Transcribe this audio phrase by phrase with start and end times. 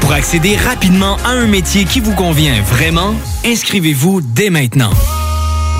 [0.00, 4.90] Pour accéder rapidement à un métier qui vous convient vraiment, inscrivez-vous dès maintenant.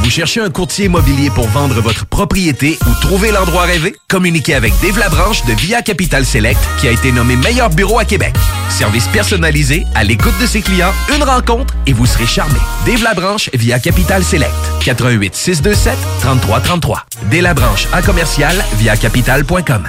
[0.03, 3.97] Vous cherchez un courtier immobilier pour vendre votre propriété ou trouver l'endroit rêvé?
[4.09, 8.05] Communiquez avec Dave Labranche de Via Capital Select qui a été nommé meilleur bureau à
[8.05, 8.35] Québec.
[8.71, 12.59] Service personnalisé, à l'écoute de ses clients, une rencontre et vous serez charmé.
[12.87, 14.55] Dave Labranche via Capital Select.
[14.85, 17.07] 88 627 3333.
[17.31, 19.89] Dave Labranche à commercial via capital.com.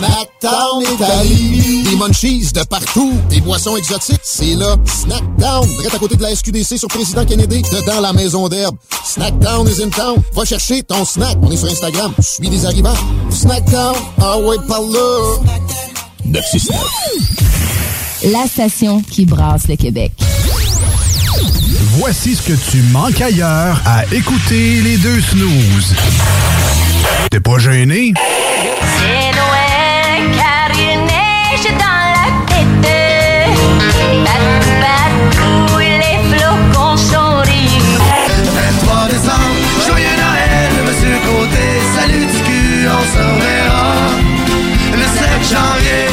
[0.00, 1.82] Snackdown Italie.
[1.82, 3.12] Des munchies de partout.
[3.28, 4.20] Des boissons exotiques.
[4.22, 4.76] C'est là.
[4.86, 5.68] Snackdown.
[5.68, 7.60] Direct à côté de la SQDC sur Président Kennedy.
[7.60, 8.76] Dedans la maison d'herbe.
[9.04, 10.16] Snackdown is in town.
[10.32, 11.36] Va chercher ton snack.
[11.42, 12.14] On est sur Instagram.
[12.16, 12.94] Je suis des arrivants.
[13.28, 13.94] Snackdown.
[14.22, 15.36] Ah ouais, par là.
[16.24, 16.80] 969.
[18.32, 20.12] La station qui brasse le Québec.
[21.98, 25.94] Voici ce que tu manques ailleurs à écouter les deux snooze.
[27.30, 28.14] T'es pas gêné?
[45.50, 46.06] Janvier.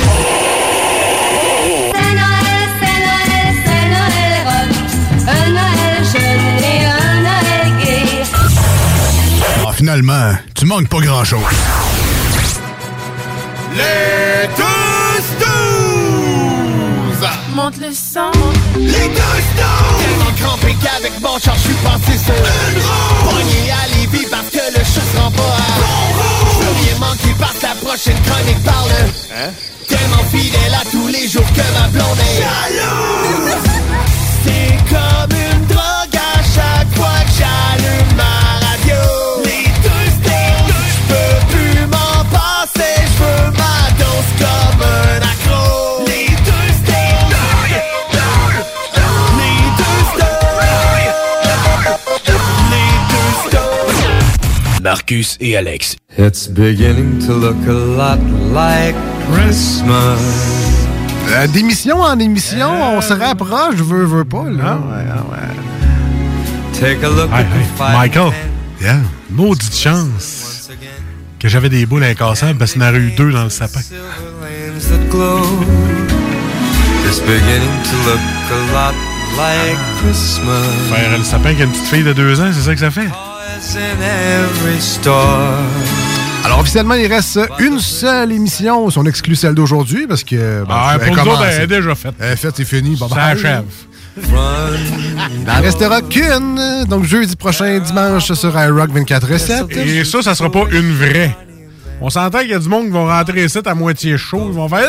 [1.94, 4.72] C'est Noël, c'est Noël, c'est Noël rock.
[5.28, 8.06] Un Noël jeune et un Noël gay.
[9.68, 11.56] Ah, finalement, tu manques pas grand-chose.
[13.75, 17.25] Les deux snooze!
[17.54, 18.31] Monte le sang.
[18.75, 20.00] Les deux snooze!
[20.02, 23.30] Tellement crampé qu'avec mon char, je suis passé sur une roue.
[23.30, 25.76] Pogné à Lévis parce que le chat se rend pas à
[27.00, 28.91] manquer parce que la prochaine chronique parle.
[29.34, 29.52] Hein?
[29.88, 33.66] Tellement fidèle à tous les jours que ma blonde est jalouse.
[54.88, 55.98] Marcus et Alex.
[56.18, 58.20] It's beginning to look a lot
[58.53, 58.96] like
[59.34, 60.18] Christmas.
[61.30, 64.80] Euh, D'émission en émission, on se rapproche, veux, veux pas, là.
[66.72, 68.31] Take a look Hey, at the hey, five Michael,
[68.80, 69.00] yeah,
[69.30, 70.70] maudite chance
[71.38, 73.81] que j'avais des boules incassables parce qu'il y en aurait eu deux dans le sapin.
[73.92, 75.42] lanes that glow.
[77.06, 78.95] It's beginning to look a lot
[79.36, 80.95] like Christmas.
[80.95, 83.10] Faire le sapin avec une petite fille de deux ans, c'est ça que ça fait?
[83.57, 85.56] It's in every store.
[86.45, 90.63] Alors, officiellement, il reste une seule émission, si on exclut celle d'aujourd'hui, parce que.
[90.63, 92.13] ben, Ah, elle pour nous autres, elle est déjà faite.
[92.19, 92.95] Elle est faite, c'est fini.
[92.95, 93.24] Bon, Ça bye.
[93.33, 93.63] achève.
[94.18, 99.75] Il n'en restera qu'une, donc jeudi prochain, dimanche, sur iRock 24 recettes.
[99.75, 101.36] Et ça, ça sera pas une vraie.
[102.00, 104.45] On s'entend qu'il y a du monde qui vont rentrer ici à moitié chaud.
[104.50, 104.88] Ils vont faire.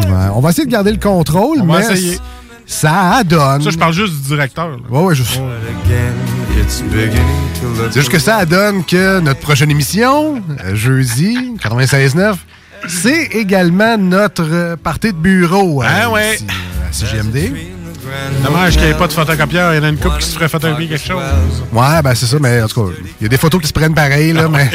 [0.00, 1.96] Ouais, on va essayer de garder le contrôle, On va mais
[2.66, 3.62] ça donne.
[3.62, 4.68] Ça, je parle juste du directeur.
[4.68, 4.76] là.
[4.90, 5.22] Ouais, ouais, je...
[6.68, 12.34] C'est juste que ça donne que notre prochaine émission, euh, jeudi, 96.9,
[12.88, 15.82] C'est également notre euh, partie de bureau.
[15.82, 16.34] euh, Ah ouais.
[16.34, 16.46] ici,
[16.88, 17.52] à CGMD.
[18.44, 19.72] Dommage qu'il n'y ait pas de photocopieur.
[19.74, 21.22] Il y en a une couple qui se ferait photocopier quelque chose.
[21.72, 23.72] Ouais, ben c'est ça, mais en tout cas, il y a des photos qui se
[23.72, 24.70] prennent pareil, là, mais.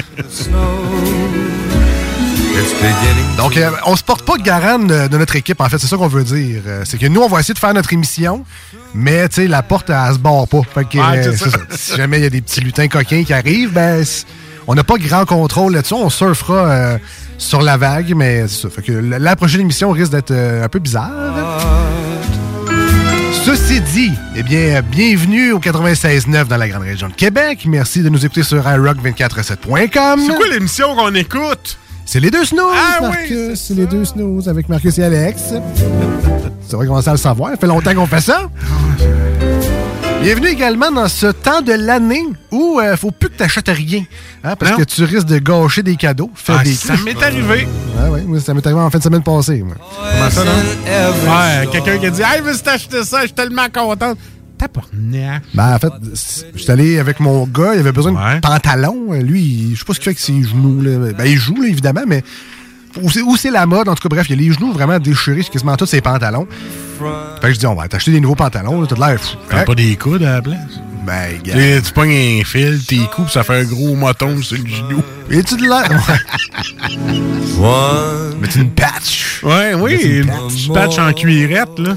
[3.38, 5.98] Donc, euh, on se porte pas garant de, de notre équipe, en fait, c'est ça
[5.98, 6.62] qu'on veut dire.
[6.68, 8.46] Euh, c'est que nous, on va essayer de faire notre émission,
[8.94, 10.62] mais, tu sais, la porte, elle, elle se barre pas.
[10.74, 11.50] Fait que, Ouais, euh, ça.
[11.50, 11.58] ça.
[11.70, 14.04] Si jamais il y a des petits lutins coquins qui arrivent, ben,
[14.68, 15.94] on n'a pas grand contrôle là-dessus.
[15.94, 16.98] On surfera euh,
[17.38, 18.70] sur la vague, mais c'est ça.
[18.70, 21.10] Fait que la, prochaine émission risque d'être un peu bizarre.
[23.44, 27.64] Ceci dit, eh bien, bienvenue au 96.9 dans la grande région de Québec.
[27.66, 30.22] Merci de nous écouter sur iRock247.com.
[30.28, 31.80] C'est quoi l'émission qu'on écoute?
[32.06, 33.62] C'est les deux snooze, Ah oui, Marcus.
[33.62, 35.42] c'est les deux snooze avec Marcus et Alex.
[36.68, 37.52] Ça va commencer à le savoir.
[37.52, 38.50] Ça fait longtemps qu'on fait ça.
[40.22, 44.04] Bienvenue également dans ce temps de l'année où il faut plus que tu achètes rien.
[44.44, 44.78] hein, parce Non.
[44.78, 46.30] que tu risques de gâcher des cadeaux.
[46.48, 47.68] Ah, des ça m'est arrivé.
[47.98, 49.64] Ouais, ouais, moi, ça m'est arrivé en fin de semaine passée.
[49.64, 49.76] moi.
[50.14, 50.52] Comment ça, non?
[50.52, 53.22] Ouais, quelqu'un qui a dit Hey, veux t'acheter ça?
[53.22, 54.18] Je suis tellement contente.
[54.68, 55.44] Tabarnak.
[55.54, 55.92] Ben, en fait,
[56.56, 59.08] suis allé avec mon gars, il avait besoin de pantalons.
[59.14, 60.82] Euh, Lui, je sais pas ce qu'il fait avec ses genoux.
[60.82, 61.12] Là.
[61.18, 62.24] Ben, il joue, là, évidemment, mais
[63.02, 63.88] où c'est, la mode?
[63.90, 66.48] En tout cas, bref, il y a les genoux vraiment déchirés quasiment tous ses pantalons.
[67.42, 68.82] Fait que je dis, on va t'acheter des nouveaux pantalons.
[68.82, 69.38] là, T'as de l'air fou.
[69.50, 70.60] T'as pas des coudes à la place?
[71.08, 71.56] Ben, Tu gars.
[71.56, 75.02] sais, Tu pognes un fil, t'es coupes, ça fait un gros moton sur le genou.
[75.32, 75.90] Et-tu de l'air?
[78.40, 79.42] Mais tu une patch.
[79.44, 80.38] Ouais, oui, une une patch.
[80.54, 81.96] petite patch en cuirette, là.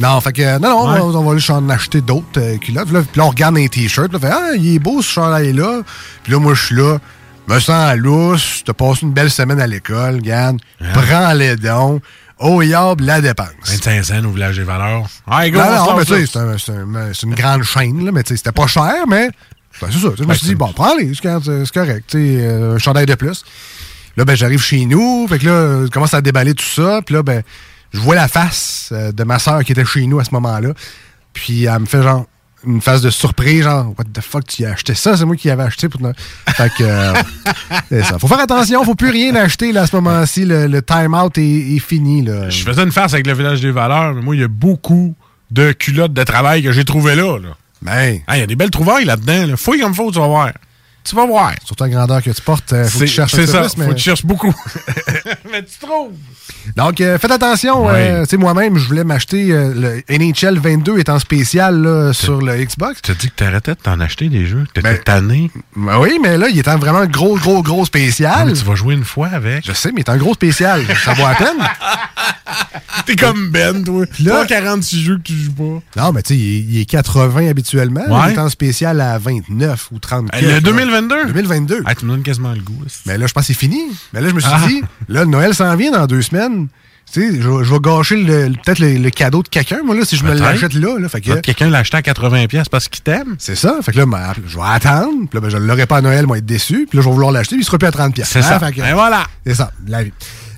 [0.00, 2.86] Non, fait que, non, non, on va- on va aller en acheter d'autres euh, culottes.
[2.86, 4.08] Puis là, puis là, on regarde t-shirts.
[4.10, 5.82] Puis là, fait, ah, il est beau ce chandail-là.
[6.22, 6.98] Puis là, moi, je suis là,
[7.48, 8.62] me sens lousse.
[8.64, 10.58] T'as passé une belle semaine à l'école, regarde.
[10.92, 12.00] Prends les dons.
[12.40, 13.46] Au yab, la dépense.
[13.64, 15.06] 25 cents au village des valeurs.
[15.30, 18.24] Ouais, go, non, non, mais tu sais, c'est un- un- une grande chaîne, là, mais
[18.24, 19.28] tu sais, c'était pas cher, mais
[19.80, 20.08] ben, c'est ça.
[20.18, 22.04] Je me suis dit, bon, prends-les, c'est correct, c'est correct.
[22.08, 23.44] tu sais, euh, un chandail de plus.
[24.16, 27.14] Là, ben, j'arrive chez nous, fait que là, je commence à déballer tout ça, puis
[27.14, 27.42] là, ben,
[27.94, 30.70] je vois la face euh, de ma soeur qui était chez nous à ce moment-là,
[31.32, 32.26] puis elle me fait genre
[32.66, 35.16] une face de surprise, genre, what the fuck, tu as acheté ça?
[35.18, 36.18] C'est moi qui l'avais acheté pour te-
[36.52, 37.12] Fait que, euh,
[37.90, 38.18] c'est ça.
[38.18, 40.46] Faut faire attention, faut plus rien acheter, là, à ce moment-ci.
[40.46, 41.42] Le, le time-out est,
[41.76, 42.48] est fini, là.
[42.48, 45.14] Je faisais une face avec le village des valeurs, mais moi, il y a beaucoup
[45.50, 47.38] de culottes de travail que j'ai trouvées là.
[47.38, 47.48] là.
[47.82, 48.20] Ben.
[48.26, 49.46] Ah, Il y a des belles trouvailles là-dedans.
[49.46, 49.56] Là.
[49.58, 50.52] Fouille comme faut, tu vas voir.
[51.04, 51.52] Tu vas voir.
[51.64, 53.60] Surtout la grandeur que tu portes, euh, faut que tu cherches un c'est peu ça,
[53.60, 54.54] plus, mais- faut que tu cherches beaucoup.
[55.52, 56.12] mais tu trouves.
[56.76, 57.88] Donc, euh, faites attention.
[57.90, 59.74] Euh, tu sais, moi-même, je voulais m'acheter euh,
[60.08, 63.02] le NHL 22 est en spécial là, sur le Xbox.
[63.02, 65.50] Tu as dit que t'arrêtais de t'en acheter des jeux, que t'étais Ben, tanné.
[65.76, 68.46] Ben oui, mais là, il est en vraiment gros, gros, gros Non, spécial.
[68.46, 69.66] mais tu vas jouer une fois avec.
[69.66, 70.82] Je sais, mais il est en gros spécial.
[71.04, 71.48] Ça vaut à peine.
[73.06, 74.04] T'es comme Ben, toi.
[74.20, 76.02] là- Toi, 46 jeux que tu joues pas.
[76.02, 78.04] Non, mais tu sais, il, est- il est 80 habituellement.
[78.08, 78.30] Ouais.
[78.30, 80.28] Il est en spécial à 29 ou 30.
[80.34, 80.60] Euh, Le
[81.00, 81.32] 2022?
[81.32, 81.82] 2022.
[81.86, 82.78] Ah, tu me donnes quasiment le goût.
[82.84, 83.82] que- Mais là, je pense que c'est fini.
[84.12, 84.60] Mais là, je me suis Ah.
[84.66, 86.68] dit, là, le Noël s'en vient dans deux semaines.
[87.12, 90.04] Tu sais, je, vais- je vais gâcher peut-être le, le cadeau de quelqu'un, moi, là,
[90.04, 90.98] si je me l'achète là.
[90.98, 91.08] là.
[91.08, 93.36] Fait que, Quelqu'un l'a acheté à 80$ pièces parce qu'il t'aime.
[93.38, 93.76] C'est ça.
[93.82, 95.28] Fait que là, ben, je vais attendre.
[95.28, 96.86] Puis là, ben, je ne l'aurai pas à Noël, moi, être déçu.
[96.88, 98.28] Puis là, je vais vouloir l'acheter, puis il sera plus à 30 pièces.
[98.30, 98.58] C'est ça.
[98.74, 99.24] Et voilà.
[99.46, 100.12] C'est ça, la vie.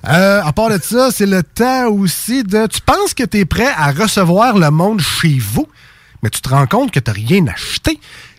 [0.08, 2.66] Euh, à part de ça, c'est le temps aussi de...
[2.68, 5.66] Tu penses que tu es prêt à recevoir le monde chez vous,
[6.22, 7.98] mais tu te rends compte que tu n'as rien acheté.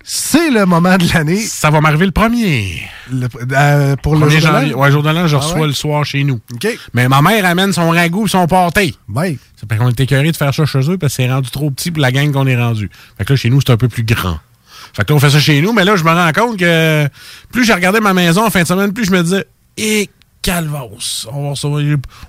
[0.09, 1.36] C'est le moment de l'année.
[1.42, 2.81] Ça va m'arriver le premier.
[3.12, 4.74] Le- euh, pour le Premier jour janvier.
[4.74, 5.68] Ouais, jour de l'an, je Ah reçois ouais?
[5.68, 6.39] le soir chez nous.
[6.54, 6.65] OK.
[6.94, 8.95] Mais ma mère amène son ragoût et son pâté.
[9.13, 9.38] Oui.
[9.57, 11.69] C'est parce qu'on était écœurés de faire ça chez eux parce que c'est rendu trop
[11.71, 12.89] petit pour la gang qu'on est rendu.
[13.17, 14.39] Fait que là, chez nous, c'est un peu plus grand.
[14.93, 17.10] Fait que là, on fait ça chez nous, mais là, je me rends compte que
[17.51, 20.10] plus j'ai regardé ma maison en fin de semaine, plus je me disais, et
[20.48, 21.54] calvos, on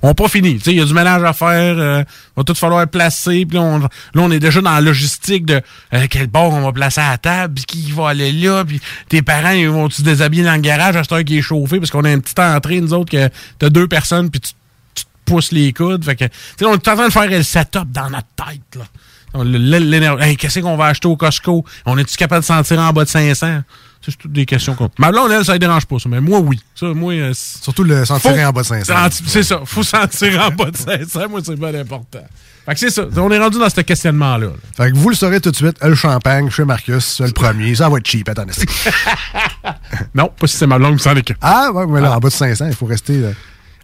[0.02, 0.58] n'a pas fini.
[0.66, 2.02] Il y a du ménage à faire, euh,
[2.36, 5.62] va tout falloir placer, puis là, on, là, on est déjà dans la logistique de
[5.94, 8.80] euh, quel bord on va placer à la table, puis qui va aller là, puis
[9.08, 11.78] tes parents, ils vont se déshabiller dans le garage à cette heure qui est chauffé,
[11.78, 13.28] parce qu'on a une petite entrée, nous autres, que
[13.60, 16.04] t'as deux personnes, puis tu te pousses les coudes.
[16.04, 16.24] Fait que,
[16.64, 18.76] on est en train de faire le setup dans notre tête.
[18.76, 19.44] Là.
[19.44, 20.36] L'énergie.
[20.36, 21.64] Qu'est-ce qu'on va acheter au Costco?
[21.86, 23.60] On est-tu capable de sentir en bas de 500?
[24.00, 24.88] C'est toutes des questions qu'on.
[24.98, 26.08] Ma blonde, elle, ça ne dérange pas, ça.
[26.08, 26.58] Mais moi, oui.
[26.74, 28.94] Ça, moi, euh, Surtout le sentir Faut- en bas de 500.
[28.96, 29.60] Senti- C'est ça.
[29.64, 31.28] faut sentir en bas de 500.
[31.28, 32.20] Moi, c'est bien important.
[32.64, 33.04] Fait que c'est ça.
[33.16, 34.46] On est rendu dans ce questionnement-là.
[34.46, 34.52] là.
[34.76, 37.74] Fait que vous le saurez tout de suite, le champagne chez Marcus, le premier.
[37.74, 38.52] Ça va être cheap, attendez.
[40.14, 41.36] Non, pas si c'est ma blonde qui s'en occupe.
[41.40, 43.18] Ah, ouais, mais là, en bas de 500, il faut rester.
[43.18, 43.28] là.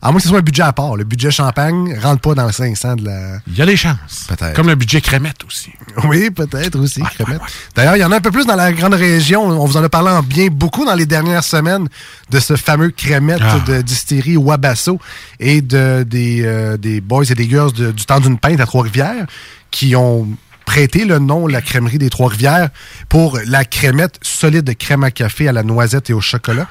[0.04, 0.96] À moins que ce soit un budget à part.
[0.96, 3.38] Le budget champagne rentre pas dans le 500 de la.
[3.46, 4.26] Il y a des chances.
[4.28, 4.52] Peut-être.
[4.54, 5.72] Comme le budget crémette aussi.
[6.04, 7.00] Oui, peut-être aussi.
[7.00, 7.40] crémette.
[7.74, 9.42] D'ailleurs, il y en a un peu plus dans la grande région.
[9.44, 11.88] On vous en a parlé en bien beaucoup dans les dernières semaines
[12.30, 13.58] de ce fameux crémette Ah.
[13.66, 15.00] de distillerie Wabasso
[15.40, 18.66] et de, des, euh, des boys et des girls de- du temps d'une pinte à
[18.66, 19.26] Trois-Rivières
[19.70, 20.28] qui ont
[20.64, 22.70] prêté le nom la crèmerie des Trois-Rivières
[23.08, 26.66] pour la crémette solide de crème à café à la noisette et au chocolat.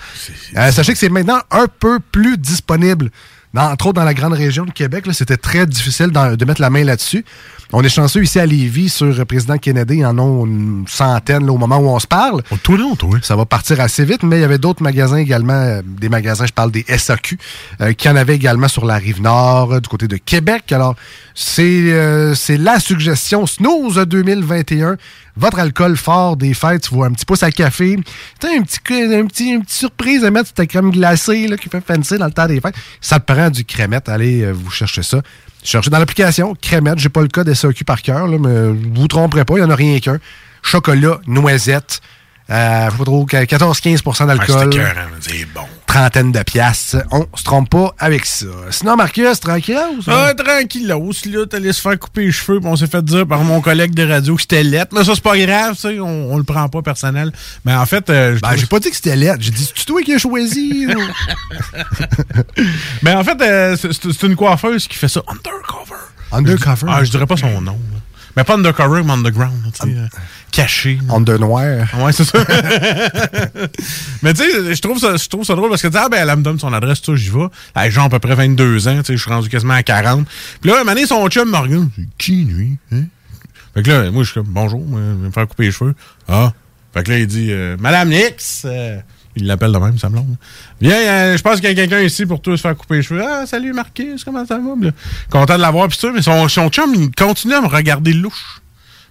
[0.58, 3.10] Euh, sachez que c'est maintenant un peu plus disponible
[3.54, 6.72] dans- entre autres dans la grande région de Québec, c'était très difficile de mettre la
[6.72, 7.24] main là-dessus.
[7.76, 10.06] On est chanceux ici à Lévis sur euh, Président Kennedy.
[10.06, 12.44] En a une centaine là, au moment où on se parle.
[12.62, 13.18] Tout long, toi.
[13.24, 16.46] Ça va partir assez vite, mais il y avait d'autres magasins également, euh, des magasins,
[16.46, 17.40] je parle des SAQ,
[17.82, 20.72] euh, qui en avaient également sur la rive nord, euh, du côté de Québec.
[20.72, 20.96] Alors,
[21.36, 24.98] c'est euh, c'est la suggestion Snooze 2021.
[25.36, 27.98] Votre alcool fort des fêtes, tu vois, un petit pouce à café.
[28.40, 31.58] Tu un petit, un petit, une petite surprise à mettre sur ta crème glacée là,
[31.58, 32.76] qui fait fancy dans le temps des fêtes.
[33.02, 34.10] Ça te prend du crémette.
[34.10, 35.22] Allez, euh, vous cherchez ça.
[35.64, 37.00] Cherchez dans l'application crémette.
[37.00, 39.66] J'ai pas le code SAQ par cœur, là, mais vous vous tromperez pas, il n'y
[39.66, 40.20] en a rien qu'un.
[40.62, 42.02] Chocolat, noisette.
[42.54, 44.70] Euh, faut pas trop, 14-15% d'alcool.
[45.22, 45.62] C'est bon.
[45.88, 46.98] Trentaine de piastres.
[47.12, 48.46] On se trompe pas avec ça.
[48.70, 49.78] Sinon, Marcus, tranquille.
[50.08, 53.44] Ah, tranquillos, là, t'allais se faire couper les cheveux, puis on s'est fait dire par
[53.44, 54.96] mon collègue de radio que c'était lettre.
[54.96, 57.32] Mais ça, c'est pas grave, ça, on, on le prend pas personnel.
[57.66, 59.38] Mais en fait, euh, je Ben, j'ai pas dit que c'était lettre.
[59.42, 60.88] J'ai dit, c'est toi qui as choisi.
[63.02, 66.00] Mais en fait, euh, c'est- une coiffeuse qui fait ça undercover.
[66.32, 66.88] Undercover?
[66.88, 67.74] Ah, je dirais pas son nom.
[67.94, 68.00] là.
[68.36, 70.08] Mais pas undercover, mais underground, tu sais, euh,
[70.52, 71.00] caché.
[71.10, 71.88] Under noir.
[72.00, 72.40] Ouais, c'est ça.
[74.24, 76.28] mais tu sais, je trouve ça, je trouve ça drôle parce que, tu ah, ben,
[76.28, 77.48] elle me donne son adresse, tout j'y vais.
[77.76, 80.28] Elle genre à peu près 22 ans, tu sais, je suis rendu quasiment à 40.
[80.62, 81.90] Puis là, un moment donné, son chum me regarde.
[81.96, 82.78] C'est qui, lui?
[82.92, 83.04] Hein?
[83.74, 85.96] Fait que là, moi, je suis comme, bonjour, je vais me faire couper les cheveux.
[86.28, 86.54] Ah.
[86.94, 88.98] Fait que là, il dit, euh, Madame Nix, euh,
[89.36, 90.36] il l'appelle de même, ça me blonde.
[90.82, 93.02] Viens, euh, je pense qu'il y a quelqu'un ici pour toi se faire couper les
[93.02, 93.24] cheveux.
[93.26, 94.86] Ah, salut Marquis, comment ça va?
[94.86, 94.92] Là,
[95.30, 98.62] Content de l'avoir, pis ça, mais son, son chum, il continue à me regarder louche.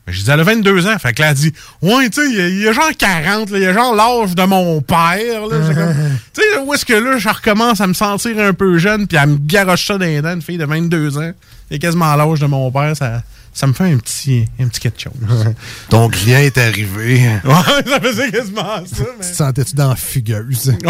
[0.07, 0.99] Mais je dis, elle a 22 ans.
[0.99, 2.91] Fait que là, elle dit, ouais, tu sais, il y a- il y, a genre
[2.99, 5.43] 40, là, il y a genre l'âge de mon père.
[6.35, 9.17] Tu sais, où est-ce que là, je recommence à me sentir un peu jeune, puis
[9.17, 11.31] à me garoche ça dans les dents, une fille de 22 ans.
[11.71, 12.97] A quasiment l'âge de mon père.
[12.97, 13.23] Ça,
[13.53, 15.13] ça me fait un petit, un petit quelque chose.
[15.91, 17.21] Ton client est arrivé.
[17.45, 17.53] Ouais,
[17.87, 19.05] ça faisait quasiment ça.
[19.21, 20.75] Tu te sentais-tu dans Fugueuse?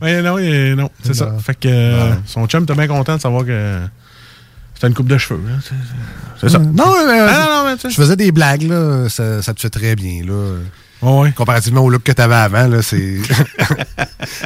[0.00, 1.34] Ouais, non, euh, non, c'est ça.
[1.44, 3.80] Fait que euh, son chum était bien content de savoir que
[4.72, 5.40] c'était une coupe de cheveux.
[5.44, 5.56] là.
[6.40, 6.58] C'est- ça.
[6.60, 7.90] Non, mais, Ah, non, mais tu sais.
[7.90, 9.08] je faisais des blagues, là.
[9.08, 10.54] Ça, ça te fait très bien, là.
[11.02, 11.32] ouais.
[11.32, 13.16] Comparativement au look que tu avais avant, là, c'est.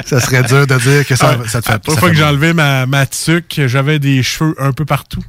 [0.05, 1.69] ça serait dur de dire que ça, te fait.
[1.69, 5.23] La première fois que j'ai enlevé ma, ma tuque, j'avais des cheveux un peu partout.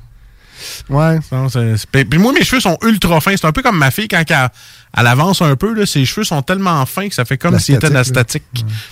[0.88, 1.18] Ouais.
[1.32, 3.34] Non, c'est- Puis puis moi, mes cheveux sont ultra fins.
[3.36, 4.48] C'est un peu comme ma fille quand elle,
[4.96, 5.74] elle avance un peu.
[5.74, 8.44] Là, ses cheveux sont tellement fins que ça fait comme s'il était de la statique.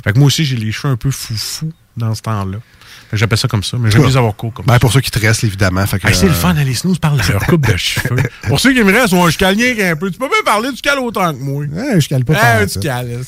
[0.04, 2.58] Fait que moi aussi, j'ai les cheveux un peu foufou dans ce temps-là.
[3.14, 4.08] J'appelle ça comme ça, mais j'aime Ouais.
[4.08, 4.78] les avoir courts comme Ben, ça.
[4.78, 5.84] pour ceux qui te restent, évidemment.
[5.86, 8.16] Fait que, Hey, c'est le euh, fun, les snooze parlent de leur coupe de cheveux.
[8.48, 10.10] Pour ceux qui me restent, moi, je cale rien qu'un peu.
[10.10, 11.62] Tu peux pas parler, tu cales autant que moi.
[11.66, 13.20] Ouais, je cale pas tant, tu cales.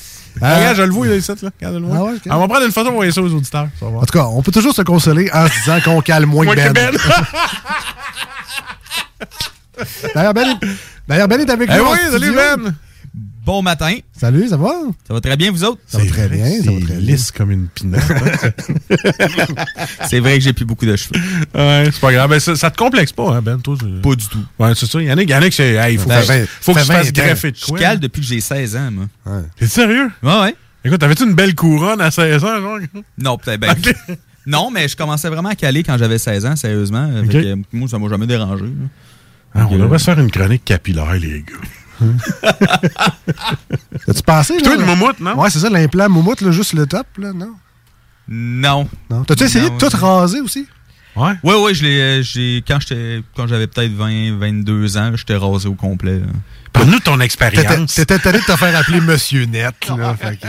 [0.43, 0.57] Ah.
[0.57, 1.51] Regarde, je le vois, ici, là.
[1.61, 1.87] Regarde-le.
[1.93, 2.23] Ah ouais, ok.
[2.31, 3.69] On va prendre une photo pour envoyer ça aux auditeurs.
[3.79, 4.03] ça va voir.
[4.03, 6.55] En tout cas, on peut toujours se consoler en se disant qu'on cale moins Moi
[6.57, 6.73] que Ben.
[6.73, 6.91] Ben.
[10.15, 10.67] D'ailleurs, Ben, est-
[11.09, 11.85] d'ailleurs, Ben est avec Eh nous.
[11.85, 12.33] en oui, salut.
[12.33, 12.75] Ben.
[13.45, 13.97] Bon matin.
[14.19, 14.71] Salut, ça va?
[15.07, 15.81] Ça va très bien, vous autres?
[15.87, 17.01] Ça va très bien, ça va très bien.
[17.01, 18.01] lisse comme une pinotte.
[20.09, 21.21] C'est vrai que j'ai plus beaucoup de cheveux.
[21.55, 22.31] ouais, c'est pas grave.
[22.31, 23.77] Ben, ça, ça te complexe pas, hein, Ben, toi?
[24.03, 24.45] Pas du tout.
[24.59, 25.01] Ouais, c'est ça.
[25.01, 25.75] Il y en a, il y en a qui c'est.
[25.75, 27.25] hey, Il faut, Ben, que- ben, faut que je fasse 20 ans.
[27.27, 27.79] greffer de Je quoi.
[27.79, 29.07] cale depuis que j'ai 16 ans, moi.
[29.59, 30.11] T'es sérieux?
[30.23, 30.55] Ouais, ouais.
[30.85, 32.79] Écoute, t'avais-tu une belle couronne à 16 ans, genre?
[33.19, 33.61] Non, peut-être.
[33.61, 33.75] Ben,
[34.47, 37.11] Non, mais je commençais vraiment à caler quand j'avais 16 ans, sérieusement.
[37.13, 37.31] Fait Ok.
[37.33, 38.65] que, euh, moi, ça m'a jamais dérangé.
[39.55, 41.69] Ah, on devrait se faire une chronique capillaire, les gars.
[44.09, 44.59] As-tu pensé?
[44.61, 45.37] Là, une moumoute, non?
[45.39, 47.55] Ouais, c'est ça, l'implant moumoute, là, juste le top, là, non?
[48.29, 48.89] Non.
[49.11, 49.25] Non.
[49.25, 50.67] T'as-tu essayé Non, de tout raser aussi?
[51.17, 51.33] Ouais.
[51.43, 55.37] Ouais, ouais, je l'ai, euh, j'ai, quand j'étais, quand j'avais peut-être 20, 22 ans, j'étais
[55.37, 56.21] rasé au complet.
[56.73, 57.95] Parle-nous de ton expérience.
[57.95, 60.15] t'étais tanné de te faire appeler Monsieur Net, là.
[60.21, 60.47] fait que-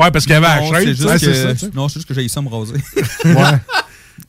[0.00, 2.40] Ouais, parce qu'il y avait la Non, chaîne, non, c'est juste que j'ai eu ça
[2.42, 2.74] me raser.
[3.24, 3.34] Ouais.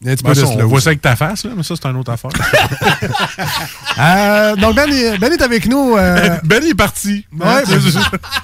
[0.01, 1.97] Ben, peu de ça, on voit ça avec ta face, là, mais ça, c'est une
[1.97, 2.31] autre affaire.
[3.99, 5.95] Euh, donc, Ben est, Ben est avec nous.
[5.97, 7.25] euh, ben est parti.
[7.37, 7.63] Ouais,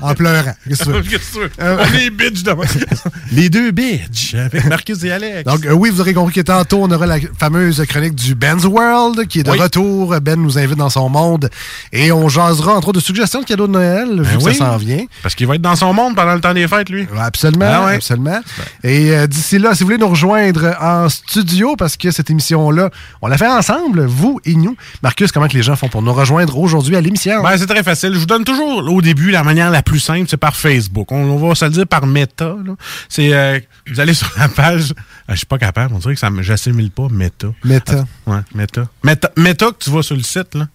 [0.02, 0.54] en pleurant.
[0.68, 1.50] Qu'est-ce que tu veux?
[1.62, 2.64] Euh, On est bitch demain.
[3.32, 5.46] Les deux bitches avec Marcus et Alex.
[5.46, 8.66] Donc, euh, oui, vous aurez compris que tantôt, on aura la fameuse chronique du Ben's
[8.66, 9.60] World qui est de Oui.
[9.60, 10.20] retour.
[10.20, 11.50] Ben nous invite dans son monde
[11.94, 14.56] et on jasera entre autres de suggestions de cadeaux de Noël, vu Ben que oui.
[14.56, 15.06] ça s'en vient.
[15.24, 17.08] Parce qu'il va être dans son monde pendant le temps des fêtes, lui.
[17.18, 17.96] Absolument, Ah ouais.
[17.96, 18.42] absolument.
[18.84, 21.35] Et d'ici là, si vous voulez nous rejoindre en studio,
[21.78, 22.90] parce que cette émission-là,
[23.22, 24.76] on l'a fait ensemble, vous et nous.
[25.02, 27.42] Marcus, comment que les gens font pour nous rejoindre aujourd'hui à l'émission?
[27.44, 28.14] Ben, c'est très facile.
[28.14, 31.12] Je vous donne toujours au début la manière la plus simple, c'est par Facebook.
[31.12, 32.56] On, on va se le dire par Meta.
[32.66, 32.76] là.
[33.10, 34.94] C'est euh, vous allez sur la page.
[35.28, 35.94] Ah, je suis pas capable.
[35.96, 37.48] On dirait que ça me j'assimile pas Meta.
[37.64, 38.06] Meta.
[38.28, 38.88] Ouais, Meta.
[39.04, 39.32] Meta.
[39.38, 40.68] Meta que tu vas sur le site là.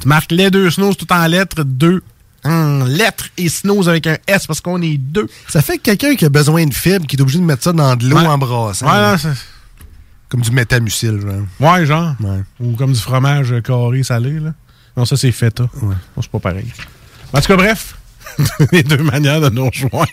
[0.00, 2.02] Tu marques les deux snows tout en lettres, deux
[2.44, 5.26] en lettres et snows avec un S parce qu'on est deux.
[5.48, 7.72] Ça fait que quelqu'un qui a besoin de fibres, qui est obligé de mettre ça
[7.72, 8.26] dans de l'eau Ouais.
[8.26, 8.86] en brassant.
[8.86, 9.16] Ouais,
[10.28, 11.46] Comme du métamucil, genre.
[11.60, 12.14] ouais, genre.
[12.20, 12.42] Ouais.
[12.60, 14.54] Ou comme du fromage carré salé là.
[14.96, 15.64] Non, ça c'est feta.
[15.82, 16.72] Non, c'est pas pareil.
[17.32, 17.95] En tout cas, bref.
[18.72, 20.06] les deux manières de nous rejoindre.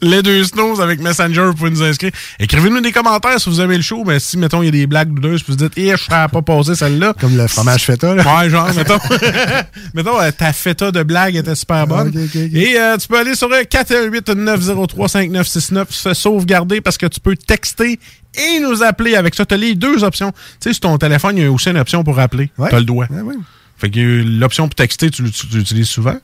[0.00, 2.12] Les deux snows avec Messenger, vous pouvez nous inscrire.
[2.38, 4.04] Écrivez-nous des commentaires si vous aimez le show.
[4.04, 6.28] Mais si, mettons, il y a des blagues doudeuses, puis vous dites, eh, je serais
[6.28, 7.14] pas passé celle-là.
[7.20, 8.24] Comme le fromage feta, là.
[8.24, 8.98] Ouais, genre, mettons.
[9.94, 12.08] mettons, euh, ta feta de blague était super bonne.
[12.08, 12.36] Ok.
[12.36, 17.98] Et euh, tu peux aller sur euh, 418-903-5969, se sauvegarder parce que tu peux texter
[18.34, 19.44] et nous appeler avec ça.
[19.44, 20.32] Tu as les deux options.
[20.32, 22.50] Tu sais, sur ton téléphone, il y a aussi une option pour appeler.
[22.58, 22.68] Ouais.
[22.70, 23.06] Tu as le doigt.
[23.10, 23.36] Ouais, ouais.
[23.82, 26.14] Fait que euh, l'option pour texter, tu l'utilises souvent.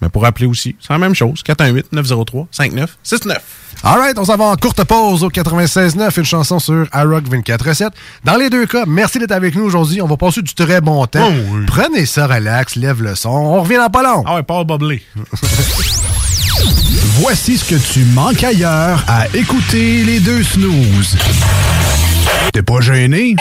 [0.00, 1.42] Mais pour appeler aussi, c'est la même chose.
[1.46, 3.36] 418-903-5969.
[3.82, 7.90] All right, on s'en va en courte pause au 96.9, une chanson sur iRock 24.7.
[8.24, 10.00] Dans les deux cas, merci d'être avec nous aujourd'hui.
[10.02, 11.30] On va passer du très bon temps.
[11.30, 11.66] Oh oui.
[11.66, 13.30] Prenez ça, relax, lève le son.
[13.30, 14.24] On revient dans pas long.
[14.26, 15.02] Ah ouais, Paul Boblé.
[17.20, 21.16] Voici ce que tu manques ailleurs à écouter les deux snooze.
[22.52, 23.36] T'es pas gêné?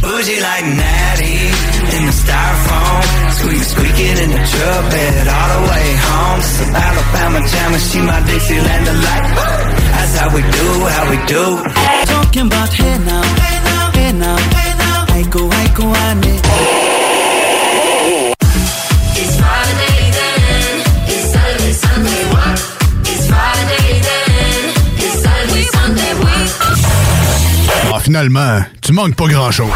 [0.00, 1.38] Bougie like Natty
[1.96, 3.02] in the styrofoam.
[3.38, 6.40] Squeak, squeaking in the truck bed all the way home.
[6.42, 9.24] Some Alabama jam and she my Dixieland delight.
[9.92, 11.44] That's how we do, how we do.
[12.06, 15.04] Talking about hey now, hey now, hey now, hey now.
[15.18, 16.87] I go, I go, I need.
[27.92, 29.68] Ah, finalement, tu manques pas grand-chose.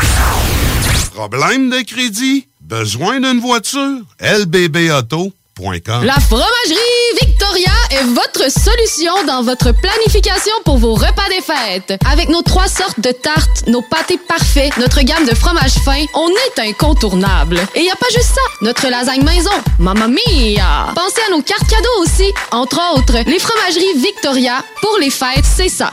[1.15, 2.47] Problème de crédit?
[2.61, 4.01] Besoin d'une voiture?
[4.21, 11.99] lbbauto.com La fromagerie Victoria est votre solution dans votre planification pour vos repas des fêtes.
[12.11, 16.29] Avec nos trois sortes de tartes, nos pâtés parfaits, notre gamme de fromages fins, on
[16.29, 17.57] est incontournable.
[17.75, 20.93] Et il y a pas juste ça, notre lasagne maison, mamma mia!
[20.95, 25.69] Pensez à nos cartes cadeaux aussi, entre autres, les fromageries Victoria, pour les fêtes, c'est
[25.71, 25.93] ça.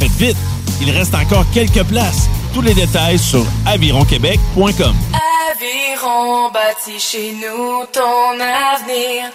[0.00, 0.36] Faites vite,
[0.80, 2.28] il reste encore quelques places.
[2.54, 4.94] Tous les détails sur avironquebec.com.
[5.52, 9.30] Aviron bâti chez nous ton avenir.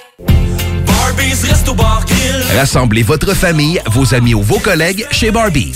[2.58, 5.76] Rassemblez votre famille, vos amis ou vos collègues chez Barbies.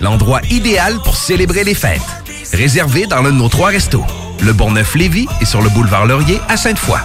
[0.00, 2.00] L'endroit idéal pour célébrer les fêtes.
[2.52, 4.04] Réservé dans l'un de nos trois restos.
[4.40, 6.98] Le Bourgneuf-Lévis et sur le boulevard Laurier à Sainte-Foy.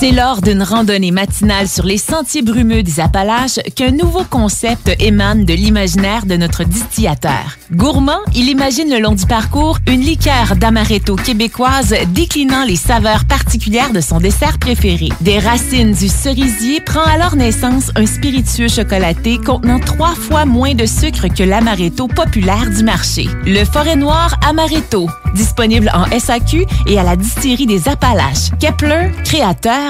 [0.00, 5.44] C'est lors d'une randonnée matinale sur les sentiers brumeux des Appalaches qu'un nouveau concept émane
[5.44, 7.58] de l'imaginaire de notre distillateur.
[7.70, 13.92] Gourmand, il imagine le long du parcours une liqueur d'amaretto québécoise déclinant les saveurs particulières
[13.92, 15.10] de son dessert préféré.
[15.20, 20.86] Des racines du cerisier prend alors naissance un spiritueux chocolaté contenant trois fois moins de
[20.86, 23.28] sucre que l'amaretto populaire du marché.
[23.44, 28.48] Le Forêt Noir Amaretto, disponible en SAQ et à la distillerie des Appalaches.
[28.58, 29.89] Kepler, créateur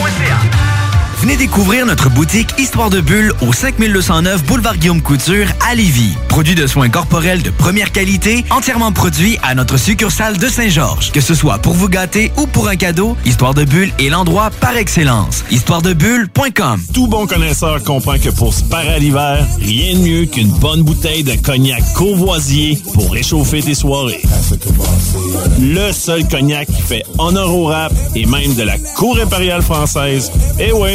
[0.00, 0.79] www.radiomuseum.ca.
[1.20, 6.14] Venez découvrir notre boutique Histoire de Bulle au 5209 Boulevard Guillaume Couture à Lévis.
[6.30, 11.12] Produit de soins corporels de première qualité, entièrement produit à notre succursale de Saint-Georges.
[11.12, 14.48] Que ce soit pour vous gâter ou pour un cadeau, Histoire de Bulle est l'endroit
[14.62, 15.44] par excellence.
[15.50, 20.48] Histoiredebulle.com Tout bon connaisseur comprend que pour se parer à l'hiver, rien de mieux qu'une
[20.48, 24.22] bonne bouteille de cognac Courvoisier pour réchauffer tes soirées.
[25.60, 30.32] Le seul cognac qui fait honneur au rap et même de la cour impériale française.
[30.58, 30.94] Eh ouais,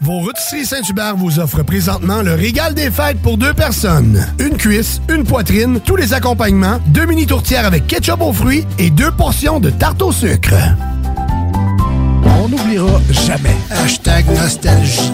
[0.00, 4.24] Vos rôtisseries Saint-Hubert vous offrent présentement le régal des fêtes pour deux personnes.
[4.38, 8.90] Une cuisse, une poitrine, tous les accompagnements, deux mini tourtières avec ketchup aux fruits et
[8.90, 10.54] deux portions de tarte au sucre.
[12.40, 13.56] On n'oubliera jamais.
[13.70, 15.12] Hashtag nostalgie.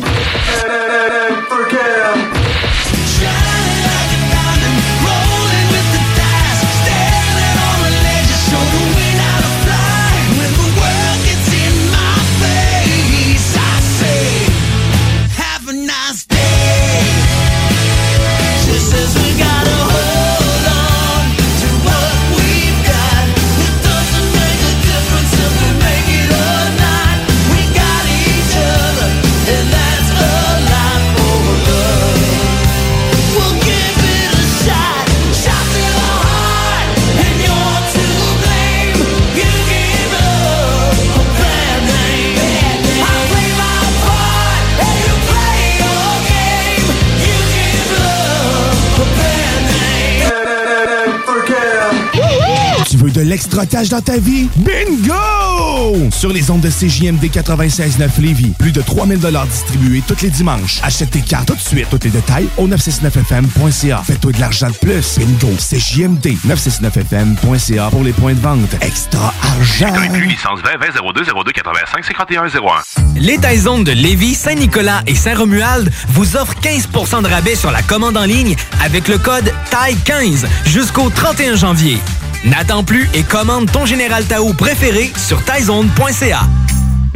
[53.15, 54.49] De l'extra-cash dans ta vie?
[54.57, 56.11] Bingo!
[56.11, 60.81] Sur les ondes de CJMD 96.9 Lévis, plus de 3000 distribués tous les dimanches.
[60.83, 61.87] Achète tes cartes tout de suite.
[61.91, 64.03] Tous les détails au 969FM.ca.
[64.05, 65.19] Fais-toi de l'argent de plus.
[65.19, 65.55] Bingo!
[65.57, 68.75] CJMD 969FM.ca pour les points de vente.
[68.81, 69.95] Extra argent!
[70.27, 73.21] licence 20 20 02 02 85 51 01.
[73.21, 78.17] Les Taizones de Lévis, Saint-Nicolas et Saint-Romuald vous offrent 15% de rabais sur la commande
[78.17, 81.99] en ligne avec le code TAI15 jusqu'au 31 janvier.
[82.45, 86.41] N'attends plus et commande ton Général Tao préféré sur taizone.ca.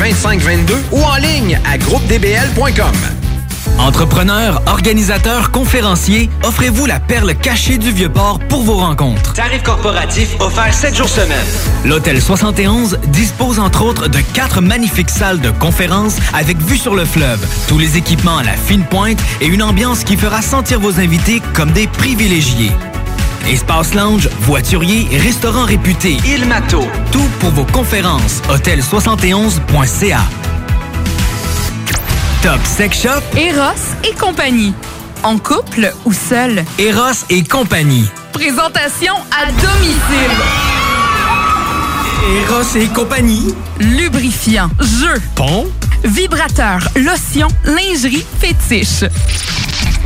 [0.00, 2.94] 2522 ou en ligne à groupedbl.com.
[3.78, 9.34] Entrepreneurs, organisateurs, conférenciers, offrez-vous la perle cachée du Vieux-Port pour vos rencontres.
[9.34, 11.44] Tarif corporatif offert 7 jours semaine.
[11.84, 17.04] L'Hôtel 71 dispose entre autres de quatre magnifiques salles de conférences avec vue sur le
[17.04, 20.98] fleuve, tous les équipements à la fine pointe et une ambiance qui fera sentir vos
[20.98, 22.72] invités comme des privilégiés.
[23.48, 26.82] Espace lounge, voiturier restaurant réputé Il Mato.
[27.10, 28.40] Tout pour vos conférences.
[28.48, 30.20] Hôtel71.ca.
[32.42, 33.20] Top Sex Shop.
[33.36, 34.72] Eros et compagnie.
[35.22, 36.64] En couple ou seul?
[36.78, 38.08] Eros et compagnie.
[38.32, 40.36] Présentation à domicile.
[42.48, 43.54] Eros et compagnie.
[43.80, 45.66] Lubrifiant, jeu, Pont.
[46.04, 49.04] vibrateur, lotion, lingerie, fétiche.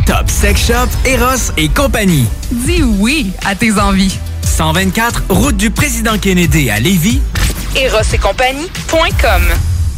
[0.06, 2.26] Top Sex Shop, Eros et compagnie.
[2.52, 4.18] Dis oui à tes envies.
[4.42, 7.20] 124, route du président Kennedy à Lévis.
[7.76, 9.42] Eros et compagnie.com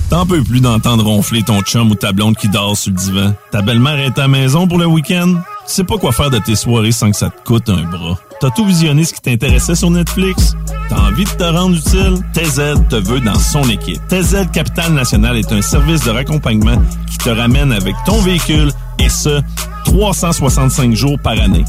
[0.09, 3.35] T'en peux plus d'entendre ronfler ton chum ou ta blonde qui dort sur le divan.
[3.51, 5.35] Ta belle-mère est à la maison pour le week-end.
[5.67, 8.17] Tu sais pas quoi faire de tes soirées sans que ça te coûte un bras.
[8.39, 10.55] T'as tout visionné ce qui t'intéressait sur Netflix?
[10.91, 12.19] T'as envie de te rendre utile?
[12.35, 13.99] TZ te veut dans son équipe.
[14.09, 16.77] TZ Capital National est un service de raccompagnement
[17.11, 19.41] qui te ramène avec ton véhicule et ce,
[19.87, 21.65] 365 jours par année.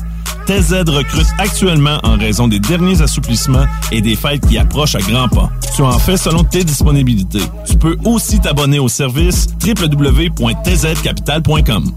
[0.45, 5.29] TZ recrute actuellement en raison des derniers assouplissements et des fêtes qui approchent à grands
[5.29, 5.49] pas.
[5.75, 7.43] Tu en fais selon tes disponibilités.
[7.65, 11.93] Tu peux aussi t'abonner au service www.tzcapital.com.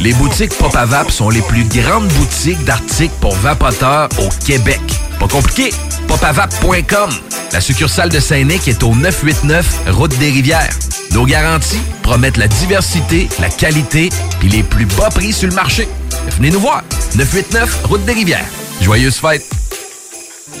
[0.00, 4.80] Les boutiques Pop à sont les plus grandes boutiques d'articles pour vapoteurs au Québec.
[5.18, 5.70] Pas compliqué,
[6.06, 7.10] popavap.com.
[7.52, 10.70] La succursale de Saint-Nic est au 989 Route des Rivières.
[11.12, 14.10] Nos garanties promettent la diversité, la qualité
[14.44, 15.88] et les plus bas prix sur le marché.
[16.36, 16.84] Venez nous voir.
[17.16, 18.46] 989 Route des Rivières.
[18.80, 19.50] Joyeuses fêtes.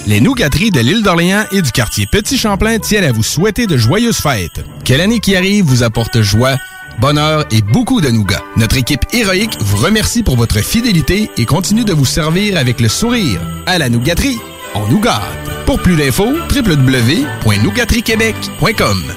[0.08, 3.76] Les nougateries de l'île d'Orléans et du quartier Petit Champlain tiennent à vous souhaiter de
[3.76, 4.64] joyeuses fêtes.
[4.84, 6.56] Que l'année qui arrive vous apporte joie,
[6.98, 8.42] bonheur et beaucoup de nougat.
[8.56, 12.88] Notre équipe héroïque vous remercie pour votre fidélité et continue de vous servir avec le
[12.88, 13.40] sourire.
[13.66, 14.38] À la nougaterie,
[14.74, 15.22] on nous gâte.
[15.66, 19.14] Pour plus d'infos, www.nougateriequebec.com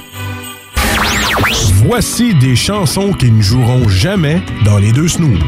[1.84, 5.40] Voici des chansons qui ne joueront jamais dans les deux snooze.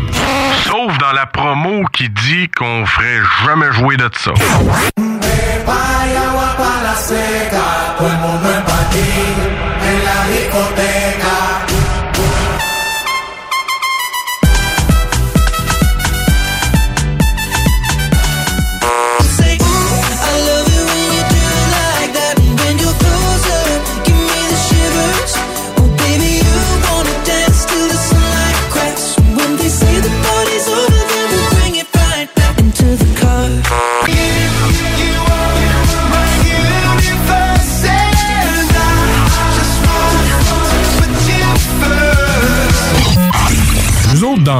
[0.64, 4.32] Sauf dans la promo qui dit qu'on ferait jamais jouer de ça.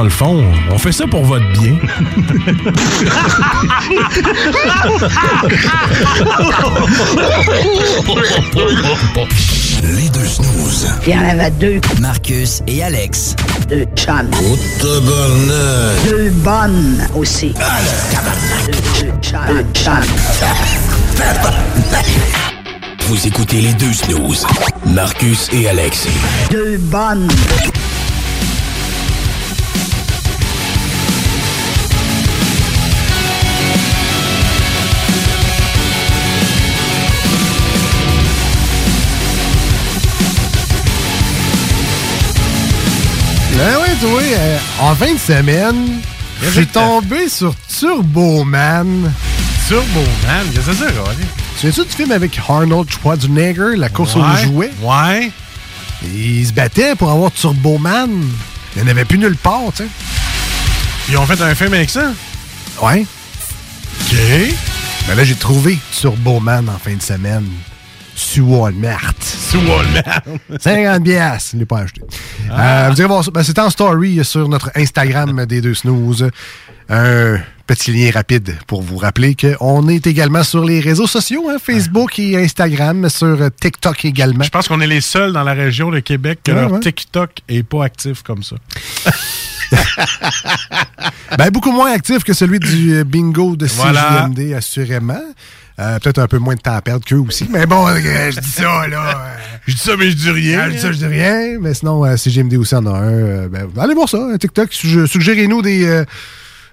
[0.05, 1.73] Le fond, on fait ça pour votre bien.
[9.83, 10.87] Les deux snooze.
[11.07, 11.81] Il y en avait deux.
[11.99, 13.35] Marcus et Alex.
[13.67, 14.29] Deux chums.
[14.43, 16.05] Oh, tabarnak.
[16.07, 17.53] Deux bonnes aussi.
[18.67, 19.11] Deux, deux.
[19.47, 20.03] Deux chums.
[23.07, 24.45] Vous écoutez les deux snooze.
[24.85, 26.07] Marcus et Alex.
[26.51, 27.27] Deux bonnes.
[44.03, 46.01] Euh, en fin de semaine,
[46.43, 49.11] je suis tombé sur Turboman.
[49.67, 50.93] Turboman, qu'est-ce que c'est?
[51.59, 54.71] Tu viens-tu du film avec Arnold Schwarzenegger, la course aux jouets?
[54.81, 55.31] Ouais.
[56.03, 58.09] Il se battait pour avoir Turboman.
[58.75, 59.89] Il n'y en avait plus nulle part, tu sais.
[61.09, 62.11] Ils ont fait un film avec ça?
[62.81, 63.05] Ouais.
[64.01, 64.17] OK.
[65.07, 67.47] Ben là, j'ai trouvé Turboman en fin de semaine.
[68.15, 69.13] Sur Walmart.
[69.21, 70.21] Sur Walmart.
[70.59, 71.49] 50 piastres.
[71.51, 72.01] Je ne l'ai pas acheté.
[72.49, 72.85] Ah.
[72.85, 73.31] Euh, vous irez voir ça.
[73.31, 76.29] Ben, C'était en story sur notre Instagram des deux snooze.
[76.87, 81.57] Un petit lien rapide pour vous rappeler qu'on est également sur les réseaux sociaux, hein,
[81.61, 84.43] Facebook et Instagram, sur euh, TikTok également.
[84.43, 86.79] Je pense qu'on est les seuls dans la région de Québec que Ouais, leur ouais.
[86.79, 88.55] TikTok est pas actif comme ça.
[91.37, 94.27] Ben, beaucoup moins actif que celui du euh, bingo de Voilà.
[94.29, 95.21] CJMD, assurément.
[95.77, 97.47] Euh, Peut-être un peu moins de temps à perdre qu'eux aussi.
[97.51, 97.95] Mais bon, euh,
[98.31, 99.33] je dis ça, là.
[99.67, 100.61] je dis ça, mais je dis rien.
[100.63, 101.57] Ah, je dis ça, je dis rien.
[101.59, 103.03] Mais sinon, euh, CJMD aussi en a un.
[103.11, 104.69] Euh, ben, allez voir ça, un TikTok.
[104.71, 106.05] Suggé- Suggérez-nous des, euh,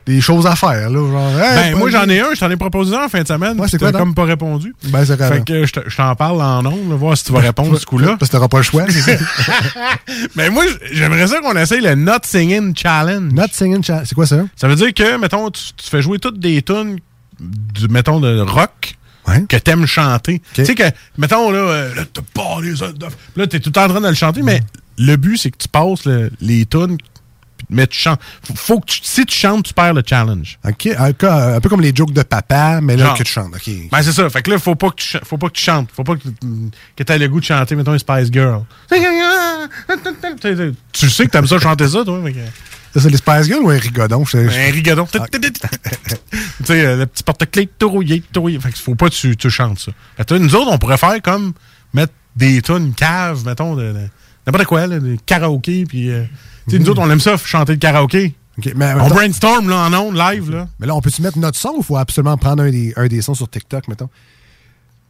[0.06, 0.98] des choses à faire, là.
[1.10, 3.26] Genre, hey, Ben, moi, j'en ai un, je t'en ai proposé un en fin de
[3.26, 3.58] semaine.
[3.60, 4.72] Ouais, c'est quoi, comme pas répondu.
[4.84, 7.40] Ben, c'est Fait que je te- je t'en parle en ondes, voir si tu vas
[7.40, 8.16] répondre ce coup-là.
[8.20, 8.84] Parce que t'auras pas le choix.
[10.36, 13.32] Mais moi, j'aimerais ça qu'on essaye le Not Singing Challenge.
[13.32, 14.44] Not Singing Challenge, c'est quoi ça?
[14.56, 16.98] Ça veut dire que, mettons, tu, tu fais jouer toutes des tunes,
[17.42, 18.96] du, mettons, de rock.
[19.48, 20.42] Que t'aimes chanter.
[20.52, 20.82] Tu sais que,
[21.16, 23.06] mettons, là, euh, là t'as pas les autres.
[23.36, 24.60] Là, t'es tout le temps en train de le chanter, mais
[24.98, 26.98] le but, c'est que tu passes le- les tunes,
[27.70, 28.20] mais tu chantes.
[28.44, 30.58] Faut, faut que tu- si tu chantes, tu perds le challenge.
[30.68, 33.18] OK, un, peu comme les jokes de papa, mais là, Genre.
[33.18, 33.54] que tu chantes.
[33.54, 33.70] OK.
[33.92, 34.28] Ben, c'est ça.
[34.28, 35.88] Fait que là, faut pas que tu, faut pas que tu chantes.
[35.94, 36.22] Faut pas que,
[36.96, 38.64] que t'aies le goût de chanter, mettons, Spice Girl.
[40.92, 42.18] Tu sais que t'aimes ça chanter ça, toi.
[42.22, 42.34] mais
[43.00, 44.24] c'est les Spice Girls ou un rigodon?
[44.34, 45.06] Un rigodon.
[45.06, 48.58] tu sais, euh, le petit porte-clés tout rouillé, tout rouillé.
[48.60, 49.92] Fait que faut pas que tu, tu chantes ça.
[50.16, 51.52] Fait que là, nous autres, on pourrait faire comme
[51.94, 54.08] mettre des tunes cave, mettons, de, de-
[54.46, 56.10] n'importe quoi, là, des karaokés, puis...
[56.10, 56.24] euh,
[56.68, 58.34] tu sais, nous autres, on aime ça, chanter le karaoké.
[58.74, 60.68] mais- on brainstorm, là, en ondes, live, là.
[60.78, 63.20] Mais là, on peut-tu mettre notre son ou faut absolument prendre un des, un des
[63.22, 64.08] sons sur TikTok, mettons?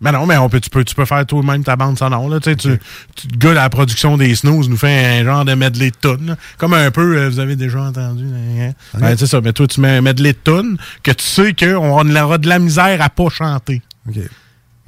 [0.02, 2.28] Mais non, mais on peut, tu, peux, tu peux faire toi-même ta bande sonore.
[2.28, 2.78] Là, tu, tu,
[3.14, 6.36] tu, le gars la production des snooze nous fait un genre de medley de tunes.
[6.58, 8.24] Comme un peu, euh, vous avez déjà entendu.
[8.60, 8.72] hein?
[8.98, 12.14] Ben, c'est ça, mais toi, tu mets un medley de tunes que tu sais qu'on
[12.16, 13.80] aura de la misère à pas chanter.
[14.12, 14.20] Tu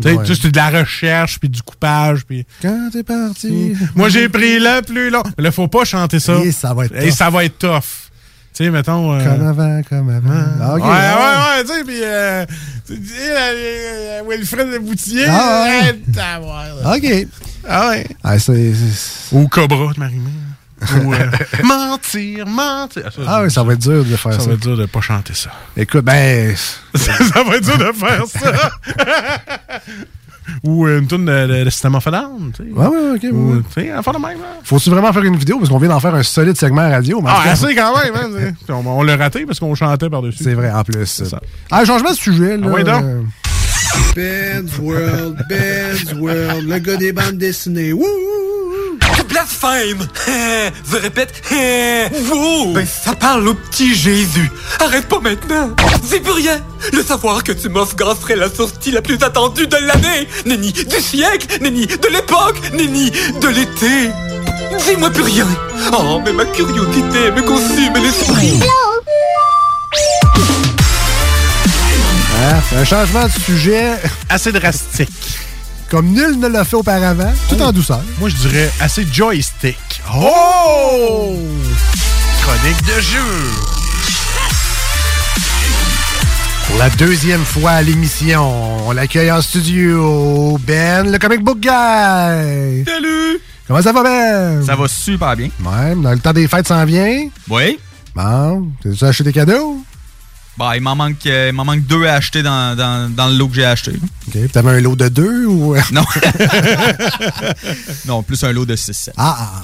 [0.02, 0.24] sais, Ouais.
[0.24, 2.44] tu sais, c'est de la recherche, puis du coupage, puis...
[2.60, 3.74] Quand t'es parti...
[3.94, 5.22] Moi, j'ai pris le plus long.
[5.38, 6.34] Là, faut pas chanter ça.
[6.42, 7.14] Et ça va être Et tough.
[7.16, 8.03] ça va être tough.
[8.54, 9.12] Tu sais, mettons...
[9.12, 10.44] euh, Comme avant, comme avant.
[10.60, 10.94] Ah, OK, ouais, ouais.
[10.94, 12.00] ouais, ouais, tu sais, puis...
[12.04, 12.46] Euh,
[12.86, 15.24] tu dis, euh, euh, Wilfred de Boutier...
[15.28, 15.96] Ah, ouais.
[16.14, 16.96] là.
[16.96, 17.26] OK.
[17.68, 18.06] Ah ouais.
[18.22, 20.30] Ah, c'est- c'est- Ou Cobra de Marimé.
[21.02, 21.30] Ou euh,
[21.64, 23.10] mentir, mentir.
[23.12, 24.40] ça, Ah oui, ça va être dur de faire ça.
[24.40, 25.50] Ça va être dur de pas chanter ça.
[25.76, 26.54] Écoute, ben...
[26.94, 28.70] ça va être dur de faire ça.
[30.64, 32.70] Ou euh, une tune de, de, de System of a Down, tu sais.
[32.70, 33.22] Ouais, ouais, OK.
[33.22, 33.62] ouais, Ou, ouais.
[33.74, 34.58] tu sais, enfin de même, là.
[34.62, 35.58] Faut-tu vraiment faire une vidéo?
[35.58, 37.20] Parce qu'on vient d'en faire un solide segment radio.
[37.20, 38.52] mais Ah, cas- assez quand même, hein.
[38.68, 40.42] on on l'a raté parce qu'on chantait par-dessus.
[40.44, 41.06] C'est vrai, en plus.
[41.06, 41.40] ça.
[41.70, 42.66] Ah, changement de sujet, là.
[42.68, 43.02] Ah ouais, donc.
[43.04, 43.22] euh,
[44.14, 47.92] Ben's World, Ben's World, le gars des bandes dessinées.
[47.92, 48.04] Wouh!
[49.44, 50.06] Blasphème.
[50.90, 51.42] Je répète,
[52.24, 54.50] vous Ben ça parle au petit Jésus.
[54.80, 55.70] Arrête pas maintenant.
[56.04, 56.60] C'est plus rien.
[56.92, 60.28] Le savoir que tu m'offres serait la sortie la plus attendue de l'année.
[60.46, 64.10] Nenni du siècle Nenni de l'époque Nenni de l'été.
[64.86, 65.46] Dis-moi plus rien.
[65.92, 68.60] Oh, mais ma curiosité me consume l'esprit.
[72.70, 73.92] C'est un changement de sujet.
[74.28, 75.38] Assez drastique.
[75.94, 78.00] Comme nul ne l'a fait auparavant, tout en douceur.
[78.18, 80.02] Moi, je dirais assez joystick.
[80.12, 81.36] Oh!
[82.42, 83.20] Chronique de jeu.
[86.66, 91.70] Pour la deuxième fois à l'émission, on l'accueille en studio, Ben, le comic book guy.
[92.84, 93.40] Salut!
[93.68, 94.64] Comment ça va, Ben?
[94.66, 95.50] Ça va super bien.
[95.64, 97.28] Ouais, dans le temps des fêtes s'en vient.
[97.48, 97.78] Oui.
[98.16, 99.78] Bon, t'as-tu acheté des cadeaux?
[100.56, 103.34] Bah, il m'en manque, euh, il m'en manque deux à acheter dans, dans, dans le
[103.36, 103.90] lot que j'ai acheté.
[103.92, 103.98] là.
[104.28, 105.74] OK, t'avais un lot de deux ou...
[105.92, 106.04] Non.
[108.06, 109.10] non, plus un lot de 6-7.
[109.16, 109.62] Ah, ah.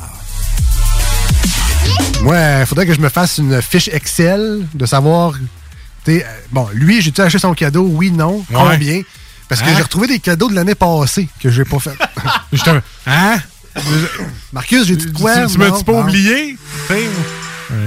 [2.22, 5.32] Moi, il faudrait que je me fasse une fiche Excel de savoir.
[6.04, 7.86] t'sais, euh, bon, lui, j'ai-tu acheté son cadeau?
[7.90, 8.44] Oui, non.
[8.52, 9.02] Combien?
[9.48, 9.74] Parce que Hein?
[9.76, 11.96] j'ai retrouvé des cadeaux de l'année passée que j'ai pas fait.
[12.52, 13.38] J'étais un- Hein?
[14.52, 15.46] Marcus, j'ai dit de quoi?
[15.46, 16.00] Tu, tu m'as-tu Non, pas non.
[16.02, 16.56] oublié?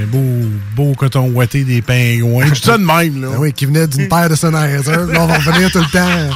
[0.02, 2.46] Un beau, beau coton ouaté des pingouins.
[2.48, 3.28] Je dis ça de même, là.
[3.32, 4.92] Ben oui, qui venait d'une paire de Sennheiser.
[4.92, 6.36] Là, on va revenir tout le temps.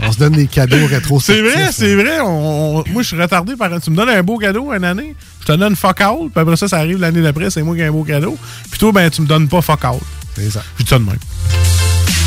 [0.00, 2.20] On se donne des cadeaux rétro C'est vrai, c'est vrai.
[2.20, 3.70] On- on- moi, je suis retardé par.
[3.80, 6.56] Tu me donnes un beau cadeau une année, je te donne fuck all, puis après
[6.56, 8.36] ça, ça arrive l'année d'après, c'est moi qui ai un beau cadeau.
[8.70, 9.94] Puis toi, ben, tu me donnes pas fuck all.
[10.36, 10.62] C'est ça.
[10.78, 11.16] Je dis ça de même.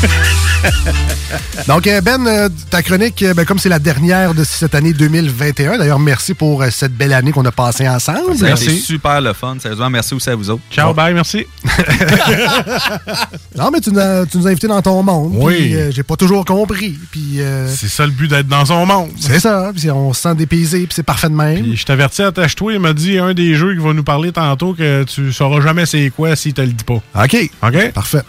[1.68, 4.92] Donc, euh, Ben, euh, ta chronique, euh, ben, comme c'est la dernière de cette année
[4.92, 8.34] 2021, d'ailleurs, merci pour cette belle année qu'on a passée ensemble.
[8.34, 9.56] Été super le fun.
[9.60, 10.62] Sérieusement, merci aussi à vous autres.
[10.70, 11.46] Ciao, bye, merci.
[13.56, 15.32] non, mais tu nous, as, tu nous as invités dans ton monde.
[15.36, 15.72] Oui.
[15.74, 16.96] euh, j'ai pas toujours compris.
[17.10, 19.10] Puis, euh, C'est ça le but d'être dans son monde.
[19.18, 19.70] c'est ça.
[19.76, 21.62] Puis on se sent dépaysé, puis c'est parfait de même.
[21.62, 24.74] Puis je t'avertis, attache-toi, il m'a dit un des jeux qui va nous parler tantôt
[24.74, 27.00] que tu sauras jamais c'est quoi s'il te le dit pas.
[27.24, 27.36] OK.
[27.62, 27.92] OK?
[27.92, 28.22] Parfait.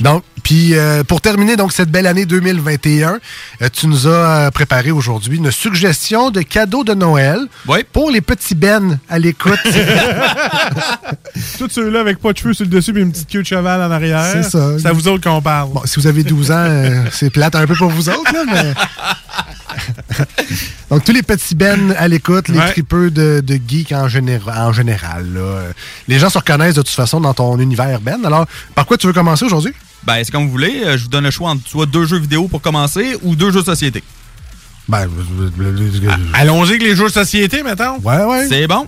[0.00, 3.18] Donc, puis euh, pour terminer donc cette belle année 2021,
[3.60, 4.10] euh, tu nous as
[4.46, 7.38] euh, préparé aujourd'hui une suggestion de cadeaux de Noël
[7.92, 9.58] pour les petits Ben à l'écoute.
[11.58, 13.82] Tous ceux-là avec pas de cheveux sur le dessus et une petite queue de cheval
[13.82, 14.24] en arrière.
[14.32, 14.78] C'est ça.
[14.78, 15.68] C'est à vous autres qu'on parle.
[15.74, 18.44] Bon, si vous avez 12 ans, euh, c'est plate un peu pour vous autres, là,
[18.50, 18.72] mais...
[20.90, 22.70] Donc, tous les petits Ben à l'écoute, les Ouais.
[22.70, 25.26] tripeux de, de geeks en, général, en général.
[25.34, 25.64] là.
[26.08, 28.24] Les gens se reconnaissent de toute façon dans ton univers, Ben.
[28.24, 29.74] Alors, par quoi tu veux commencer aujourd'hui?
[30.06, 30.82] Ben, c'est comme vous voulez.
[30.84, 33.50] Euh, Je vous donne le choix entre soit deux jeux vidéo pour commencer ou deux
[33.50, 34.02] jeux de société.
[34.88, 35.08] Ben,
[36.32, 37.98] Allons-y avec les jeux de société, mettons.
[37.98, 38.46] Ouais, ouais.
[38.48, 38.86] C'est bon.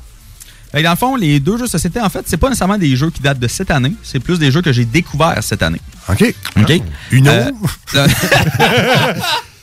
[0.72, 2.94] Que dans le fond, les deux jeux de société, en fait, c'est pas nécessairement des
[2.94, 3.94] jeux qui datent de cette année.
[4.02, 5.81] C'est plus des jeux que j'ai découverts cette année.
[6.09, 6.35] OK.
[6.61, 6.83] OK.
[7.11, 7.50] Une Euh,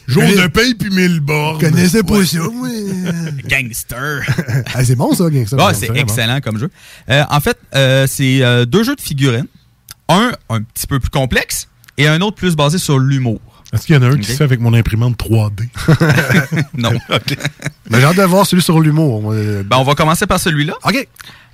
[0.08, 1.60] Jour de paye puis mille bords.
[1.60, 2.70] Je connaissais pas ça, moi?
[3.48, 4.22] Gangster.
[4.76, 5.58] Ah, c'est bon, ça, Gangster.
[5.60, 6.70] Ah, c'est excellent comme jeu.
[7.10, 9.48] Euh, en fait, euh, c'est euh, deux jeux de figurines.
[10.10, 13.40] Un un petit peu plus complexe et un autre plus basé sur l'humour.
[13.74, 15.68] Est-ce qu'il y en a un qui se fait avec mon imprimante 3D?
[16.78, 16.92] non.
[17.90, 19.34] Mais j'ai hâte de voir celui sur l'humour.
[19.34, 20.76] Ben, on va commencer par celui-là.
[20.84, 21.08] OK.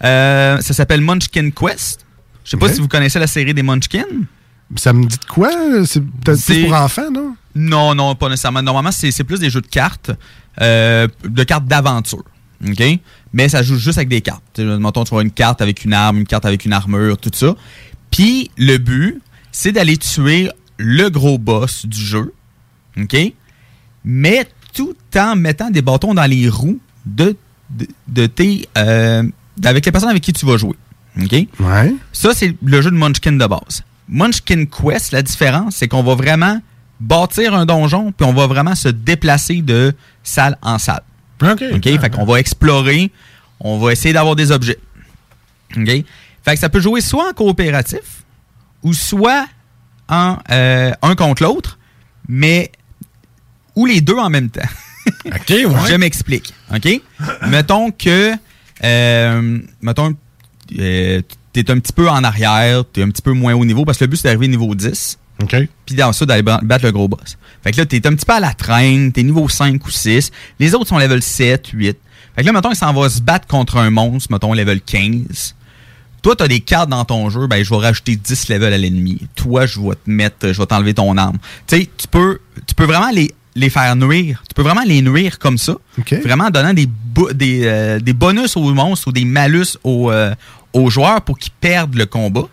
[0.03, 2.05] Euh, ça s'appelle Munchkin Quest.
[2.43, 4.05] Je sais pas si vous connaissez la série des Munchkin.
[4.75, 5.49] Ça me dit de quoi?
[5.85, 7.35] C'est peut-être plus pour enfants, non?
[7.55, 8.61] Non, non, pas nécessairement.
[8.61, 10.11] Normalement, c'est plus des jeux de cartes,
[10.61, 12.23] euh, de cartes d'aventure.
[12.67, 12.83] OK?
[13.33, 14.59] Mais ça joue juste avec des cartes.
[14.59, 17.55] Mettons, tu vois une carte avec une arme, une carte avec une armure, tout ça.
[18.11, 19.21] Puis, le but,
[19.51, 22.33] c'est d'aller tuer le gros boss du jeu.
[22.97, 23.15] OK?
[24.03, 27.35] Mais tout en mettant des bâtons dans les roues de,
[27.69, 28.67] de, de tes.
[28.77, 29.23] euh,
[29.63, 30.75] avec les personnes avec qui tu vas jouer.
[31.21, 31.31] OK?
[31.59, 31.93] Ouais.
[32.13, 33.83] Ça, c'est le jeu de Munchkin de base.
[34.07, 36.61] Munchkin Quest, la différence, c'est qu'on va vraiment
[36.99, 39.93] bâtir un donjon, puis on va vraiment se déplacer de
[40.23, 41.03] salle en salle.
[41.41, 41.63] OK.
[41.75, 41.83] OK?
[41.99, 43.11] Fait qu'on va explorer,
[43.59, 44.77] on va essayer d'avoir des objets.
[45.77, 45.89] OK?
[46.43, 48.23] Fait que ça peut jouer soit en coopératif,
[48.83, 49.45] ou soit
[50.09, 51.77] en euh, un contre l'autre,
[52.27, 52.71] mais
[53.75, 54.61] ou les deux en même temps.
[55.25, 55.65] OK, ouais.
[55.89, 56.53] Je m'explique.
[56.73, 57.01] OK?
[57.47, 58.33] mettons que.
[58.83, 60.15] Euh, mettons.
[60.79, 61.21] Euh,
[61.53, 64.05] t'es un petit peu en arrière, t'es un petit peu moins haut niveau, parce que
[64.05, 65.17] le but c'est d'arriver niveau 10.
[65.43, 65.55] OK.
[65.85, 67.37] Puis dans ça, d'aller ba- battre le gros boss.
[67.63, 70.31] Fait que là, t'es un petit peu à la traîne, t'es niveau 5 ou 6.
[70.59, 71.97] Les autres sont level 7, 8.
[72.35, 75.55] Fait que là, mettons, il s'en va se battre contre un monstre, mettons, level 15.
[76.21, 79.27] Toi, t'as des cartes dans ton jeu, ben, je vais rajouter 10 levels à l'ennemi.
[79.35, 81.37] Toi, je vais te mettre, je vais t'enlever ton arme.
[81.67, 84.43] Tu sais, tu peux, tu peux vraiment les, les faire nuire.
[84.47, 85.73] Tu peux vraiment les nuire comme ça.
[86.23, 86.87] Vraiment en donnant des,
[87.33, 90.35] des, euh, des bonus aux monstres ou des malus aux, euh,
[90.73, 92.47] aux joueurs pour qu'ils perdent le combat.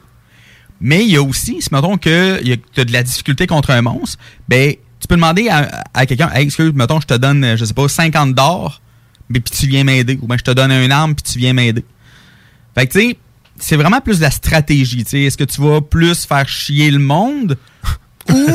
[0.81, 3.83] Mais il y a aussi, si mettons que tu as de la difficulté contre un
[3.83, 7.65] monstre, ben, tu peux demander à, à quelqu'un, hey, excuse, mettons, je te donne, je
[7.65, 8.81] sais pas, 50 d'or,
[9.29, 10.19] mais puis tu viens m'aider.
[10.23, 11.85] Ou bien je te donne un arme, puis tu viens m'aider.
[12.75, 13.19] Fait que, tu sais,
[13.61, 15.05] c'est vraiment plus de la stratégie.
[15.05, 15.23] tu sais.
[15.23, 17.57] Est-ce que tu vas plus faire chier le monde
[18.29, 18.47] ou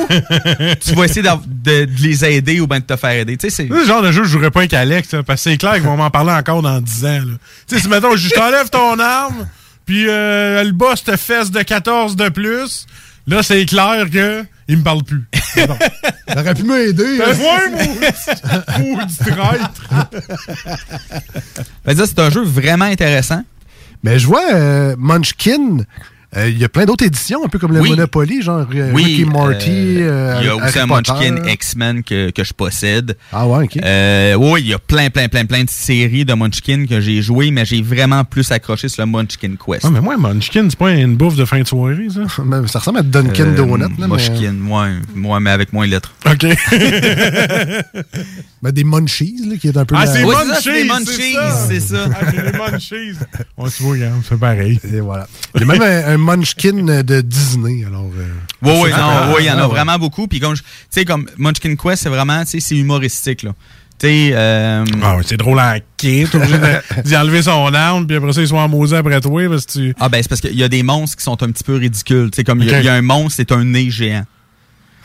[0.82, 3.38] tu vas essayer de, de les aider ou bien de te faire aider?
[3.38, 3.66] Tu sais, c'est.
[3.66, 5.74] Le genre de jeu que je jouerais pas avec Alex, là, parce que c'est clair
[5.74, 7.10] qu'ils vont m'en parler encore dans 10 ans.
[7.10, 7.34] là.
[7.68, 9.48] Tu sais, si mettons, je t'enlève ton arme,
[9.86, 12.86] puis euh, le boss te fesse de 14 de plus,
[13.28, 15.24] là, c'est clair que il me parle plus.
[16.28, 17.18] T'aurais pu m'aider.
[17.18, 18.62] Ben, hein.
[18.80, 19.72] maudit traître.
[21.86, 23.44] Ça, c'est un jeu vraiment intéressant.
[24.04, 25.86] Mais je vois euh, Munchkin.
[26.36, 27.90] Euh, Il y a plein d'autres éditions, un peu comme le Oui.
[27.92, 29.70] Monopoly, genre euh, Oui, Ricky Morty.
[30.02, 30.86] euh, euh, il y a aussi un.
[30.88, 33.18] Munchkin X-Men que, que je possède.
[33.32, 33.78] Ah ouais, ok.
[33.84, 37.22] Euh, oui, il y a plein, plein, plein, plein de séries de Munchkin que j'ai
[37.22, 39.84] joué, mais j'ai vraiment plus accroché sur le Munchkin Quest.
[39.86, 42.22] Ouais, mais moi, Munchkin, c'est pas une bouffe de fin de soirée, ça?
[42.68, 43.80] ça ressemble à Dunkin' Euh, Donut.
[43.82, 46.14] Là, mais- Munchkin, moi, moi, mais avec moins de lettres.
[46.26, 46.46] OK.
[48.62, 49.94] Ben, des munchies, là, qui est un peu...
[49.98, 51.68] Ah, la- c'est Oui, Munchies, c'est ça, c'est c'est ça.
[51.68, 52.10] c'est ça.
[52.16, 53.20] Ah, j'ai des Munchies.
[53.58, 53.96] On se voit,
[54.28, 54.80] c'est pareil.
[54.94, 55.28] Et voilà.
[55.56, 58.10] Il y a même un, un Munchkin de Disney, alors...
[58.18, 58.28] euh,
[58.62, 59.74] Oui, oui, Ah, non, ah, oui, il y en ah, a ouais.
[59.74, 60.28] vraiment beaucoup.
[60.28, 63.52] Puis comme, tu sais, comme Munchkin Quest, c'est vraiment, tu sais, c'est humoristique, là.
[64.06, 66.58] Euh, Ah ouais, c'est drôle à qui, t'es obligé
[67.06, 69.96] d'y enlever son arme, puis après ça, ils sont en après toi, parce que tu...
[70.00, 72.30] Ah ben c'est parce qu'il y a des monstres qui sont un petit peu ridicules.
[72.32, 72.84] Tu sais, comme il y a- Ok.
[72.84, 74.26] il y, a un monstre, c'est un nez géant.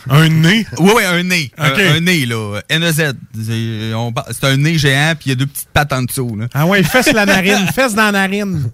[0.08, 0.66] Un nez?
[0.78, 1.50] Oui, oui, un nez.
[1.58, 2.60] Un- nez, là.
[2.70, 3.12] NEZ.
[3.36, 6.46] C'est un nez géant, puis il y a deux petites pattes en dessous, là.
[6.54, 8.70] Ah ouais, fesse la narine, fesse dans la narine.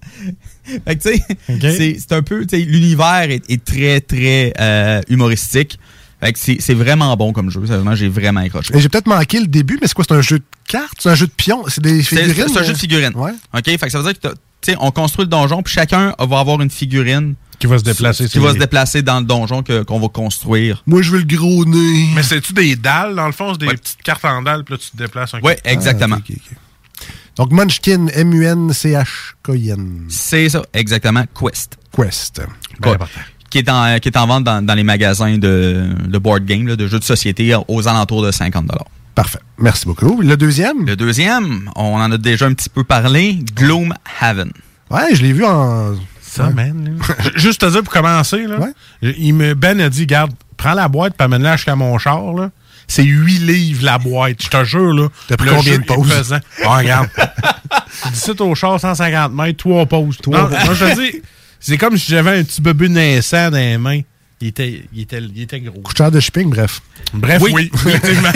[0.87, 1.25] Fait que, tu sais,
[1.61, 5.79] c'est- c'est un peu, tu sais, l'univers est, est très, très euh, humoristique.
[6.21, 7.61] Fait que c'est c'est vraiment bon comme jeu.
[7.67, 8.73] Sérieusement, j'ai vraiment accroché.
[8.79, 10.05] J'ai peut-être manqué le début, mais c'est quoi?
[10.09, 10.95] C'est un jeu de cartes?
[10.99, 11.65] C'est un jeu de pions?
[11.69, 12.33] C'est des figurines?
[12.49, 12.65] c'est un euh?
[12.65, 13.13] jeu de figurines.
[13.15, 13.33] Ouais.
[13.53, 13.65] OK?
[13.67, 14.29] Fait que ça veut dire que,
[14.73, 17.35] sais, on construit le donjon, puis chacun va avoir une figurine.
[17.59, 18.29] Qui va se déplacer.
[18.29, 20.83] Qui va se déplacer dans le donjon que- qu'on va construire.
[20.87, 22.09] Moi, je veux le gros nez.
[22.15, 23.53] Mais c'est-tu des dalles, dans le fond?
[23.55, 25.35] C'est des petites cartes en dalles, puis là, tu te déplaces.
[25.35, 26.17] un Oui, exactement.
[26.19, 26.55] Ah.
[27.37, 30.07] Donc, Munchkin, M-U-N-C-H-K-I-N.
[30.09, 31.25] C'est ça, exactement.
[31.39, 31.77] Quest.
[31.95, 32.43] Quest.
[32.83, 32.99] Quoi?
[33.51, 36.67] Qui est, en, qui est en vente dans, dans les magasins de, de board game,
[36.67, 38.67] là, de jeux de société, aux alentours de 50
[39.15, 39.39] Parfait.
[39.59, 40.21] Merci beaucoup.
[40.21, 40.87] Le deuxième?
[40.87, 44.51] Le deuxième, on en a déjà un petit peu parlé, Gloomhaven.
[44.91, 45.95] Ouais, je l'ai vu en...
[46.21, 46.99] Ça, man.
[46.99, 47.15] là.
[47.37, 48.59] Juste te dire pour commencer, là,
[49.03, 52.51] il me, Ben a dit, garde, prends la boîte, puis amène-la jusqu'à mon char, là.
[52.89, 55.09] C'est 8 livres la boîte, je te jure, là.
[55.29, 56.35] T'as pris combien de pauses?
[56.65, 57.09] Ah, regarde.
[58.13, 60.19] D'ici au char, 150 mètres, 3 pauses.
[60.21, 60.59] Trois Non, pauses.
[60.65, 61.23] moi, je te dis,
[61.61, 64.01] c'est comme si j'avais un petit bébé naissant dans les mains.
[64.41, 65.81] Il était, il était, il était gros.
[65.81, 66.83] Couche de shipping, bref.
[67.15, 68.33] Bref, oui, effectivement.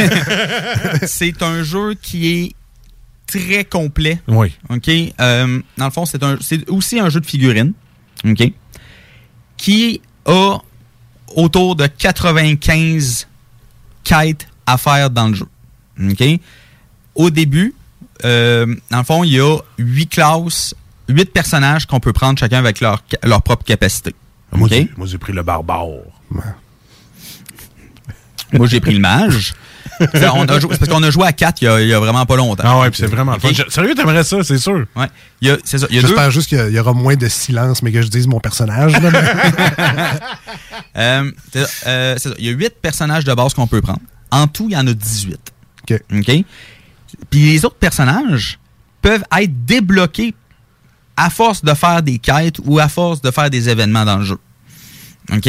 [1.06, 2.54] c'est un jeu qui est
[3.26, 4.20] très complet.
[4.28, 4.52] Oui.
[4.70, 4.88] OK?
[4.88, 7.72] Euh, dans le fond, c'est un- c'est aussi un jeu de figurines.
[8.24, 8.52] OK?
[9.56, 10.58] Qui a
[11.36, 13.26] autour de 95
[14.04, 15.46] quêtes à faire dans le jeu.
[16.00, 16.24] OK?
[17.16, 17.74] Au début,
[18.24, 20.74] euh, dans le fond, il y a 8 classes,
[21.08, 24.14] 8 personnages qu'on peut prendre chacun avec leur, leur propre capacité.
[24.52, 24.72] Moi, OK?
[24.72, 25.86] j'ai- moi, j'ai pris le barbare.
[28.52, 29.52] Moi, j'ai pris le mage.
[30.14, 31.88] C'est on a joué- c'est parce qu'on a joué à 4 il y a, il
[31.88, 32.62] y a vraiment pas longtemps.
[32.64, 33.48] Ah ouais, puis c'est vraiment le fun.
[33.48, 33.54] OK?
[33.54, 34.86] Je- Sérieux, t'aimerais ça, c'est sûr.
[34.96, 35.06] Ouais.
[35.42, 35.86] Il y a, c'est ça.
[35.90, 37.82] Il y a deux, J'espère juste qu'il y a- il y aura moins de silence,
[37.82, 38.92] mais que je dise mon personnage.
[38.92, 40.20] là, mais-
[40.96, 42.34] Euh, c'est ça, euh, c'est ça.
[42.38, 44.00] Il y a 8 personnages de base qu'on peut prendre.
[44.30, 45.52] En tout, il y en a 18.
[45.90, 46.00] OK.
[46.12, 46.44] OK?
[47.30, 48.58] Puis les autres personnages
[49.02, 50.34] peuvent être débloqués
[51.20, 54.24] à force de faire des quêtes ou à force de faire des événements dans le
[54.24, 54.38] jeu.
[55.34, 55.48] OK?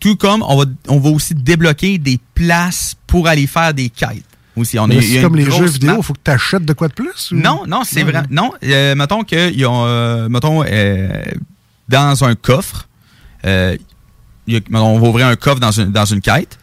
[0.00, 4.24] Tout comme on va, on va aussi débloquer des places pour aller faire des quêtes.
[4.56, 6.92] Aussi, on c'est comme les jeux vidéo, il faut que tu achètes de quoi de
[6.94, 7.30] plus?
[7.30, 8.22] ou- Non, non, c'est vrai.
[8.30, 11.22] Non, euh, mettons que ils ont, euh, mettons, euh,
[11.88, 12.88] dans un coffre,
[13.44, 13.76] euh,
[14.48, 16.58] il on va ouvrir un coffre dans une, dans une quête.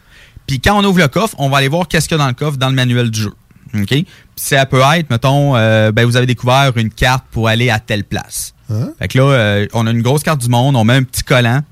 [0.46, 2.28] Puis quand on ouvre le coffre, on va aller voir qu'est-ce qu'il y a dans
[2.28, 3.32] le coffre dans le manuel du jeu.
[3.74, 3.86] OK?
[3.88, 4.06] Puis
[4.36, 8.04] ça peut être, mettons, euh, ben, vous avez découvert une carte pour aller à telle
[8.04, 8.54] place.
[8.70, 8.90] Hein?
[8.98, 11.22] Fait que là, euh, on a une grosse carte du monde, on met un petit
[11.22, 11.62] collant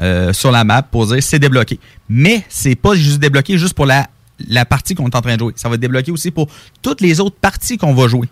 [0.00, 1.78] euh, sur la map pour dire c'est débloqué.
[2.08, 4.06] Mais c'est pas juste débloqué juste pour la,
[4.48, 5.52] la partie qu'on est en train de jouer.
[5.56, 6.48] Ça va être débloqué aussi pour
[6.82, 8.28] toutes les autres parties qu'on va jouer.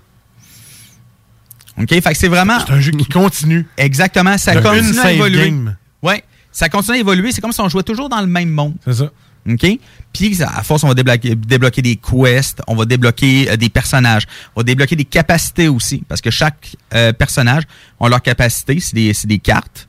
[1.78, 1.88] OK?
[1.88, 2.58] Fait que c'est vraiment.
[2.60, 3.66] C'est un jeu qui continue.
[3.76, 4.38] Exactement.
[4.38, 5.44] Ça continue à évoluer.
[5.50, 5.76] game.
[6.02, 6.22] Ouais.
[6.52, 7.32] Ça continue à évoluer.
[7.32, 8.74] C'est comme si on jouait toujours dans le même monde.
[8.84, 9.10] C'est ça.
[9.48, 9.66] OK?
[10.12, 14.24] Puis, à force, on va débloquer, débloquer des quests, on va débloquer euh, des personnages,
[14.56, 17.64] on va débloquer des capacités aussi, parce que chaque euh, personnage
[18.00, 19.88] a leur capacité, c'est des, c'est des cartes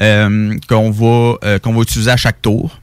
[0.00, 2.80] euh, qu'on va, euh, qu'on va utiliser à chaque tour,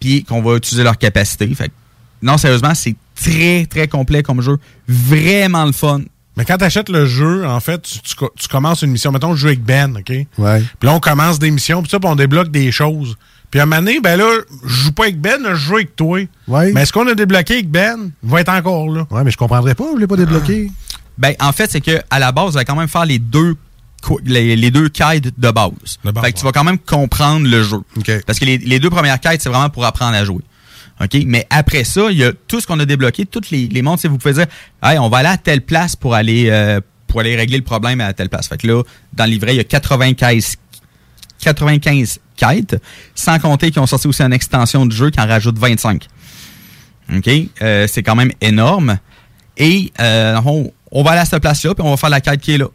[0.00, 1.46] puis qu'on va utiliser leur capacité.
[1.54, 1.74] Fait que,
[2.22, 4.58] non, sérieusement, c'est très, très complet comme jeu.
[4.88, 6.00] Vraiment le fun.
[6.36, 9.10] Mais quand tu achètes le jeu, en fait, tu, tu co- tu commences une mission.
[9.10, 10.10] Mettons, je joue avec Ben, OK?
[10.38, 10.60] Ouais.
[10.78, 13.16] Puis là, on commence des missions, puis ça, puis on débloque des choses.
[13.50, 14.28] Puis à un moment donné, ben là,
[14.64, 16.20] je joue pas avec Ben, je joue avec toi.
[16.46, 16.72] Ouais.
[16.72, 18.10] Mais ce qu'on a débloqué avec Ben?
[18.22, 19.06] Va être encore là.
[19.10, 20.70] Ouais, mais je comprendrais pas, vous voulez pas débloquer.
[21.16, 23.56] Ben, en fait, c'est que à la base, vous allez quand même faire les deux
[24.24, 25.98] les, les deux quêtes de base.
[26.22, 27.78] fait que tu vas quand même comprendre le jeu.
[28.26, 30.42] Parce que les, les deux premières quêtes, c'est vraiment pour apprendre à jouer.
[31.00, 31.16] OK?
[31.26, 33.98] Mais après ça, il y a tout ce qu'on a débloqué, toutes les, les mondes,
[33.98, 34.46] si vous pouvez dire,
[34.82, 38.00] hey, on va aller à telle place pour aller, euh, pour aller régler le problème
[38.00, 38.48] à telle place.
[38.48, 38.82] Fait que là,
[39.12, 40.56] dans le livret, il y a 95,
[41.40, 42.80] 95 quêtes,
[43.14, 46.06] sans compter qu'ils ont sorti aussi une extension de jeu qui en rajoute 25.
[47.16, 47.30] OK?
[47.62, 48.98] Euh, c'est quand même énorme.
[49.56, 50.40] Et euh,
[50.92, 52.68] on va aller à cette place-là, puis on va faire la quête qui est là.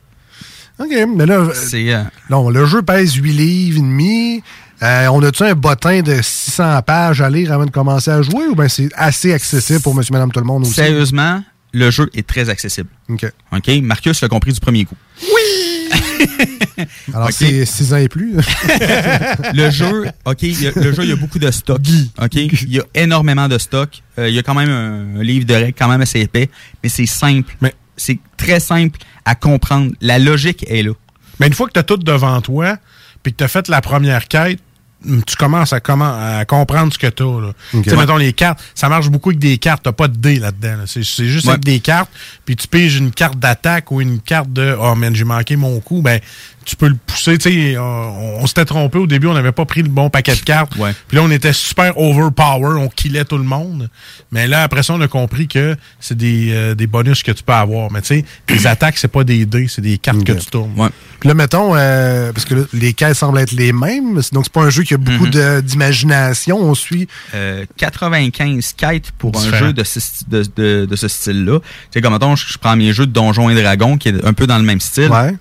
[0.79, 4.43] OK, mais là, euh, non, le jeu pèse 8 livres et demi.
[4.81, 8.55] On a-tu un bottin de 600 pages à lire avant de commencer à jouer ou
[8.55, 10.73] bien c'est assez accessible pour monsieur, madame, tout le monde aussi?
[10.73, 11.41] Sérieusement,
[11.73, 12.89] le jeu est très accessible.
[13.07, 13.25] OK.
[13.53, 13.69] OK?
[13.81, 14.95] Marcus l'a compris du premier coup.
[17.13, 18.35] Alors, c'est 6 ans et plus.
[19.53, 21.81] le jeu, OK, il y a- le jeu, il y a beaucoup de stock.
[22.21, 22.35] OK?
[22.35, 23.89] Il y a énormément de stock.
[24.19, 26.49] Euh, il y a quand même un, un livre de règles quand même assez épais,
[26.81, 27.53] mais c'est simple.
[27.97, 29.91] C'est très simple à comprendre.
[30.01, 30.91] La logique est là.
[31.39, 32.77] Mais une fois que tu as tout devant toi,
[33.21, 34.59] puis que tu as fait la première quête,
[35.07, 37.53] hum, tu commences à, comment, à comprendre ce que tu as.
[37.83, 39.83] Tu sais, mettons les cartes, ça marche beaucoup avec des cartes.
[39.83, 40.77] Tu pas de dés là-dedans.
[40.77, 40.83] là.
[40.85, 41.53] C'est c'est juste Ouais.
[41.53, 42.09] avec des cartes,
[42.45, 45.79] puis tu piges une carte d'attaque ou une carte de Oh man, j'ai manqué mon
[45.79, 46.01] coup.
[46.01, 46.19] Ben,
[46.65, 47.37] tu peux le pousser.
[47.37, 50.35] Tu sais, on, on s'était trompé au début, on n'avait pas pris le bon paquet
[50.35, 50.73] de cartes.
[51.07, 53.89] Puis là, on était super overpower, on killait tout le monde.
[54.31, 57.43] Mais là, après ça, on a compris que c'est des, euh, des bonus que tu
[57.43, 57.91] peux avoir.
[57.91, 60.73] Mais tu sais, les attaques, c'est pas des dés, c'est des cartes que tu tournes.
[61.19, 64.51] Puis là, mettons, euh, parce que là, les quêtes semblent être les mêmes, donc c'est
[64.53, 65.31] pas un jeu qui a beaucoup Mhm.
[65.31, 66.57] de- d'imagination.
[66.57, 67.07] On suit.
[67.35, 71.59] Euh, 95 quêtes pour un jeu de ce, sti- de, de- de ce style-là.
[71.59, 74.25] Tu sais, comme mettons, je, je prends mes jeux de Donjons et Dragons, qui est
[74.25, 75.09] un peu dans le même style.
[75.09, 75.33] Ouais.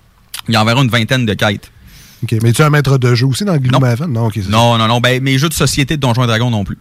[0.47, 1.71] Il y a environ une vingtaine de quêtes.
[2.23, 2.35] OK.
[2.41, 4.11] Mais tu es un maître de jeu aussi dans Gloomhaven?
[4.11, 4.99] Non, c'est Non, non, non.
[5.01, 6.77] Ben, mes jeux de société de Donjons et Dragons non plus.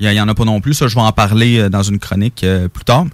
[0.00, 0.74] Il n'y en a pas non plus.
[0.74, 3.04] Ça, je vais en parler euh, dans une chronique euh, plus tard.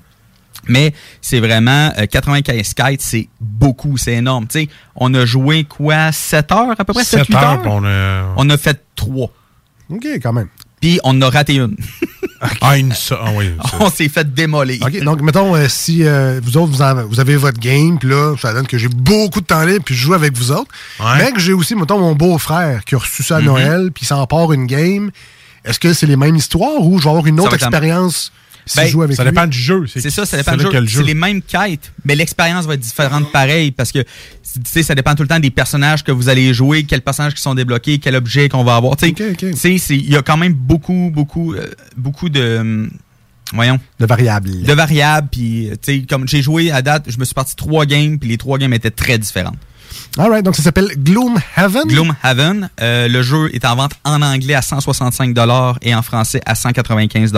[0.68, 4.46] Mais c'est vraiment euh, 95 kites, c'est beaucoup, c'est énorme.
[4.46, 6.12] Tu sais, on a joué quoi?
[6.12, 7.04] 7 heures à peu près?
[7.04, 9.30] 7 7 8 heures, on a- On a fait 3.
[9.90, 10.48] OK, quand même.
[10.80, 11.76] Puis on en a raté une.
[12.62, 12.94] Ah, une.
[13.10, 13.50] Ah oui.
[13.80, 14.80] on s'est fait démolir.
[14.82, 18.08] OK, donc mettons, euh, si euh, vous autres, vous, en- vous avez votre game, puis
[18.08, 20.70] là, ça donne que j'ai beaucoup de temps libre, puis je joue avec vous autres.
[21.18, 23.46] Mais que j'ai aussi, mettons, mon beau-frère qui a reçu ça à Mhm.
[23.46, 25.10] Noël, puis il s'empare une game.
[25.64, 28.32] Est-ce que c'est les mêmes histoires ou je vais avoir une autre expérience
[28.70, 29.30] si Ben, je joue avec ça lui?
[29.32, 29.84] dépend du jeu.
[29.88, 30.70] C'est ça, ça dépend du jeu.
[30.86, 34.94] C'est les mêmes quêtes, mais l'expérience va être différente pareil parce que tu sais, ça
[34.94, 37.98] dépend tout le temps des personnages que vous allez jouer, quels personnages qui sont débloqués,
[37.98, 38.96] quel objet qu'on va avoir.
[38.96, 41.66] Tu sais, tu sais, c'est- il y a quand même beaucoup, beaucoup, euh,
[41.96, 42.88] beaucoup de.
[43.52, 43.80] Voyons.
[43.98, 44.62] De variables.
[44.62, 47.56] De variables, puis euh, tu sais, comme j'ai joué à date, je me suis parti
[47.56, 49.56] trois games, puis les trois games étaient très différentes.
[50.18, 51.86] All right, donc ça s'appelle Gloomhaven.
[51.88, 55.36] Gloomhaven, euh, le jeu est en vente en anglais à 165
[55.82, 57.32] et en français à 195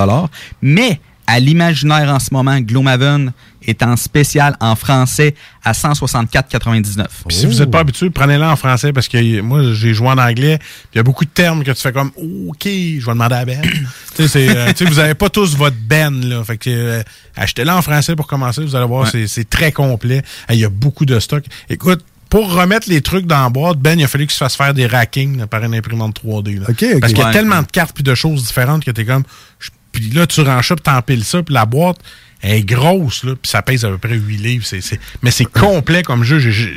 [0.61, 3.33] Mais à l'imaginaire en ce moment, Gloomhaven
[3.65, 7.07] est en spécial en français à 164,99.
[7.29, 10.19] Puis si vous n'êtes pas habitué, prenez-le en français parce que moi, j'ai joué en
[10.19, 10.59] anglais.
[10.59, 12.11] Puis il y a beaucoup de termes que tu fais comme
[12.49, 13.61] OK, je vais demander à Ben.
[14.17, 16.25] tu euh, tu sais, vous n'avez pas tous votre Ben.
[16.29, 17.03] Là, fait que euh,
[17.37, 18.63] achetez-le en français pour commencer.
[18.63, 19.27] Vous allez voir, Ouais.
[19.27, 20.23] c'est, très complet.
[20.51, 21.45] Il y a beaucoup de stock.
[21.71, 24.57] Écoute, pour remettre les trucs dans la boîte, Ben, il a fallu qu'il se fasse
[24.57, 26.59] faire des rackings là, par une imprimante 3D.
[26.59, 26.67] là.
[26.69, 27.01] OK, OK.
[27.01, 27.33] Parce qu'il y a Ouais.
[27.33, 29.23] tellement de cartes puis de choses différentes que t'es comme.
[29.61, 31.99] je- Puis là, tu ranges ça, puis t'empiles ça, puis la boîte
[32.45, 34.67] elle est grosse, là, puis ça pèse à peu près 8 livres.
[34.67, 36.41] C'est, c'est- Mais c'est complet comme jeu.
[36.41, 36.75] J'ai,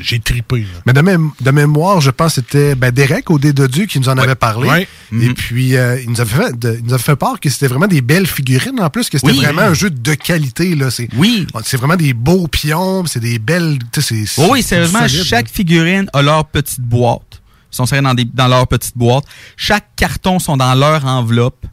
[0.61, 0.63] là.
[0.85, 4.07] Mais de, mém- de mémoire, je pense que c'était ben, Derek au D2 qui nous
[4.07, 4.69] en avait parlé.
[4.69, 4.87] Ouais.
[5.19, 7.65] Et puis, euh, il, nous avait fait, de- il nous avait fait part que c'était
[7.65, 9.39] vraiment des belles figurines en plus, que c'était Oui.
[9.43, 10.75] vraiment un jeu de qualité.
[10.75, 10.91] Là.
[10.91, 11.47] C'est, oui.
[11.63, 13.79] C'est vraiment des beaux pions, c'est des belles.
[14.37, 17.41] Oui, c'est sérieusement, solide, chaque figurine a leur petite boîte.
[17.73, 19.23] Ils sont serrés dans, des, dans leur petite boîte.
[19.57, 21.65] Chaque carton sont dans leur enveloppe.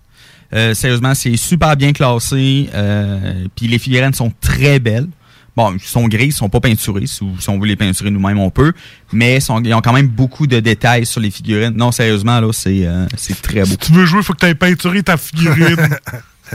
[0.55, 2.69] Euh, sérieusement, c'est super bien classé.
[2.75, 5.09] Euh, Puis les figurines sont très belles.
[5.55, 7.07] Bon, ils sont grises, ils sont pas peinturés.
[7.07, 8.73] Si, si on veut les peinturer nous-mêmes, on peut.
[9.13, 11.75] Mais ils, sont- ils ont quand même beaucoup de détails sur les figurines.
[11.77, 13.67] Non, sérieusement, là, c'est euh, c'est très beau.
[13.67, 15.77] Si tu veux jouer, il faut que tu aies peinturé ta figurine.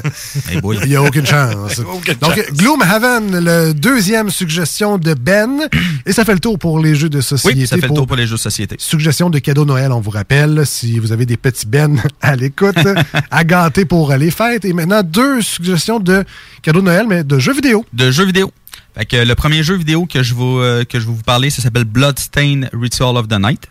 [0.51, 1.79] Il n'y a aucune chance.
[2.21, 2.51] Donc.
[2.53, 5.67] Gloomhaven, le deuxième suggestion de Ben.
[6.05, 7.59] Et ça fait le tour pour les jeux de société.
[7.59, 8.75] Oui, ça fait le tour pour les jeux de société.
[8.79, 10.65] Suggestion de cadeau Noël, on vous rappelle.
[10.65, 12.77] Si vous avez des petits Ben à l'écoute,
[13.31, 14.65] à gâter pour les fêtes.
[14.65, 16.23] Et maintenant, deux suggestions de
[16.61, 17.85] cadeau Noël, mais de jeux vidéo.
[17.93, 18.51] de jeux vidéo.
[18.95, 21.49] Fait que le premier jeu vidéo que je vais, euh, que je vais vous parler,
[21.51, 23.67] ça s'appelle Bloodstain Ritual of the Night.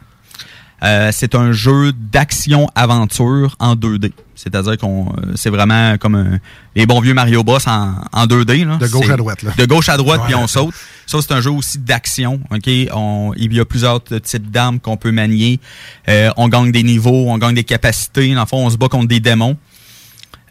[0.82, 4.12] Euh, c'est un jeu d'action-aventure en 2D.
[4.34, 6.38] C'est-à-dire qu'on euh, c'est vraiment comme un-
[6.74, 8.66] les bons vieux Mario Bros en, en 2D.
[8.66, 8.76] là.
[8.76, 9.52] De gauche à droite, là.
[9.56, 10.74] De gauche à droite, puis on saute.
[11.06, 12.40] Ça, c'est un jeu aussi d'action.
[12.50, 12.68] ok?
[12.92, 15.60] On- il y a plusieurs types d'armes qu'on peut manier.
[16.08, 18.34] Euh, on gagne des niveaux, on gagne des capacités.
[18.34, 19.56] Dans le fond, on se bat contre des démons.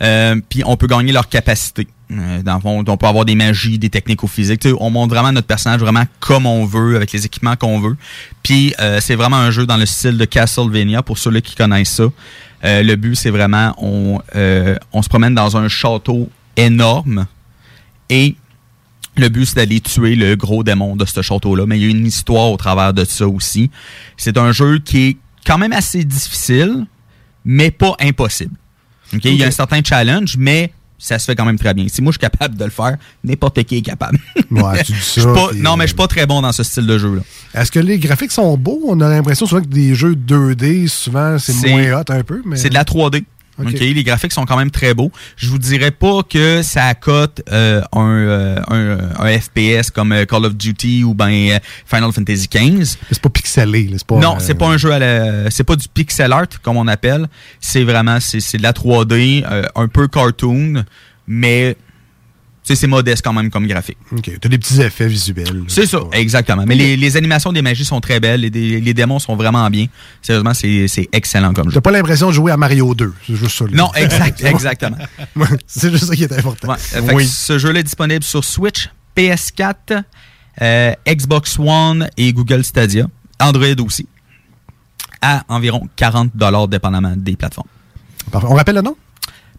[0.02, 1.88] Euh, puis on peut gagner leurs capacités.
[2.12, 4.68] Euh, dans le fond, on peut avoir des magies, des techniques au physique.
[4.80, 7.98] On montre vraiment notre personnage vraiment comme on veut, avec les équipements qu'on veut.
[8.44, 11.90] Puis euh, c'est vraiment un jeu dans le style de Castlevania, pour ceux-là qui connaissent
[11.90, 12.06] ça.
[12.64, 14.20] Euh, le but, c'est vraiment, on,
[14.94, 17.26] on se promène dans un château énorme
[18.10, 18.36] et
[19.18, 21.66] le but, c'est d'aller tuer le gros démon de ce château-là.
[21.66, 23.72] Mais il y a une histoire au travers de ça aussi.
[24.18, 26.86] C'est un jeu qui est quand même assez difficile,
[27.46, 28.56] mais pas impossible.
[29.24, 31.86] Il y a un certain challenge, mais ça se fait quand même très bien.
[31.88, 34.18] Si moi je suis capable de le faire, n'importe qui est capable.
[34.52, 36.64] Ouais, tu dis ça, pas- non, mais euh, je suis pas très bon dans ce
[36.64, 37.22] style de jeu-là.
[37.54, 38.82] Est-ce que les graphiques sont beaux?
[38.88, 42.42] On a l'impression souvent que des jeux 2D, souvent, c'est C'est- moins hot un peu.
[42.46, 43.24] mais C'est de la 3D.
[43.58, 43.68] Ok.
[43.70, 45.12] OK, Les graphiques sont quand même très beaux.
[45.38, 50.26] Je vous dirais pas que ça accote euh, un, euh, un, un FPS comme euh,
[50.26, 52.98] Call of Duty ou ben euh, Final Fantasy XV.
[53.12, 53.84] C'est pas pixelé.
[53.88, 56.34] là, C'est pas, non, euh, c'est pas un jeu à la, c'est pas du pixel
[56.34, 57.28] art comme on appelle.
[57.62, 60.84] C'est vraiment c'est, c'est de la 3D, euh, un peu cartoon,
[61.28, 61.78] mais
[62.74, 63.98] c'est modeste quand même comme graphique.
[64.12, 64.32] OK.
[64.42, 65.64] T'as des petits effets visuels.
[65.68, 66.64] C'est ça, exactement.
[66.66, 69.70] Mais les, les animations des magies sont très belles, les, dé- les démons sont vraiment
[69.70, 69.86] bien.
[70.24, 71.76] Sérieusement, c'est, excellent comme jeu.
[71.76, 73.14] T'as pas l'impression de jouer à Mario 2.
[73.28, 73.66] C'est juste ça.
[73.72, 74.98] Non, exact, exactement.
[75.68, 76.76] C'est juste ça qui est important.
[77.14, 80.04] Ouais, ce jeu-là est disponible sur Switch, PS4,
[80.62, 83.06] euh, Xbox One et Google Stadia.
[83.40, 84.08] Android aussi.
[85.22, 86.32] À environ 40
[86.70, 87.68] dépendamment des plateformes.
[88.32, 88.48] Parfait.
[88.50, 88.96] On rappelle le nom?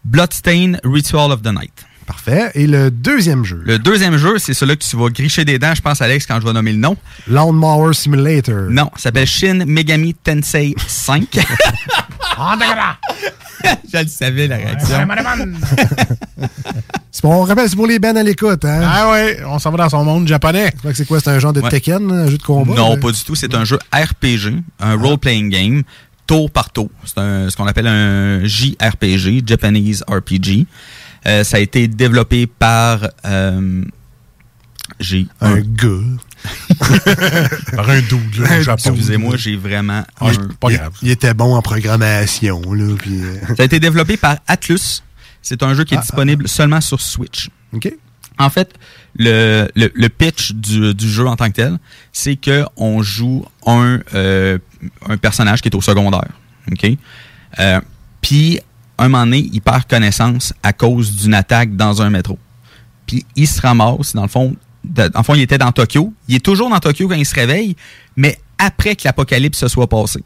[0.05, 1.85] Bloodstain Ritual of the Night.
[2.07, 2.51] Parfait.
[2.55, 3.61] Et le deuxième jeu?
[3.65, 6.41] Le deuxième jeu, c'est celui que tu vas gricher des dents, je pense, Alex, quand
[6.41, 6.97] je vais nommer le nom.
[7.27, 8.71] Lawnmower Simulator.
[8.71, 11.27] Non, ça s'appelle Shin Megami Tensei 5.
[13.93, 14.97] je le savais, la réaction.
[17.11, 18.63] C'est pour, on rappelle, c'est pour les bands à l'écoute.
[18.67, 18.83] Hein?
[18.85, 20.71] Ah ouais, on s'en va dans son monde japonais.
[20.75, 21.19] Je crois que c'est quoi?
[21.19, 21.71] C'est un genre de Ouais.
[21.71, 22.75] Tekken, un jeu de combat?
[22.75, 23.35] Non, pas du tout.
[23.35, 25.83] C'est un jeu RPG, un role-playing game,
[26.27, 26.91] tour par tour.
[27.07, 27.15] C'est
[27.49, 30.67] ce qu'on appelle un JRPG, Japanese RPG.
[31.27, 33.09] Euh, ça a été développé par...
[33.25, 33.83] euh,
[35.01, 35.89] j'ai Un gars.
[37.75, 38.91] Par un double là, au Japon.
[38.91, 40.05] Excusez-moi, j'ai vraiment...
[40.21, 40.93] Ah, un- pas il, grave.
[41.03, 42.61] il était bon en programmation.
[42.73, 45.03] Là, puis, euh, Ça a été développé par Atlus.
[45.43, 47.49] C'est un jeu qui est Ah, disponible seulement sur Switch.
[47.73, 47.93] OK.
[48.39, 48.75] En fait,
[49.19, 51.79] le, le, le pitch du, du jeu en tant que tel,
[52.13, 54.59] c'est que on joue un, euh,
[55.09, 56.29] un personnage qui est au secondaire.
[56.71, 56.87] OK?
[57.59, 57.81] Euh,
[58.21, 58.61] Puis,
[59.05, 62.39] un moment donné, il perd connaissance à cause d'une attaque dans un métro.
[63.07, 66.13] Puis, il se ramasse, dans le fond, de- dans le fond, il était dans Tokyo.
[66.29, 67.77] Il est toujours dans Tokyo quand il se réveille,
[68.17, 70.23] mais après que l'apocalypse se soit passé.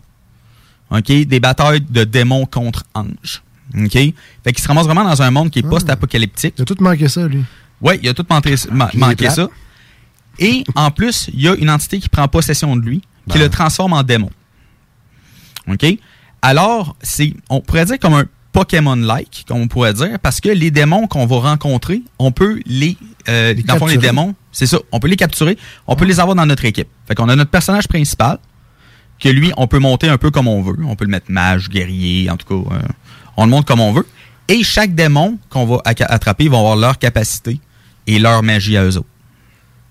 [0.91, 1.07] OK?
[1.07, 3.43] Des batailles de démons contre anges.
[3.77, 3.93] OK?
[3.93, 4.13] Fait
[4.53, 6.55] qu'il se ramasse vraiment dans un monde qui est post-apocalyptique.
[6.59, 7.45] Il a tout manqué ça, lui.
[7.81, 8.69] Oui, il a tout manqué, ça.
[10.39, 13.45] Et en plus, il y a une entité qui prend possession de lui, qui Ben.
[13.45, 14.31] le transforme en démon.
[15.69, 15.87] OK?
[16.43, 20.71] Alors, c'est, on pourrait dire comme un Pokémon-like, comme on pourrait dire, parce que les
[20.71, 22.97] démons qu'on va rencontrer, on peut les.
[23.29, 23.99] Euh, dans le fond, les capturer.
[23.99, 26.89] démons, c'est ça, on peut les capturer, on peut les avoir dans notre équipe.
[27.07, 28.39] Fait qu'on a notre personnage principal,
[29.21, 30.77] que lui, on peut monter un peu comme on veut.
[30.85, 32.81] On peut le mettre mage, guerrier, en tout cas, euh,
[33.37, 34.07] on le monte comme on veut.
[34.49, 37.61] Et chaque démon qu'on va attraper, ils vont avoir leur capacité
[38.07, 39.07] et leur magie à eux autres.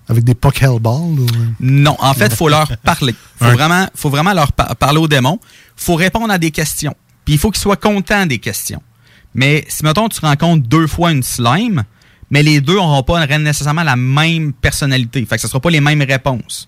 [0.10, 1.20] Avec des Pokéball?
[1.20, 1.28] Ou...
[1.60, 3.14] Non, en fait, faut leur parler.
[3.40, 5.40] Faut vraiment, faut vraiment leur par- parler aux démons.
[5.78, 6.94] Faut répondre à des questions.
[7.30, 8.82] Puis il faut qu'ils soient contents des questions.
[9.36, 11.84] Mais si, mettons, tu rencontres deux fois une slime,
[12.32, 15.24] mais les deux n'auront pas nécessairement la même personnalité.
[15.28, 16.68] Fait que ce ne sera pas les mêmes réponses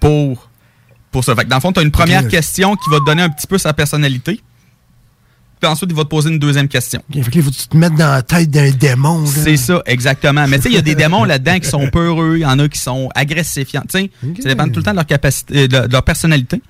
[0.00, 0.50] pour,
[1.10, 1.34] pour ça.
[1.34, 3.30] Fait que dans le fond, tu as une première question qui va te donner un
[3.30, 4.38] petit peu sa personnalité.
[5.58, 7.02] Puis ensuite, il va te poser une deuxième question.
[7.10, 9.24] Fait que il faut que tu te mettes dans la tête d'un démon.
[9.24, 10.46] C'est ça, exactement.
[10.46, 12.58] Mais tu sais, il y a des démons là-dedans qui sont peureux, il y en
[12.58, 13.68] a qui sont agressifs.
[13.68, 14.10] Tu sais,
[14.42, 16.60] ça dépend tout le temps de leur capacité, de leur personnalité.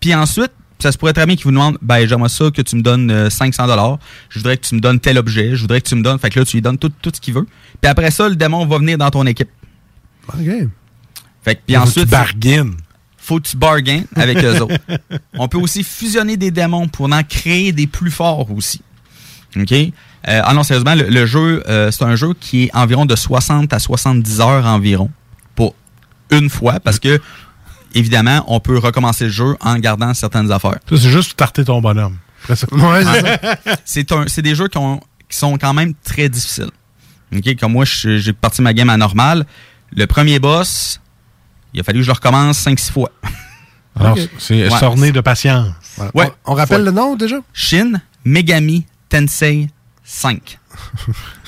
[0.00, 0.50] Puis ensuite,
[0.82, 3.10] ça se pourrait très bien qu'ils vous demandent, ben j'aimerais ça que tu me donnes
[3.10, 3.98] euh, 500 dollars.
[4.28, 5.54] Je voudrais que tu me donnes tel objet.
[5.54, 6.18] Je voudrais que tu me donnes.
[6.18, 7.46] Fait que là, tu lui donnes tout, tout ce qu'il veut.
[7.80, 9.50] Puis après ça, le démon va venir dans ton équipe.
[10.28, 10.44] OK.
[11.42, 12.74] Fait que puis Faut que ensuite, tu bargaines.
[13.16, 14.76] faut que tu bargains avec eux autres.
[15.34, 18.82] On peut aussi fusionner des démons pour en créer des plus forts aussi.
[19.56, 19.72] OK?
[19.72, 23.16] Euh, ah non, sérieusement, le, le jeu, euh, c'est un jeu qui est environ de
[23.16, 25.10] 60 à 70 heures environ
[25.54, 25.74] pour
[26.30, 27.20] une fois parce que,
[27.94, 30.78] évidemment, on peut recommencer le jeu en gardant certaines affaires.
[30.88, 32.16] C'est juste tarter ton bonhomme.
[32.72, 33.02] Ouais,
[33.84, 36.70] c'est des jeux qui, ont- qui sont quand même très difficiles.
[37.34, 37.56] OK?
[37.58, 39.46] Comme moi, je- j'ai parti ma game à normal.
[39.94, 41.00] Le premier boss,
[41.74, 43.10] il a fallu que je le recommence 5-6 fois.
[43.98, 44.78] Alors, c'est Ouais.
[44.78, 45.68] sorné de patience.
[45.96, 46.10] Voilà.
[46.14, 46.32] Ouais.
[46.46, 47.36] On, on rappelle le nom déjà?
[47.52, 49.68] Shin Megami Tensei
[50.04, 50.58] 5.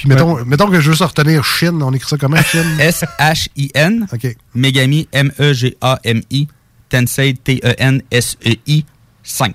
[0.00, 1.78] Puis mettons, mettons que je veux se retenir Shin.
[1.82, 2.64] On écrit ça comment, Shin?
[2.80, 4.06] S-H-I-N.
[4.12, 4.36] OK.
[4.54, 6.48] Megami M-E-G-A-M-I.
[6.88, 8.84] Tensei T-E-N-S-E-I
[9.22, 9.54] 5.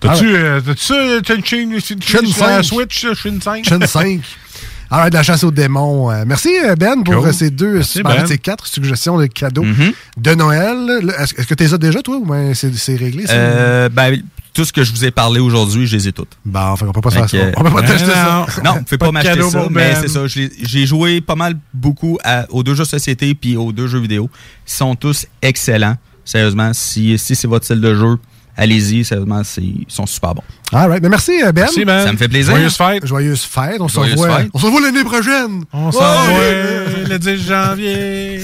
[0.00, 2.64] T'as-tu Ah euh, t'as une chaîne Shin sur la 5.
[2.64, 3.64] Switch, Shin 5?
[3.64, 4.20] Shin 5.
[4.90, 6.10] Alors, de la chasse aux démons.
[6.10, 7.28] Euh, merci, euh, Ben, pour Cool.
[7.28, 8.26] euh, ces deux, Merci, super- Ben.
[8.26, 9.92] ces quatre suggestions de cadeaux Mhm.
[10.18, 11.10] de Noël.
[11.18, 13.24] Est-ce que tu les as déjà, toi, ou ben c'est réglé?
[13.30, 14.20] Euh, ben,
[14.54, 16.30] tout ce que je vous ai parlé aujourd'hui, je les ai toutes.
[16.44, 17.60] Bon, enfin, on peut pas se Fait faire ça.
[17.60, 18.46] On peut pas t'acheter ça.
[18.64, 19.96] Non, vous pouvez Pas pas, m'acheter ça, mais Ben.
[20.00, 20.26] c'est ça.
[20.26, 23.98] je J'ai joué pas mal beaucoup à- aux deux jeux société puis aux deux jeux
[24.00, 24.30] vidéo.
[24.66, 25.96] Ils sont tous excellents.
[26.24, 28.16] Sérieusement, si, si c'est votre style de jeu,
[28.56, 30.44] allez-y, sérieusement, c'est- ils sont super bons.
[30.72, 31.02] All right.
[31.02, 31.62] Mais merci, euh, Ben.
[31.62, 32.04] Merci, Ben.
[32.06, 32.54] Ça me fait plaisir.
[32.54, 33.06] Joyeuse fête.
[33.06, 33.80] Joyeuse fête.
[33.80, 34.40] On se revoit.
[34.54, 35.64] On se revoit l'année prochaine.
[35.72, 36.84] On s'en Ouais.
[37.02, 38.40] va le 10 janvier.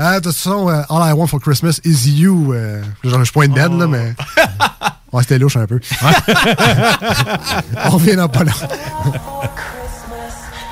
[0.00, 2.52] Ah, de toute façon, euh, All I Want for Christmas is You.
[2.54, 4.14] euh, genre, je pointe Ben, là, mais.
[5.12, 5.80] Ouais, c'était louche un peu.
[7.86, 8.52] On revient dans pas là.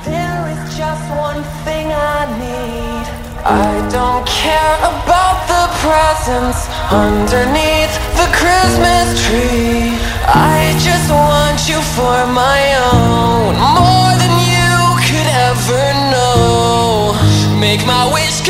[0.04, 3.06] There is just one thing I need.
[3.44, 9.94] I don't care about the presents underneath the Christmas tree.
[10.26, 12.60] I just want you for my
[12.92, 14.76] own, more than you
[15.06, 17.14] could ever know.
[17.58, 18.42] Make my wish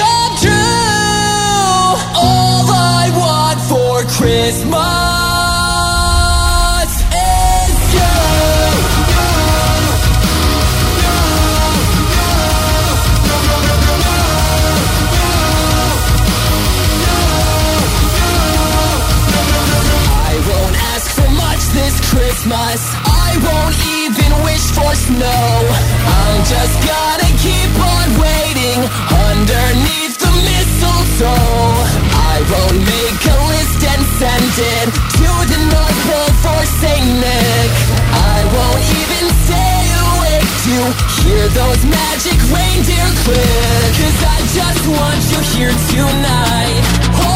[22.47, 22.94] Christmas.
[23.03, 23.74] I won't
[24.07, 25.51] even wish for snow.
[26.07, 28.86] I'm just gonna keep on waiting
[29.26, 31.74] underneath the mistletoe.
[32.14, 34.88] I won't make a list and send it
[35.18, 37.70] to the North Pole for Saint Nick.
[38.14, 40.76] I won't even stay awake to
[41.26, 43.90] hear those magic reindeer click.
[43.99, 46.78] Cause I just want you here tonight,
[47.11, 47.36] holding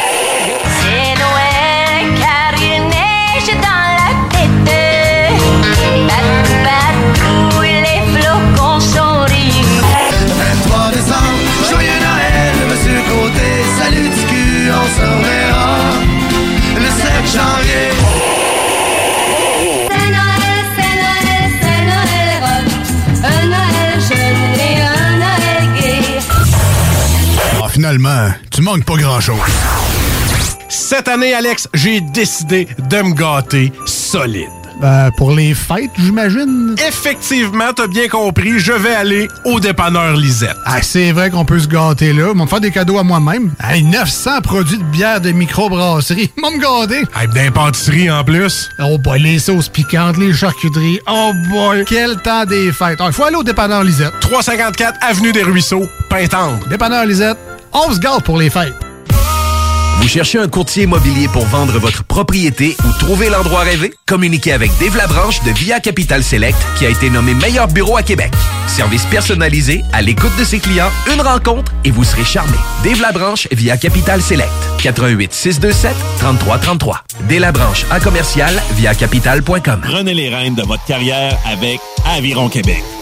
[27.91, 29.37] Finalement, tu manques pas grand-chose.
[30.69, 34.47] Cette année, Alex, j'ai décidé de me gâter solide.
[34.81, 36.75] Ben, pour les fêtes, j'imagine.
[36.87, 40.55] Effectivement, t'as bien compris, je vais aller au dépanneur Lisette.
[40.65, 42.29] Ah, c'est vrai qu'on peut se gâter là.
[42.31, 43.51] Ils vont me faire des cadeaux à moi-même.
[43.63, 46.31] Hey, 900 produits de bière de microbrasserie.
[46.41, 47.03] Vont me gâter.
[47.15, 48.69] Hey, d'impantisserie en plus.
[48.79, 50.99] Oh boy, les sauces piquantes, les charcuteries.
[51.07, 52.99] Oh boy, quel temps des fêtes.
[53.05, 54.13] Il faut aller au dépanneur Lisette.
[54.21, 56.67] 354 Avenue des Ruisseaux, Pintendre.
[56.69, 57.37] Dépanneur Lisette,
[57.73, 58.73] on se gâte pour les fêtes.
[60.01, 63.93] Vous cherchez un courtier immobilier pour vendre votre propriété ou trouver l'endroit rêvé?
[64.07, 68.01] Communiquez avec Dave Labranche de Via Capital Select qui a été nommé meilleur bureau à
[68.01, 68.31] Québec.
[68.65, 72.57] Service personnalisé, à l'écoute de ses clients, une rencontre et vous serez charmé.
[72.83, 74.49] Dave Labranche via Capital Select.
[74.81, 77.03] 88 627 3333.
[77.29, 79.81] Dave Labranche à commercial via capital.com.
[79.83, 82.83] Prenez les rênes de votre carrière avec Aviron Québec.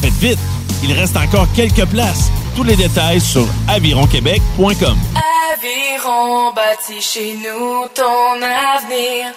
[0.00, 0.38] Faites vite,
[0.82, 2.30] il reste encore quelques places.
[2.56, 4.96] Tous les détails sur avironquebec.com.
[5.52, 9.34] Aviron bâti chez nous ton avenir.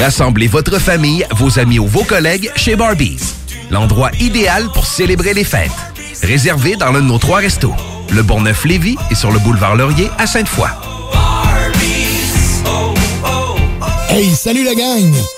[0.00, 3.34] Rassemblez votre famille, vos amis ou vos collègues chez Barbies.
[3.70, 5.70] L'endroit idéal pour célébrer les fêtes.
[6.22, 7.74] Réservé dans l'un de nos trois restos.
[8.10, 10.68] Le Bonneuf-Lévis et sur le boulevard Laurier à Sainte-Foy.
[14.10, 15.37] Hey, salut la gang!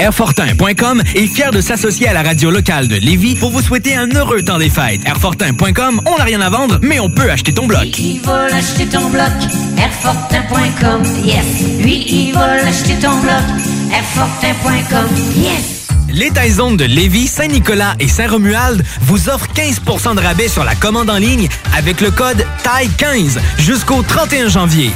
[0.00, 4.08] Airfortin.com est fier de s'associer à la radio locale de Lévis pour vous souhaiter un
[4.08, 5.02] heureux temps des fêtes.
[5.04, 7.98] Airfortin.com, on n'a rien à vendre, mais on peut acheter ton bloc.
[7.98, 9.30] Il va l'acheter ton bloc,
[9.76, 11.44] Airfortin.com, yes.
[11.82, 13.42] Lui, il va l'acheter ton bloc,
[13.92, 15.88] Airfortin.com, yes.
[16.08, 21.10] Les Taizones de Lévis, Saint-Nicolas et Saint-Romuald vous offrent 15% de rabais sur la commande
[21.10, 21.46] en ligne
[21.76, 24.92] avec le code TAI15 jusqu'au 31 janvier.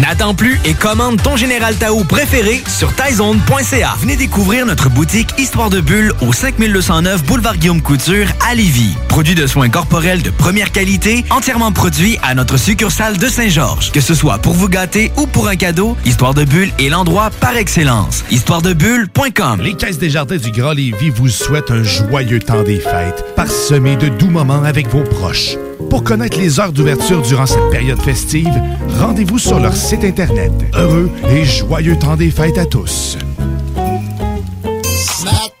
[0.00, 3.96] N'attends plus et commande ton Général Tao préféré sur taizone.ca.
[3.98, 8.94] Venez découvrir notre boutique Histoire de Bulle au 5209 Boulevard Guillaume Couture à Lévis.
[9.08, 13.90] Produit de soins corporels de première qualité, entièrement produit à notre succursale de Saint-Georges.
[13.90, 17.30] Que ce soit pour vous gâter ou pour un cadeau, Histoire de Bulle est l'endroit
[17.40, 18.22] par excellence.
[18.30, 23.24] Histoiredebulle.com Les Caisses des Jardins du Grand Lévis vous souhaitent un joyeux temps des fêtes,
[23.34, 25.56] parsemé de doux moments avec vos proches.
[25.90, 28.52] Pour connaître les heures d'ouverture durant cette période festive,
[29.00, 30.52] rendez-vous sur leur site Internet.
[30.74, 33.16] Heureux et joyeux temps des fêtes à tous.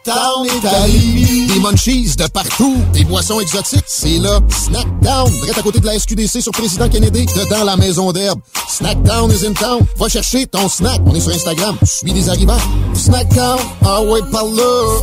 [0.08, 0.46] Snackdown
[0.86, 1.46] Lévis.
[1.46, 2.76] Des munchies de partout.
[2.92, 3.84] Des boissons exotiques.
[3.86, 4.40] C'est là.
[4.48, 5.30] Snackdown.
[5.30, 7.26] Direct à côté de la SQDC sur Président Kennedy.
[7.26, 8.40] Dedans la maison d'herbe.
[8.68, 9.80] Snackdown is in town.
[9.96, 11.00] Va chercher ton snack.
[11.06, 11.76] On est sur Instagram.
[11.84, 12.58] Suis des arrivants.
[12.94, 13.58] Snackdown.
[13.84, 15.02] Ah ouais, par là.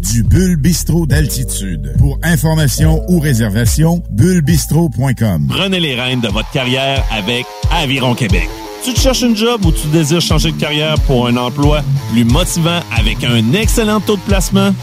[0.00, 1.94] du Bulle Bistrot d'altitude.
[1.98, 5.46] Pour information ou réservation, bullebistro.com.
[5.48, 8.48] Prenez les rênes de votre carrière avec Aviron Québec.
[8.84, 11.82] Tu te cherches une job ou tu désires changer de carrière pour un emploi
[12.12, 14.74] plus motivant avec un excellent taux de placement?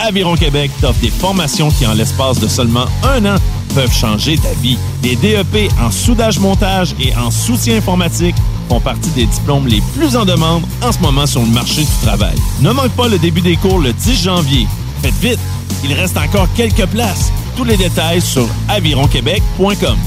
[0.00, 3.36] Aviron Québec t'offre des formations qui, en l'espace de seulement un an,
[3.74, 4.78] peuvent changer ta vie.
[5.02, 8.36] Des DEP en soudage-montage et en soutien informatique
[8.68, 12.06] font partie des diplômes les plus en demande en ce moment sur le marché du
[12.06, 12.36] travail.
[12.60, 14.66] Ne manque pas le début des cours le 10 janvier.
[15.02, 15.40] Faites vite,
[15.84, 17.32] il reste encore quelques places.
[17.56, 19.98] Tous les détails sur avironquebec.com.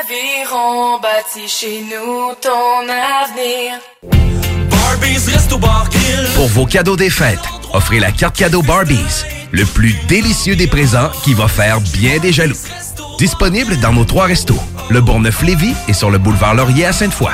[0.00, 3.80] Aviron bâti chez nous ton avenir.
[6.34, 7.38] Pour vos cadeaux des fêtes,
[7.72, 12.32] offrez la carte cadeau Barbies, le plus délicieux des présents qui va faire bien des
[12.32, 12.56] jaloux.
[13.18, 14.58] Disponible dans nos trois restos,
[14.90, 17.32] le Bourgneuf-Lévis et sur le boulevard Laurier à Sainte-Foy.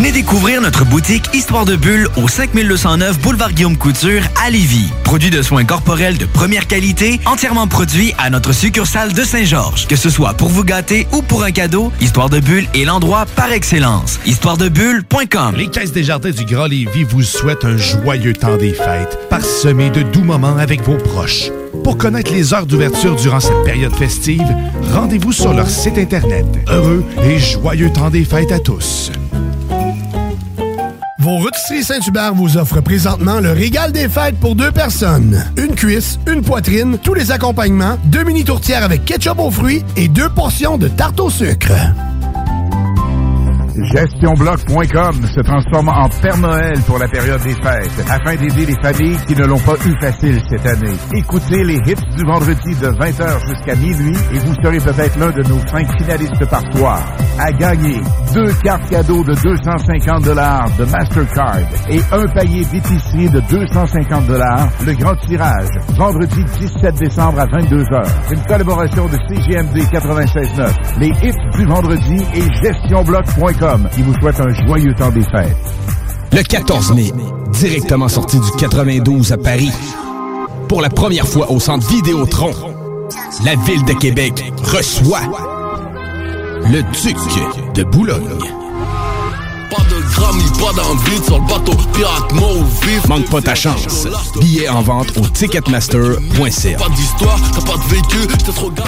[0.00, 4.90] Venez découvrir notre boutique Histoire de Bulle au 5209 Boulevard Guillaume Couture à Lévis.
[5.04, 9.86] Produit de soins corporels de première qualité, entièrement produit à notre succursale de Saint-Georges.
[9.88, 13.26] Que ce soit pour vous gâter ou pour un cadeau, Histoire de Bulle est l'endroit
[13.36, 14.18] par excellence.
[14.24, 19.18] Histoiredebulle.com Les Caisses des Jardins du Grand Lévis vous souhaitent un joyeux temps des fêtes,
[19.28, 21.50] parsemé de doux moments avec vos proches.
[21.84, 24.48] Pour connaître les heures d'ouverture durant cette période festive,
[24.94, 26.46] rendez-vous sur leur site Internet.
[26.68, 29.12] Heureux et joyeux temps des fêtes à tous.
[31.20, 35.44] Vos rôtisseries Saint-Hubert vous offrent présentement le régal des fêtes pour deux personnes.
[35.58, 40.08] Une cuisse, une poitrine, tous les accompagnements, deux mini tourtières avec ketchup aux fruits et
[40.08, 41.74] deux portions de tarte au sucre.
[43.84, 49.16] GestionBloc.com se transforme en Père Noël pour la période des fêtes afin d'aider les familles
[49.26, 50.94] qui ne l'ont pas eu facile cette année.
[51.14, 55.42] Écoutez les hits du vendredi de 20h jusqu'à minuit et vous serez peut-être l'un de
[55.48, 57.00] nos cinq finalistes par soir.
[57.38, 58.00] À gagner
[58.34, 61.58] deux cartes cadeaux de 250 dollars de Mastercard
[61.88, 64.68] et un panier d'épicerie de 250 dollars.
[64.84, 68.06] Le grand tirage, vendredi 17 décembre à 22h.
[68.32, 74.52] Une collaboration de CGMD 96.9, les hits du vendredi et GestionBloc.com qui vous souhaite un
[74.66, 75.56] joyeux temps des fêtes.
[76.32, 77.12] Le 14 mai,
[77.52, 79.72] directement sorti du 92 à Paris.
[80.68, 82.52] Pour la première fois au centre Vidéotron,
[83.44, 85.20] la ville de Québec reçoit
[86.64, 87.16] le Duc
[87.74, 88.69] de Boulogne.
[90.34, 92.32] Ni pas d'envie sur le bateau pirate
[92.82, 93.08] vif.
[93.08, 94.06] Manque pas ta chance.
[94.40, 96.78] Billets en vente au ticketmaster.ca.
[96.78, 98.84] Pas d'histoire, t'as pas de vécu, j'étais trop gars.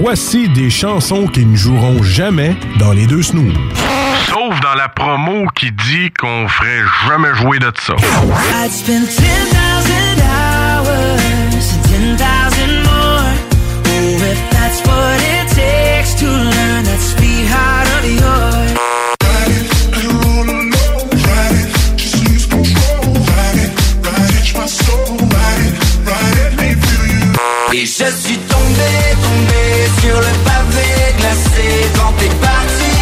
[0.00, 3.54] Voici des chansons qui ne joueront jamais dans les deux snooze.
[4.26, 7.94] Sauf dans la promo qui dit qu'on ferait jamais jouer de ça.
[27.78, 28.90] Et je suis tombé,
[29.22, 29.64] tombé
[30.00, 32.94] sur le pavé glacé quand t'es parti.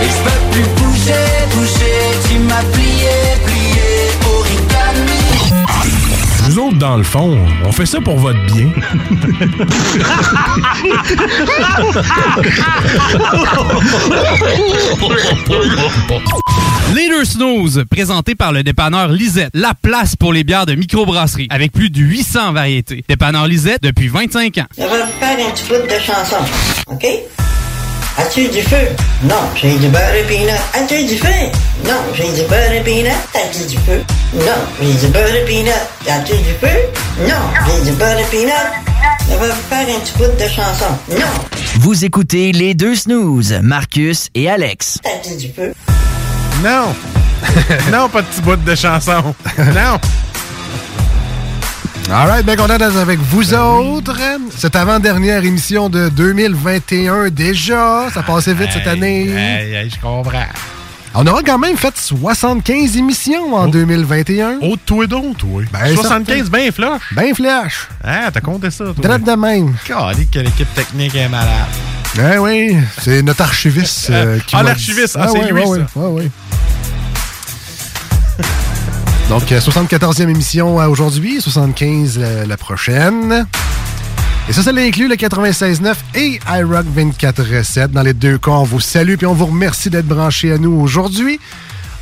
[0.00, 3.16] Et je peux plus bouger, bouger, tu m'as plié,
[6.76, 8.70] autres, dans le fond, on fait ça pour votre bien.
[16.94, 21.72] Leader Snooze, présenté par le dépanneur Lisette, la place pour les bières de microbrasserie, avec
[21.72, 23.04] plus de 800 variétés.
[23.08, 24.66] Dépanneur Lisette depuis 25 ans.
[24.76, 26.36] Je vais vous faire un petit bout de chanson,
[26.88, 27.06] OK?
[28.18, 28.88] As-tu du feu?
[29.24, 30.58] Non, j'ai du beurre et peanut.
[30.74, 31.28] As-tu du feu?
[31.84, 33.12] Non, j'ai du beurre et peanut.
[33.34, 34.02] As-tu du feu?
[34.34, 35.72] Non, j'ai du beurre et peanut.
[36.08, 36.76] As-tu du feu?
[37.20, 37.34] Non,
[37.66, 38.52] j'ai du beurre et peanut.
[39.28, 40.86] Vais vous faire un petit bout de chanson.
[41.10, 41.26] Non,
[41.80, 44.98] Vous écoutez les deux snooze, Marcus et Alex.
[45.04, 45.74] as-tu du feu?
[46.64, 46.94] Non!
[47.92, 49.34] non, pas de petit bout de chanson.
[49.58, 49.98] Non!
[52.10, 54.16] Alright, bien content d'être avec vous autres.
[54.56, 58.06] Cette avant-dernière émission de 2021 déjà.
[58.14, 59.28] Ça passait vite cette année.
[59.28, 60.46] Hey, hey, je comprends.
[61.14, 64.58] On aura quand même fait 75 émissions en 2021.
[64.62, 65.62] Oh, toi donc, toi.
[65.72, 67.00] Ben, 75, bien flush.
[67.12, 67.88] Ben flash.
[68.04, 68.94] Ah, t'as compté ça, toi?
[69.02, 69.74] Traite de même.
[69.86, 71.48] Calé, que l'équipe technique est malade.
[72.14, 75.16] Ben oui, c'est notre archiviste euh, qui Ah, l'archiviste.
[75.16, 76.00] dit- Ah, c'est lui, ouais, ça.
[76.00, 76.30] ouais, ouais.
[79.28, 83.46] Donc, euh, 74e émission euh, aujourd'hui, 75 la, la prochaine.
[84.48, 87.88] Et ça, ça l'inclut le 96.9 et iRock 24.7.
[87.88, 90.70] Dans les deux cas, on vous salue et on vous remercie d'être branchés à nous
[90.80, 91.40] aujourd'hui.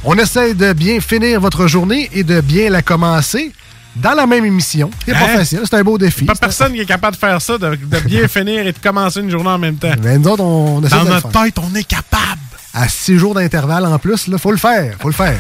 [0.05, 3.53] On essaie de bien finir votre journée et de bien la commencer
[3.97, 4.91] dans la même émission.
[5.07, 5.39] C'est pas Hein?
[5.39, 6.27] facile, c'est un beau défi.
[6.27, 9.20] Pas personne qui est capable de faire ça, de, de bien finir et de commencer
[9.20, 9.93] une journée en même temps.
[10.03, 11.43] Mais nous autres, on, on essaie Dans de le notre faire.
[11.45, 12.41] tête, on est capable.
[12.75, 15.39] À six jours d'intervalle en plus, il faut le faire, faut le faire.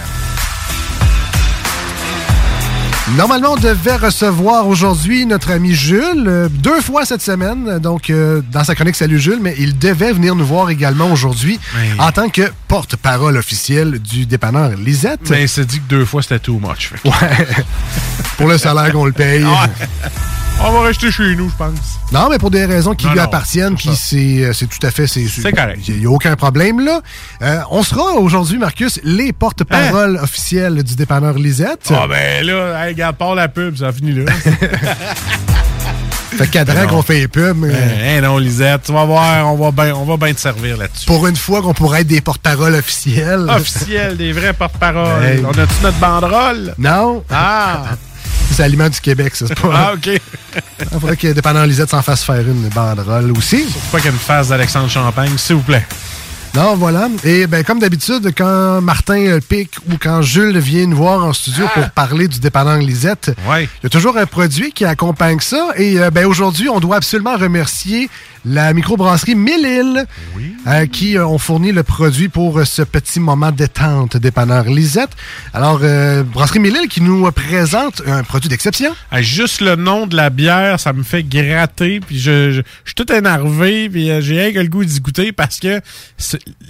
[3.12, 8.40] Normalement, on devait recevoir aujourd'hui notre ami Jules, euh, deux fois cette semaine, donc euh,
[8.50, 11.60] dans sa chronique Salut Jules, mais il devait venir nous voir également aujourd'hui
[11.98, 15.28] en tant que porte-parole officielle du dépanneur Lisette.
[15.28, 16.92] Mais il s'est dit que deux fois, c'était too much.
[17.04, 17.12] Ouais.
[18.38, 19.44] Pour le salaire qu'on le paye.
[19.44, 19.86] Ouais.
[20.62, 21.98] On va rester chez nous, je pense.
[22.12, 24.84] Non, mais pour des raisons qui Non, lui non, appartiennent, puis c'est euh, c'est tout
[24.86, 25.06] à fait...
[25.06, 25.80] C'est correct.
[25.88, 27.00] Il n'y a aucun problème, là.
[27.42, 31.90] Euh, on sera aujourd'hui, Marcus, les porte-parole officiels du dépanneur Lisette.
[31.90, 34.32] Ah ben là, hey, regarde, part la pub, ça a fini là.
[36.36, 36.88] Fait Non.
[36.88, 37.56] qu'on fait les pubs.
[37.56, 40.76] mais Eh non, Lisette, tu vas voir, on va bien on va bien te servir
[40.76, 41.06] là-dessus.
[41.06, 43.46] Pour une fois qu'on pourrait être des porte-parole officiels.
[43.48, 45.22] Officiel, des vrais porte-paroles.
[45.24, 45.44] Hey.
[45.46, 46.74] On a-tu notre banderole?
[46.78, 47.22] Non.
[47.30, 47.84] Ah!
[48.54, 49.46] C'est Aliment du Québec, ça.
[49.48, 50.06] c'est pas- Ah, OK.
[50.06, 53.64] Il faudrait que dépanneur Lisette s'en fasse faire une banderole aussi.
[53.90, 55.84] Pas y ait une phase d'Alexandre Champagne, s'il vous plaît.
[56.54, 57.08] Non, voilà.
[57.24, 61.32] Et ben comme d'habitude, quand Martin euh, pique ou quand Jules vient nous voir en
[61.32, 65.70] studio pour parler du dépanneur Lisette, il y a toujours un produit qui accompagne ça.
[65.76, 68.08] Et euh, ben aujourd'hui, on doit absolument remercier
[68.44, 70.06] la microbrasserie Mille-Îles
[70.66, 75.10] euh, qui euh, ont fourni le produit pour euh, ce petit moment détente dépanneur Lisette.
[75.52, 78.94] Alors, euh, brasserie Mille-Îles qui nous présente un produit d'exception.
[79.10, 82.90] Ah, juste le nom de la bière, ça me fait gratter, puis je, je, je
[82.90, 85.80] suis tout énervé, puis j'ai rien que le goût d'y goûter parce que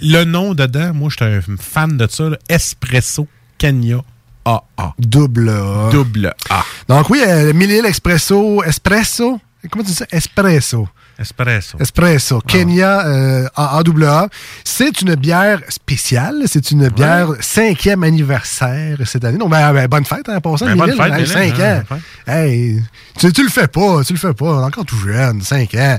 [0.01, 2.29] le nom dedans, moi, je suis un fan de ça.
[2.29, 2.37] là.
[2.49, 3.97] Espresso Kenya
[4.45, 4.93] AA.
[4.99, 5.89] Double A.
[5.91, 6.63] Double A.
[6.87, 9.39] Donc oui, euh, Millil Expresso, Espresso.
[9.71, 10.05] Comment tu dis ça?
[10.11, 10.87] Espresso.
[11.17, 11.77] Espresso.
[11.79, 12.41] Espresso.
[12.41, 14.27] Kenya euh, AAA.
[14.63, 16.43] C'est une bière spéciale.
[16.45, 19.37] C'est une bière cinquième anniversaire cette année.
[19.47, 20.65] Ben, ben, bonne fête en passant.
[20.65, 21.97] Ben, bonne fête, Hey, Millil, cinq hein, ans.
[22.27, 22.83] Hey,
[23.17, 24.03] tu, tu le fais pas.
[24.03, 24.45] Tu le fais pas.
[24.45, 25.41] On est encore tout jeune.
[25.41, 25.97] 5 ans.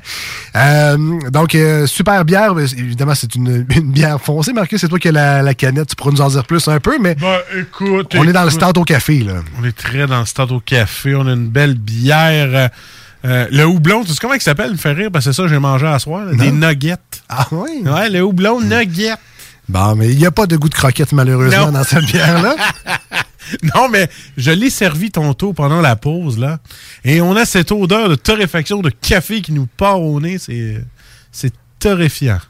[0.57, 2.55] Euh, donc, euh, super bière.
[2.55, 4.53] Ben, Évidemment, c'est une, une bière foncée.
[4.53, 5.89] Marcus, c'est toi qui as la, la canette.
[5.89, 8.15] Tu pourras nous en dire plus un peu, mais Ben, écoute.
[8.19, 9.21] on est dans le stade au café.
[9.21, 9.35] Là.
[9.59, 11.15] On est très dans le stade au café.
[11.15, 12.71] On a une belle bière.
[13.25, 14.69] Euh, le houblon, tu sais comment il s'appelle?
[14.69, 16.25] Il me fait rire parce que c'est ça que j'ai mangé à soir.
[16.25, 16.95] là, Des nuggets.
[17.29, 17.83] Ah oui?
[17.85, 19.15] Ouais, le houblon nugget.
[19.69, 21.73] Bon, mais il n'y a pas de goût de croquette, malheureusement, Non.
[21.73, 22.55] dans cette bière-là.
[23.77, 26.59] Non, mais je l'ai servi tantôt pendant la pause, là.
[27.05, 30.39] Et on a cette odeur de torréfaction de café qui nous part au nez.
[30.39, 30.83] C'est,
[31.31, 32.41] c'est torréfiant.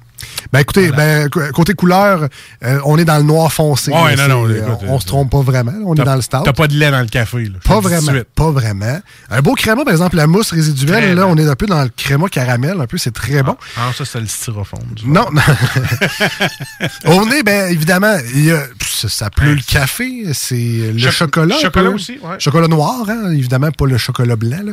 [0.53, 2.29] Ben écoutez, ben, côté couleur,
[2.65, 3.91] euh, on est dans le noir foncé.
[3.91, 5.73] Ouais, là, non, non, c'est- écoute, on, on se trompe pas vraiment.
[5.85, 6.43] On est dans le stade.
[6.45, 7.59] T'as pas de lait dans le café, là.
[7.65, 9.01] Pas vraiment, pas vraiment.
[9.31, 11.83] Un beau créma, par exemple, la mousse résiduelle, Très là, on est un peu dans
[11.83, 13.57] le créma caramel, un peu, c'est très bon.
[13.77, 14.81] Ah, ça, c'est le styrofoam.
[15.05, 15.43] Non, non.
[17.07, 20.55] Au nez, ben évidemment, il y a, ça, ça pleut le café, c'est
[20.93, 21.57] le Choc- chocolat.
[21.61, 22.37] chocolat aussi, ouais.
[22.39, 24.63] Chocolat noir, hein, évidemment, pas le chocolat blanc.
[24.65, 24.73] là.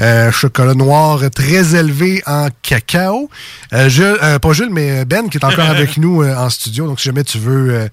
[0.00, 3.30] Euh, chocolat noir très élevé en cacao.
[3.72, 6.86] Euh, Jules- euh, pas Jules, mais Ben qui est encore avec nous euh, en studio.
[6.86, 7.88] Donc, si jamais tu veux euh,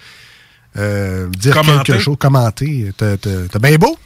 [0.78, 1.84] euh, dire Commenter.
[1.94, 3.98] quelque chose, commenter, t'as bien beau?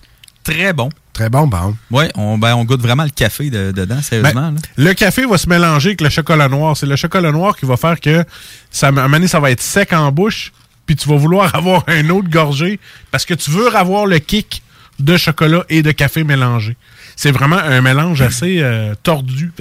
[0.44, 0.90] Très bon.
[1.14, 1.76] Très bon, bon.
[1.92, 4.52] Oui, on, ben, on goûte vraiment le café de- dedans, sérieusement.
[4.52, 4.84] Ben, là.
[4.90, 6.76] le café va se mélanger avec le chocolat noir.
[6.76, 8.24] C'est le chocolat noir qui va faire que
[8.70, 10.52] ça, à un moment donné, ça va être sec en bouche,
[10.86, 12.80] puis tu vas vouloir avoir un autre gorgée
[13.12, 14.62] parce que tu veux avoir le kick
[15.00, 16.76] de chocolat et de café mélangé.
[17.16, 19.52] C'est vraiment un mélange assez euh, tordu.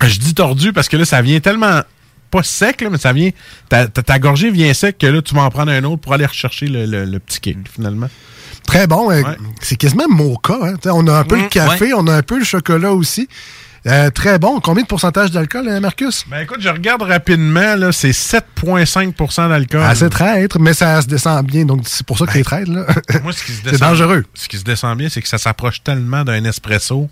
[0.00, 1.80] Ben, c'est- Je dis tordu parce que là, ça vient tellement
[2.30, 3.30] pas sec, là, mais ça vient.
[3.68, 6.12] Ta, ta- ta gorgée vient sec que là, tu vas en prendre un autre pour
[6.14, 8.08] aller rechercher le, le- le petit kick, finalement.
[8.66, 9.10] Très bon.
[9.10, 9.22] euh,
[9.60, 10.58] C'est quasiment mocha.
[10.62, 10.74] Hein.
[10.86, 13.28] On a un peu le café, on a un peu le chocolat aussi.
[13.86, 14.60] Euh, très bon.
[14.60, 16.24] Combien de pourcentage d'alcool, euh, Marcus?
[16.30, 19.82] Ben écoute, je regarde rapidement, là, c'est 7,5% d'alcool.
[19.84, 22.70] Ah, c'est traître, mais ça se descend bien, donc c'est pour ça qu'il est traître.
[22.70, 22.86] Là.
[23.22, 24.24] Moi, ce qui se c'est descend- dangereux.
[24.32, 27.10] Ce qui se descend bien, c'est que ça s'approche tellement d'un espresso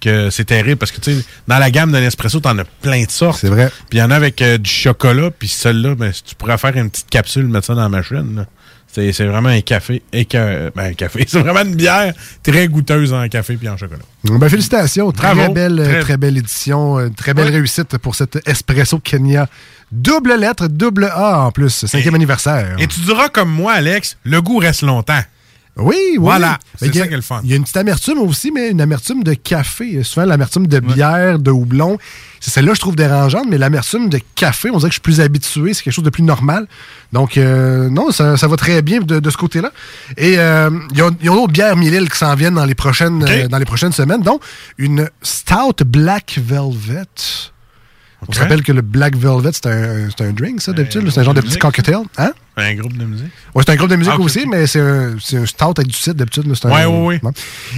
[0.00, 3.04] que c'est terrible parce que tu sais, dans la gamme d'un espresso, t'en as plein
[3.04, 3.38] de sortes.
[3.40, 3.70] C'est vrai.
[3.90, 6.58] Puis il y en a avec euh, du chocolat, puis celle-là, ben, si tu pourrais
[6.58, 8.46] faire une petite capsule, mettre ça dans la machine.
[8.92, 10.02] C'est vraiment un café.
[10.12, 11.24] Et que, ben, un café.
[11.28, 14.00] C'est vraiment une bière très goûteuse en café puis en chocolat.
[14.24, 15.12] Ben, félicitations.
[15.12, 15.52] Très Bravo.
[15.52, 16.98] belle, euh, Très- très belle édition.
[16.98, 19.46] euh, Très belle réussite pour cet Espresso Kenya.
[19.92, 21.86] Double lettre, double A en plus.
[21.86, 22.74] Cinquième anniversaire.
[22.80, 25.22] Et tu diras comme moi, Alex, le goût reste longtemps.
[25.80, 26.16] Oui, oui.
[26.18, 26.58] Voilà.
[26.78, 27.40] C'est il y a- ça qui est le fun.
[27.44, 30.02] Il y a une petite amertume aussi, mais une amertume de café.
[30.02, 31.98] Souvent, l'amertume de bière, de houblon,
[32.38, 35.00] c'est celle-là que je trouve dérangeante, mais l'amertume de café, on dirait que je suis
[35.00, 36.66] plus habitué, c'est quelque chose de plus normal.
[37.12, 39.72] Donc, euh, non, ça, ça va très bien de, de ce côté-là.
[40.16, 42.64] Et euh, il y a, il y a d'autres bières Millil qui s'en viennent dans
[42.64, 44.40] les, prochaines, euh, dans les prochaines semaines, dont
[44.78, 47.04] une Stout Black Velvet.
[48.28, 51.04] On se rappelle que le Black Velvet, c'est un, un drink, ça, d'habitude?
[51.04, 51.10] là.
[51.10, 51.96] C'est un genre de petit cocktail.
[52.18, 52.32] Hein?
[52.56, 53.28] Un groupe de musique.
[53.54, 55.86] Ouais, c'est un groupe de musique Ah, aussi, mais c'est un, c'est un stout avec
[55.86, 56.44] du cidre d'habitude.
[56.54, 57.20] c'est un- Ouais, ouais, ouais.
[57.22, 57.32] Bon.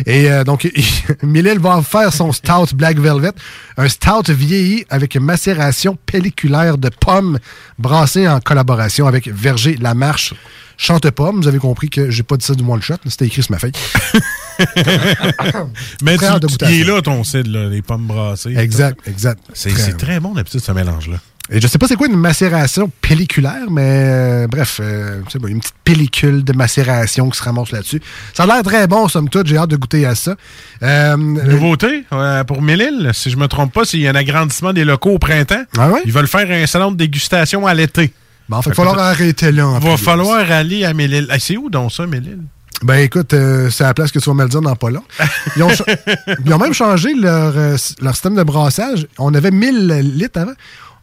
[0.05, 0.69] Et euh, donc,
[1.23, 3.31] Millil va faire son stout Black Velvet,
[3.77, 7.39] un stout vieilli avec macération pelliculaire de pommes
[7.79, 10.35] brassées en collaboration avec Verger Lamarche
[10.77, 11.41] Chante Pomme.
[11.43, 13.59] Vous avez compris que j'ai pas dit ça du one shot, c'était écrit sur ma
[13.61, 13.73] feuille.
[16.03, 18.55] Mais tu, de tu- il est là, ton cidre, là, les pommes brassées.
[18.57, 19.41] Exact, exact.
[19.55, 21.17] C'est Très- très bon, d'habitude, ce mélange-là.
[21.51, 25.59] Et je sais pas c'est quoi une macération pelliculaire, mais euh, bref, euh, bon, une
[25.59, 28.01] petite pellicule de macération qui se ramasse là-dessus.
[28.33, 29.49] Ça a l'air très bon, somme toute.
[29.49, 30.37] J'ai hâte de goûter à ça.
[30.83, 34.73] Euh, Nouveauté euh, pour Mélile, si je me trompe pas, s'il y a un agrandissement
[34.73, 35.65] des locaux au printemps.
[35.77, 36.01] Ah ouais?
[36.07, 38.13] Ils veulent faire un salon de dégustation à l'été.
[38.49, 39.79] Bon, qu'il va falloir arrêter là.
[39.83, 41.27] Il va falloir aller à Mélile.
[41.29, 42.39] Ah, c'est où donc ça, Mélile?
[42.83, 44.91] Ben écoute, euh, c'est à la place que tu vas me le dire dans pas
[44.91, 45.05] long.
[45.57, 45.69] Ils ont,
[46.45, 49.07] ils ont même changé leur, euh, leur système de brassage.
[49.19, 50.53] On avait 1000 litres avant.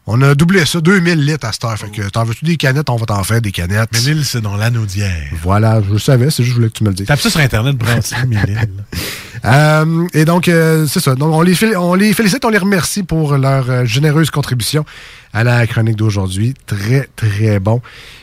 [0.06, 1.78] On a doublé ça, 2000 litres à cette heure.
[1.78, 3.92] Fait que t'en veux-tu des canettes, on va t'en faire des canettes.
[3.92, 5.28] Mélile, c'est dans l'anaudière.
[5.42, 7.06] Voilà, je le savais, c'est juste que je voulais que tu me le dises.
[7.06, 8.70] Tape ça sur Internet, brasserie Mélile.
[9.44, 11.14] Euh, et donc, euh, c'est ça.
[11.14, 14.84] Donc, on les, on les félicite, on les remercie pour leur euh, généreuse contribution
[15.32, 16.54] à la chronique d'aujourd'hui.
[16.66, 17.80] Très, très bon.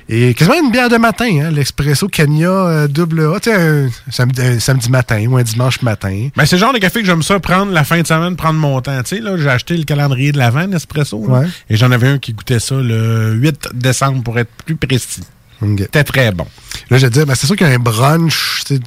[0.10, 3.40] Et quasiment une bière de matin, hein, l'Expresso Kenya euh, double A.
[3.40, 6.30] Tu sais, un samedi, un samedi matin ou un dimanche matin.
[6.36, 8.60] Ben, c'est le genre de café que j'aime ça prendre la fin de semaine, prendre
[8.60, 9.02] mon temps.
[9.04, 11.26] Tu sais, là, j'ai acheté le calendrier de l'avant, Nespresso.
[11.28, 11.48] là, Ouais.
[11.70, 15.22] Et j'en avais un qui goûtait ça le 8 décembre pour être plus précis.
[15.60, 16.46] C'était très bon.
[16.90, 18.82] Là, je vais te dire, ben, c'est sûr qu'un brunch, tu sais,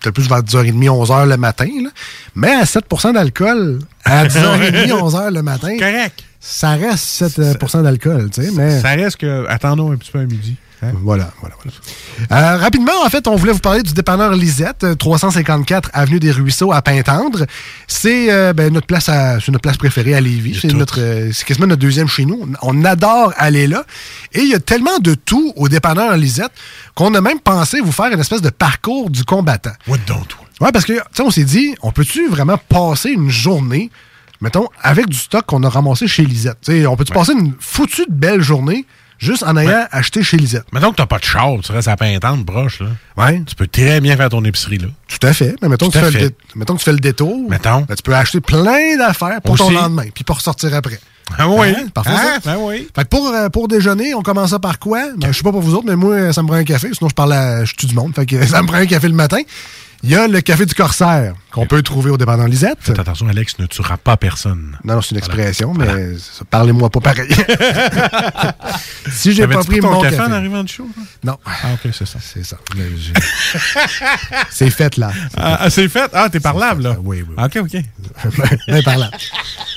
[0.00, 1.90] peut-être plus vers 10h30, 11h le matin, là.
[2.34, 6.24] mais à 7% d'alcool, à 10h30, 11h le matin, Correct.
[6.40, 8.80] ça reste 7% d'alcool, tu sais, mais...
[8.80, 9.46] Ça reste que.
[9.48, 10.56] Attendons un petit peu à midi.
[10.82, 10.92] Hein?
[11.02, 11.76] Voilà, voilà, voilà.
[12.32, 16.30] Euh, rapidement, en fait, on voulait vous parler du dépanneur Lisette, euh, 354 Avenue des
[16.30, 17.46] Ruisseaux à Pintendre.
[17.86, 20.58] C'est euh, ben, notre place à, c'est notre place préférée à Lévis.
[20.60, 22.48] C'est notre, euh, c'est quasiment notre deuxième chez nous.
[22.62, 23.84] On adore aller là.
[24.32, 26.52] Et il y a tellement de tout au dépanneur Lisette
[26.94, 29.72] qu'on a même pensé vous faire une espèce de parcours du combattant.
[29.86, 30.40] What don't, toi?
[30.60, 33.90] Ouais, parce que, tu sais, on s'est dit, on peut-tu vraiment passer une journée,
[34.40, 36.70] mettons, avec du stock qu'on a ramassé chez Lisette?
[36.88, 38.86] On peut-tu passer une foutue de belle journée
[39.18, 40.64] juste en ayant acheté chez Lisette?
[40.72, 42.88] Mettons que t'as pas de char, tu restes à Pintante, proche, là.
[43.16, 43.42] Ouais.
[43.46, 44.88] Tu peux très bien faire ton épicerie, là.
[45.08, 45.54] Tout à fait.
[45.62, 46.28] Mais mettons, que tu, fais le fait.
[46.30, 47.48] dé- mettons que tu fais le détour.
[47.48, 47.82] Mettons.
[47.82, 50.98] ben, tu peux acheter plein d'affaires pour ton lendemain, puis pour ressortir après.
[51.38, 51.68] Ah oui.
[51.76, 51.86] Hein?
[51.92, 52.52] Parfait, Ah, ça?
[52.54, 52.88] ben oui.
[52.94, 55.00] Fait que pour, euh, pour déjeuner, on commence ça par quoi?
[55.16, 56.88] Ben, je sais pas pour vous autres, mais moi, ça me prend un café.
[56.92, 58.14] Sinon, je parle à, je tue du monde.
[58.14, 59.38] Fait que ça me prend un café le matin.
[60.04, 62.76] Il y a le café du Corsaire qu'on peut trouver au dépanneur Lisette.
[62.80, 64.76] Faites attention, Alex ne tuera pas personne.
[64.84, 65.86] Non, non, c'est une expression, mais
[66.50, 67.30] parlez-moi pas pareil.
[69.10, 70.30] si j'ai pas pris mon café café.
[70.30, 70.86] en arrivant du show?
[71.24, 71.38] Non.
[71.46, 72.18] Ah, ok, c'est ça.
[72.20, 72.58] C'est ça.
[74.50, 75.10] C'est fait, là.
[75.36, 76.10] Ah, ah, c'est fait?
[76.12, 76.96] Ah, t'es parlable, là?
[77.02, 77.34] Oui, oui.
[77.42, 77.82] Ok, ok.
[78.68, 79.10] Bien parlant.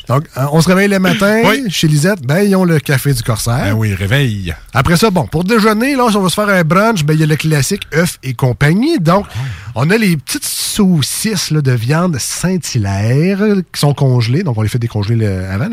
[0.08, 3.22] Donc, euh, on se réveille le matin chez Lisette, ben, ils ont le café du
[3.22, 3.66] Corsaire.
[3.66, 4.54] Ben oui, réveil.
[4.74, 7.20] Après ça, bon, pour déjeuner, là, si on va se faire un brunch, ben, il
[7.20, 9.00] y a le classique œufs et compagnie.
[9.00, 9.28] Donc,
[9.76, 13.40] on a les petites saucisses là, de viande Saint-Hilaire
[13.72, 14.44] qui sont congelées.
[14.44, 15.70] Donc, on les fait décongeler le- avant.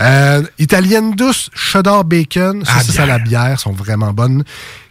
[0.00, 4.44] Euh, italienne douce, cheddar bacon, Ah, saucisses à la bière sont vraiment bonnes.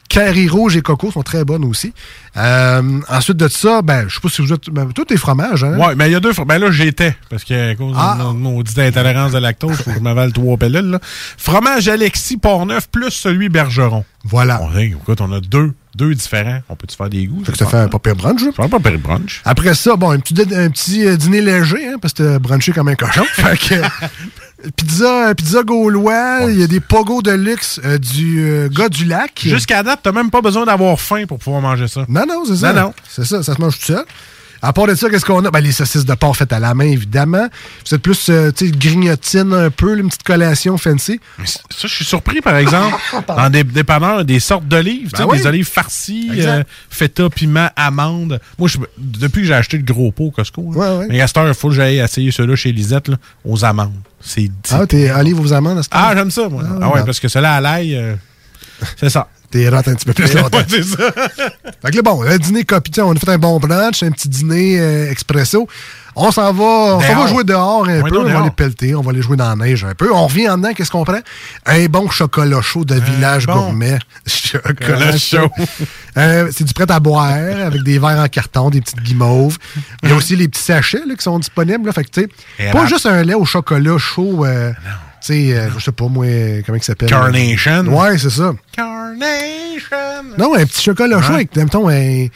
[0.10, 1.94] Carré rouge et coco sont très bonnes aussi.
[2.38, 4.70] Euh, ensuite de ça, ben, je sais pas si vous êtes.
[4.70, 5.78] Ben, tout est fromage, hein?
[5.78, 6.46] Ouais, mais il y a deux fois.
[6.46, 7.16] Ben là, j'étais.
[7.30, 8.16] Parce que, à cause Ah.
[8.18, 11.00] de mon maudite intolérance de lactose, faut que je m'avale trois pilules, là.
[11.38, 14.06] Fromage Alexis Portneuf plus celui Bergeron.
[14.24, 14.62] Voilà.
[14.62, 16.60] On, écoute, on a deux, deux différents.
[16.70, 17.44] On peut-tu faire des goûts?
[17.46, 18.42] Fait que ça fait un papier brunch.
[18.42, 18.48] là.
[18.48, 19.42] Ça fait un papier brunch.
[19.46, 22.72] Après ça, bon, un petit, dé- un petit euh, dîner léger, hein, parce que brunché
[22.72, 23.24] comme un cochon.
[23.34, 23.76] fait que,
[24.76, 29.06] pizza, pizza gaulois, il y a des pogos de luxe euh, du euh, gars du
[29.06, 29.42] lac.
[29.44, 32.06] Jusqu'à date, t'as même pas besoin d'avoir faim pour pouvoir manger ça.
[32.08, 32.74] Non, non, c'est ça.
[32.74, 32.94] Non, non.
[33.08, 34.06] C'est ça, ça se mange tout seul.
[34.68, 35.50] À part de ça, qu'est-ce qu'on a?
[35.50, 37.48] Ben, les saucisses de porc faites à la main, évidemment.
[37.88, 41.22] Vous êtes plus, euh, tu sais, grignotine un peu, une petite collation fancy.
[41.46, 42.96] Ça, je suis surpris, par exemple,
[43.30, 45.38] dans des dépanneurs, des sortes d'olives, Ben oui.
[45.38, 48.42] des olives farcies, euh, feta, piment, amande.
[48.60, 51.08] Moi, je- depuis que j'ai acheté le gros pot au Costco, là, Ouais, ouais.
[51.12, 53.16] mais à cette heure, il faut que j'aille essayer ceux-là chez Lisette, là,
[53.46, 53.94] aux amandes.
[54.20, 56.64] C'est Ah, t'es olive aux amandes à ce Ah, j'aime ça, moi.
[56.66, 57.06] Ah, Ah, ouais, ben.
[57.06, 58.16] parce que cela à l'ail, euh,
[58.98, 59.30] c'est ça.
[59.50, 60.58] T'es rate un petit peu plus longtemps.
[60.58, 61.12] Ouais, c'est ça.
[61.82, 64.28] Fait que là, bon, le dîner copié, on a fait un bon brunch, un petit
[64.30, 65.68] dîner euh, expresso.
[66.20, 68.96] On s'en va, on s'en va jouer dehors un peu, non, on va les pelleter,
[68.96, 70.12] on va les jouer dans la neige un peu.
[70.12, 71.20] On revient en dedans, qu'est-ce qu'on prend?
[71.68, 73.54] Un bon chocolat chaud de village bon.
[73.54, 74.00] gourmet.
[74.26, 75.52] Chocolat chaud.
[76.18, 79.60] Euh, c'est du prêt à boire avec des verres en carton, des petites guimauves.
[80.02, 81.86] Il y a aussi les petits sachets là, qui sont disponibles.
[81.86, 84.82] Là, fait que, tu sais, pas juste un lait au chocolat chaud, euh, tu
[85.34, 86.26] sais, euh, je sais pas moi,
[86.66, 87.10] comment il s'appelle?
[87.10, 87.84] Carnation?
[87.88, 88.54] Ouais, c'est ça.
[88.72, 90.36] Carnation.
[90.38, 91.36] Non, un petit chocolat chaud Ouais.
[91.36, 92.28] avec, mettons, un-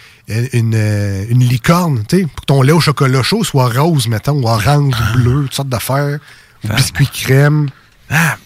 [0.53, 4.07] une, euh, une licorne, tu sais, pour que ton lait au chocolat chaud soit rose,
[4.07, 6.19] mettons, ou orange, ou bleu, toutes sortes d'affaires,
[6.63, 7.69] ou biscuit crème.
[8.09, 8.37] Ah,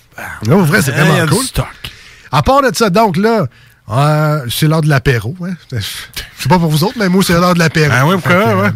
[0.47, 1.43] Non, en vrai, c'est a vraiment cool.
[1.45, 1.67] stock.
[2.31, 3.47] À part de ça, donc là,
[3.91, 5.35] euh, c'est l'heure de l'apéro.
[5.43, 5.53] Hein.
[5.71, 7.91] Je sais pas pour vous autres, mais moi, c'est l'heure de l'apéro.
[7.95, 8.69] Ah oui, pourquoi, ouais.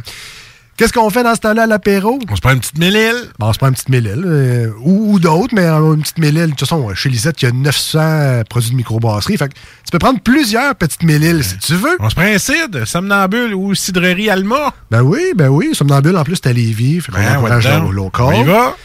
[0.80, 2.20] Qu'est-ce qu'on fait dans ce temps-là à l'apéro?
[2.30, 3.14] On se prend une petite mélile.
[3.38, 6.20] Bon, on se prend une petite mélile, euh, ou, ou d'autres, mais euh, une petite
[6.20, 6.46] mélile.
[6.46, 9.36] De toute façon, chez Lisette, il y a 900 euh, produits de microbrasserie.
[9.36, 11.98] Fait que tu peux prendre plusieurs petites méliles si tu veux.
[12.00, 14.74] On se prend un cidre, somnambule ou cidrerie Alma.
[14.90, 15.72] Ben oui, ben oui.
[15.74, 17.02] Somnambule, en plus, c'est à Lévis.
[17.02, 17.86] Fait qu'on encourage ouais, dedans.
[17.88, 18.26] au local.
[18.28, 18.78] On y va.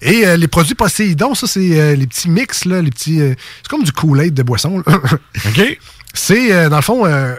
[0.00, 3.18] Et euh, les produits Poséidon, ça, c'est euh, les petits mix, là, les petits...
[3.18, 4.82] c'est comme du Kool-Aid de boisson.
[4.86, 4.94] là.
[5.46, 5.78] OK.
[6.14, 7.36] c'est, dans le fond, euh,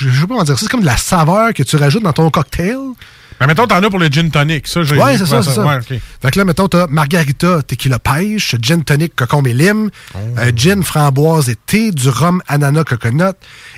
[0.00, 2.12] je sais pas comment dire ça, c'est comme de la saveur que tu rajoutes dans
[2.12, 2.76] ton cocktail.
[3.40, 4.68] Mais mettons, t'en as pour le gin tonic.
[4.68, 5.64] Ça, j'ai Ouais, c'est ça, c'est ça.
[5.66, 5.80] Ouais.
[5.82, 10.18] Fait que là, mettons, t'as margarita, tequila pêche, gin tonic, cocombe et lime, Oh.
[10.38, 13.34] euh, gin framboise et thé, du rhum ananas coconut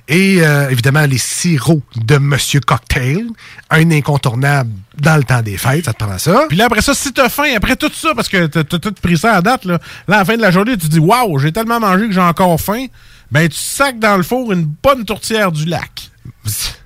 [0.08, 3.24] et euh, évidemment les sirops de Monsieur Cocktail,
[3.70, 6.44] un incontournable dans le temps des fêtes, ça te prend ça.
[6.48, 8.92] Puis là, après ça, si t'as faim, après tout ça, parce que t'as t'as tout
[9.00, 9.78] pris ça à date, là,
[10.08, 12.20] là, à la fin de la journée, tu dis Waouh, j'ai tellement mangé que j'ai
[12.20, 12.86] encore faim.
[13.30, 16.10] Ben, tu sacs dans le four une bonne tourtière du lac.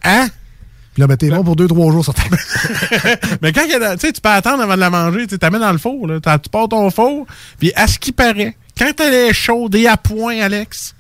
[0.05, 0.29] Hein?
[0.95, 2.37] Puis là, ben, t'es bon pour deux, trois jours, certainement.
[3.43, 5.39] Mais quand il y a- tu sais, tu peux attendre avant de la manger, tu
[5.39, 7.27] t'as mets dans le four, là, tu pars ton four,
[7.59, 10.95] puis à ce qui paraît, quand elle est chaude et à point, Alex,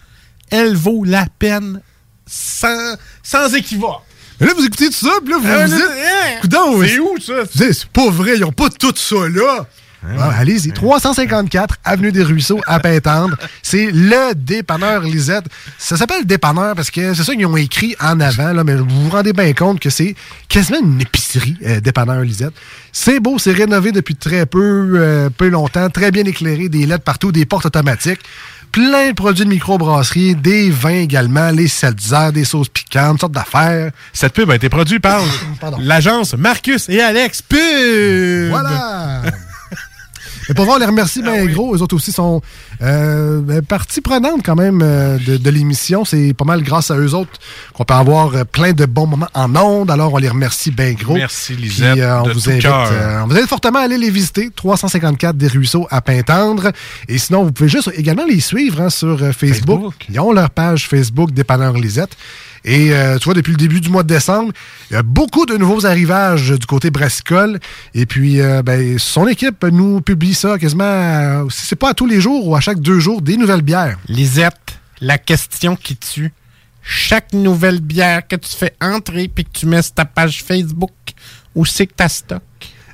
[0.50, 1.80] elle vaut la peine
[2.26, 4.02] sans, sans équivoque.
[4.40, 6.48] Mais là, vous écoutez tout ça, puis là, vous Euh, vous dites, hein?
[6.86, 7.32] C'est où, ça?
[7.52, 9.66] C'est pas vrai, ils ont pas tout ça là.
[10.06, 13.36] Ah, Allez-y, 354 Avenue des Ruisseaux à Pintendre.
[13.62, 15.46] C'est le dépanneur Lisette.
[15.76, 18.86] Ça s'appelle dépanneur parce que c'est ça qu'ils ont écrit en avant, là, mais vous
[19.04, 20.14] vous rendez bien compte que c'est
[20.48, 22.54] quasiment une épicerie, euh, dépanneur Lisette.
[22.92, 27.02] C'est beau, c'est rénové depuis très peu, euh, peu longtemps, très bien éclairé, des LED
[27.02, 28.20] partout, des portes automatiques.
[28.70, 33.32] Plein de produits de microbrasserie, des vins également, les seltzers, des sauces piquantes, toutes sortes
[33.32, 33.90] d'affaires.
[34.12, 35.22] Cette pub a été produite par
[35.80, 38.50] l'agence Marcus et Alex Pub.
[38.50, 39.22] Voilà!
[40.48, 41.74] Mais pour voir, on les remercie bien gros.
[41.74, 42.40] Eux autres aussi sont
[42.82, 46.04] euh, ben, partie prenante quand même euh, de, de l'émission.
[46.04, 47.32] C'est pas mal grâce à eux autres
[47.74, 49.90] qu'on peut avoir euh, plein de bons moments en ondes.
[49.90, 51.14] Alors, on les remercie bien gros.
[51.14, 53.82] Merci, Lisette, Puis, euh, on, de vous tout invite, euh, on vous invite fortement à
[53.82, 54.50] aller les visiter.
[54.54, 56.72] 354 des Ruisseaux à Pintendre.
[57.08, 59.94] Et sinon, vous pouvez juste également les suivre hein, sur euh, Facebook.
[60.08, 62.16] Ils ont leur page Facebook Dépanneur Lisette.
[62.64, 64.52] Et euh, tu vois, depuis le début du mois de décembre,
[64.90, 67.58] il y a beaucoup de nouveaux arrivages du côté brassicole.
[67.94, 71.94] Et puis, euh, ben, son équipe nous publie ça quasiment, euh, si c'est pas à
[71.94, 73.98] tous les jours ou à chaque deux jours, des nouvelles bières.
[74.08, 76.32] Lisette, la question qui tue.
[76.82, 80.92] Chaque nouvelle bière que tu fais entrer puis que tu mets sur ta page Facebook,
[81.54, 82.42] où c'est que t'as stock?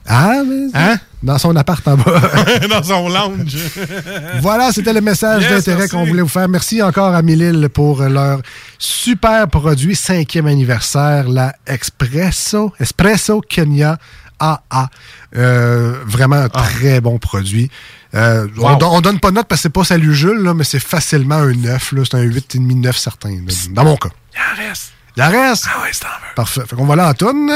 [0.07, 0.97] Ah, mais Hein?
[1.25, 2.21] Dans son appart en bas.
[2.71, 3.57] Dans son lounge.
[4.41, 6.49] voilà, c'était le message Yes, d'intérêt qu'on voulait vous faire.
[6.49, 8.41] Merci encore à Milil pour leur
[8.79, 13.99] super produit, cinquième anniversaire, la Espresso, Espresso Kenya
[14.39, 14.89] AA.
[15.37, 17.71] Euh, vraiment un très bon produit.
[18.15, 18.73] Euh, on, Ah.
[18.81, 18.89] Wow.
[18.97, 21.37] on donne pas de note parce que c'est pas salut Jules, là, mais c'est facilement
[21.37, 21.93] un 9.
[21.93, 22.03] là.
[22.05, 23.37] C'est un 8,5, 9 certain.
[23.71, 24.11] Dans mon cas.
[24.35, 25.35] Il en reste.
[25.37, 25.65] Il en reste?
[25.69, 26.63] Ah ouais, c'est en Parfait.
[26.69, 27.51] Fait qu'on va là en toune.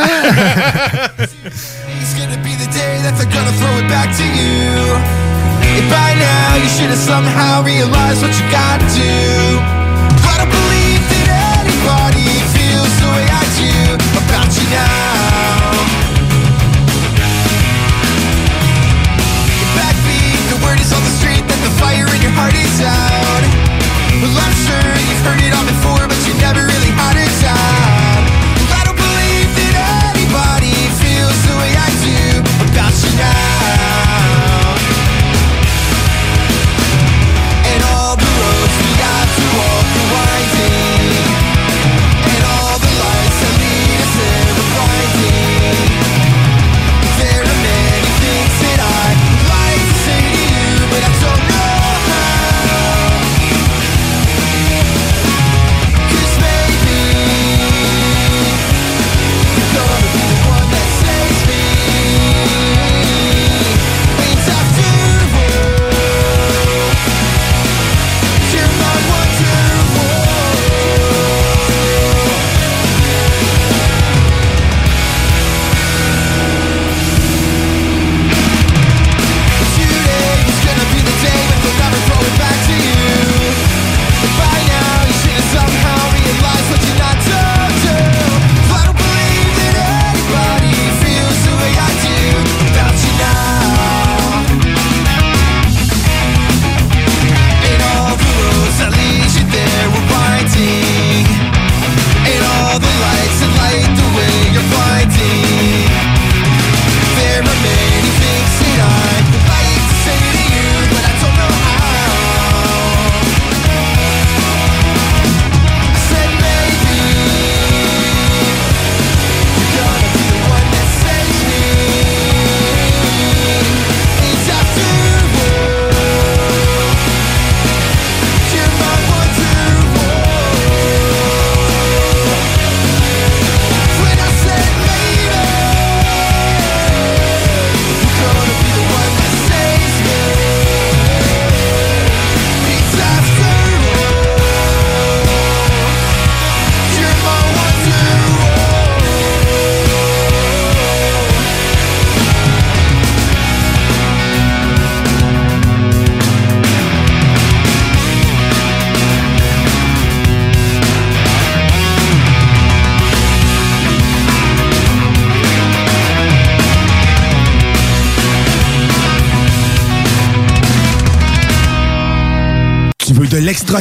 [1.19, 4.95] It's gonna be the day that they're gonna throw it back to you.
[5.77, 9.59] And by now, you should have somehow realized what you gotta do.
[10.23, 15.75] I don't believe that anybody feels the way I do about you now.
[19.75, 23.43] Backbeat, the word is on the street that the fire in your heart is out.
[24.23, 26.88] Well, I'm sure you've heard it all before, but you never really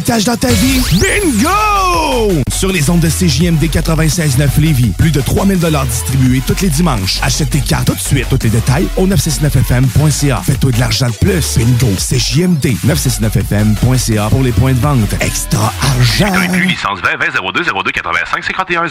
[0.08, 0.80] dans ta vie?
[0.94, 2.42] Bingo!
[2.50, 5.60] Sur les ondes de CJMD 96.9 Lévis, plus de 3000
[5.90, 7.20] distribués tous les dimanches.
[7.22, 8.26] Achète tes cartes tout de suite.
[8.30, 10.42] Tous les détails au 969FM.ca.
[10.46, 11.58] Fais-toi de l'argent de plus.
[11.58, 11.94] Bingo!
[11.98, 15.14] CJMD 969FM.ca pour les points de vente.
[15.20, 16.34] Extra argent!
[16.34, 18.90] Inclus licence 20 20 02 02 85 51 01.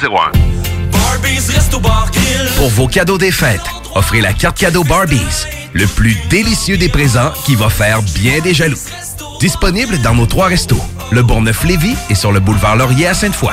[0.93, 2.51] Barbies Resto Bar Grill.
[2.57, 3.63] Pour vos cadeaux des fêtes,
[3.95, 5.47] offrez la carte cadeau Barbies.
[5.73, 8.77] le plus délicieux des présents qui va faire bien des jaloux.
[9.41, 10.81] Disponible dans nos trois restos,
[11.11, 13.53] le Bourgneuf-Lévis et sur le boulevard Laurier à Sainte-Foy.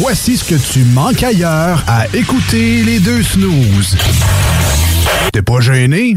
[0.00, 3.96] Voici ce que tu manques ailleurs à écouter les deux snooze.
[5.32, 6.16] T'es pas gêné?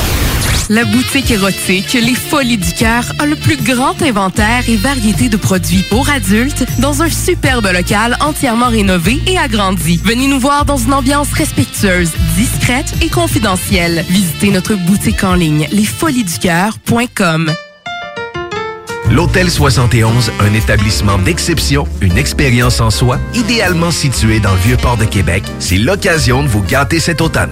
[0.73, 5.35] La boutique érotique Les Folies du Cœur a le plus grand inventaire et variété de
[5.35, 9.99] produits pour adultes dans un superbe local entièrement rénové et agrandi.
[10.01, 14.05] Venez nous voir dans une ambiance respectueuse, discrète et confidentielle.
[14.07, 17.51] Visitez notre boutique en ligne lesfoliesducoeur.com.
[19.09, 25.03] L'Hôtel 71, un établissement d'exception, une expérience en soi, idéalement situé dans le Vieux-Port de
[25.03, 27.51] Québec, c'est l'occasion de vous gâter cet automne.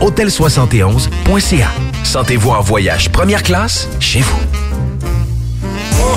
[0.00, 1.68] Hôtel71.ca.
[2.02, 4.40] Sentez-vous en voyage première classe chez vous.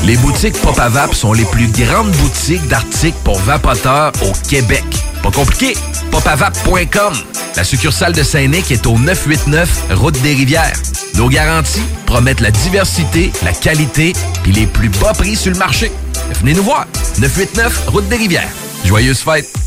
[0.06, 4.84] Les boutiques Pop à Vap sont les plus grandes boutiques d'articles pour vapoteurs au Québec.
[5.22, 5.76] Pas compliqué,
[6.11, 7.14] popavap.com.
[7.56, 10.77] La succursale de Saint-Nic est au 989 Route des Rivières.
[11.15, 14.14] Nos garanties promettent la diversité, la qualité
[14.45, 15.91] et les plus bas prix sur le marché.
[16.39, 16.85] Venez nous voir.
[17.19, 18.49] 989 Route des Rivières.
[18.85, 19.66] Joyeuses fêtes.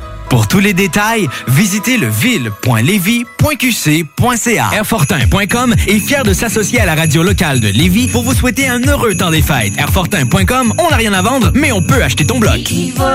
[0.31, 4.69] Pour tous les détails, visitez leville.lévis.qc.ca.
[4.73, 8.79] Airfortin.com est fier de s'associer à la radio locale de Lévis pour vous souhaiter un
[8.87, 9.77] heureux temps des fêtes.
[9.77, 12.61] Airfortin.com, on n'a rien à vendre, mais on peut acheter ton bloc.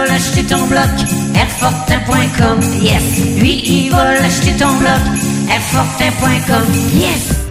[0.08, 0.90] L'acheter ton bloc,
[1.34, 3.02] Airfortin.com, yes.
[3.40, 3.90] Lui,
[4.58, 5.00] ton bloc,
[5.48, 7.45] Airfortin.com, yes.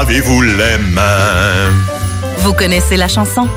[0.00, 1.70] Lavez-vous les mains
[2.38, 3.48] Vous connaissez la chanson?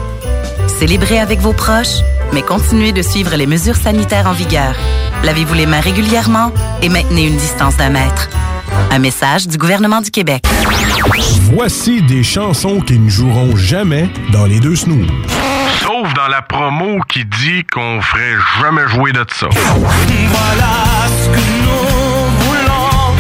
[0.80, 2.02] Célébrez avec vos proches,
[2.34, 4.76] mais continuez de suivre les mesures sanitaires en vigueur.
[5.24, 6.52] Lavez-vous les mains régulièrement
[6.82, 8.30] et maintenez une distance d'un mètre.
[8.92, 10.44] Un message du gouvernement du Québec.
[11.54, 15.08] Voici des chansons qui ne joueront jamais dans les deux snooze.
[15.82, 19.48] Sauf dans la promo qui dit qu'on ferait jamais jouer de ça.
[19.52, 23.16] Voilà ce que nous voulons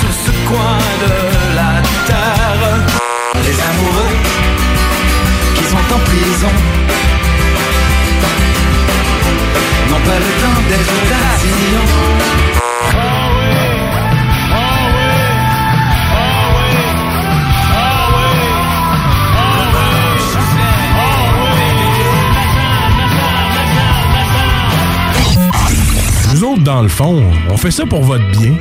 [0.00, 2.78] sur ce coin de la terre.
[3.44, 4.16] Les amoureux
[5.54, 6.52] qui sont en prison
[27.08, 28.56] on fait ça pour votre bien.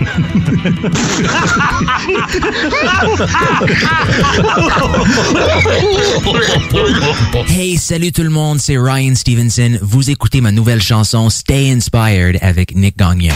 [7.48, 9.78] Hey, salut tout le monde, c'est Ryan Stevenson.
[9.82, 13.34] Vous écoutez ma nouvelle chanson Stay Inspired avec Nick Gagnon.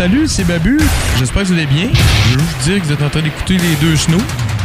[0.00, 0.78] Salut, c'est Babu.
[1.18, 1.90] J'espère que vous allez bien.
[1.92, 4.16] Je veux juste dire que vous êtes en train d'écouter les deux snows.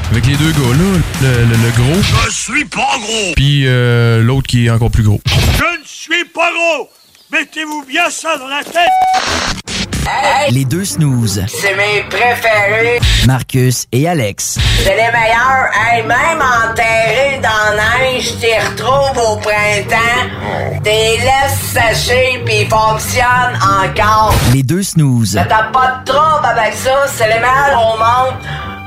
[0.10, 2.02] Avec les deux gars-là, le, le- le gros.
[2.30, 3.34] Je suis pas gros.
[3.36, 5.20] Puis euh, l'autre qui est encore plus gros.
[5.28, 6.90] Je ne suis pas gros.
[7.34, 10.54] Mettez-vous bien ça dans la tête.
[10.54, 11.44] Les deux snooze.
[11.50, 13.00] C'est mes préférés.
[13.26, 14.60] Marcus et Alex.
[14.84, 15.70] C'est les meilleurs.
[15.74, 20.82] Hey, même enterrés dans la neige, t'y retrouves au printemps.
[20.84, 24.34] T'es laisses sécher pis ils fonctionnent encore.
[24.54, 25.34] Les deux snooze.
[25.36, 27.08] Mais t'as pas de trouble avec ça.
[27.16, 28.36] C'est les meilleurs au monde.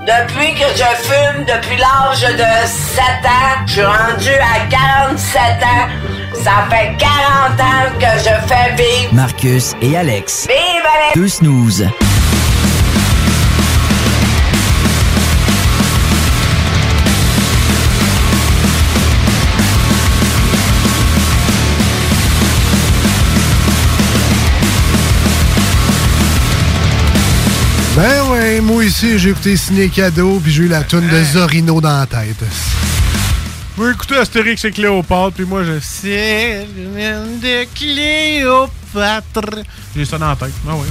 [0.06, 5.88] Depuis que je fume, depuis l'âge de 7 ans, je suis rendu à 47 ans.
[6.34, 9.12] Ça fait 40 ans que je fais vivre.
[9.12, 10.46] Marcus et Alex.
[10.46, 10.56] Vive
[11.14, 11.20] les...
[11.20, 11.86] Deux snooze.
[28.48, 31.98] Ben moi ici, j'ai écouté Ciné Cadeau, puis j'ai eu la toune de Zorino dans
[31.98, 32.42] la tête.
[33.76, 39.60] Moi, écoutez Astérix et Cléopâtre, puis moi, je sais de Cléopâtre.
[39.94, 40.54] J'ai ça dans la tête.
[40.66, 40.86] Ah ouais.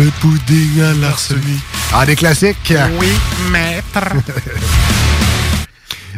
[0.00, 1.62] Le pudding à l'arsenic.
[1.92, 2.74] Ah, des classiques?
[2.98, 3.12] Oui,
[3.52, 4.00] maître.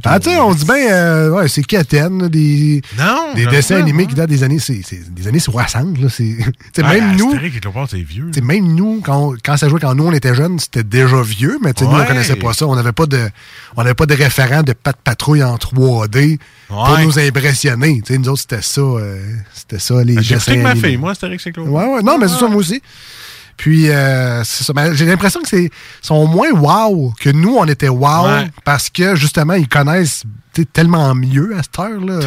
[0.05, 3.77] Ah, tu sais, on dit bien, euh, ouais, c'est Katen, là, des, Non, des dessins
[3.77, 4.81] animés qui datent des années, c'est,
[5.11, 5.99] des années 60.
[5.99, 6.37] Là, c'est,
[6.83, 7.33] Ah, même nous,
[7.89, 8.31] c'est vieux.
[8.43, 11.73] même nous, quand, quand ça jouait quand nous on était jeunes, c'était déjà vieux, mais
[11.73, 12.07] tu sais, nous on Ouais.
[12.07, 12.67] connaissait pas ça.
[12.67, 13.21] On n'avait pas de,
[13.77, 16.39] on n'avait pas de référent de patte patrouille en 3D
[16.69, 17.05] pour Ouais.
[17.05, 18.01] nous impressionner.
[18.05, 19.19] Tu sais, nous autres, c'était ça, euh,
[19.55, 20.89] c'était ça, les dessins avec ma animés.
[20.89, 21.61] fille, moi, Cléopâtre.
[21.69, 22.83] Ouais, ouais, non, mais c'est ça, moi aussi.
[23.57, 24.73] Puis, euh, c'est ça.
[24.75, 25.71] Mais j'ai l'impression que c'est
[26.03, 28.51] sont moins wow que nous, on était wow Ouais.
[28.65, 30.25] parce que, justement, ils connaissent
[30.73, 32.21] tellement mieux à cette heure-là.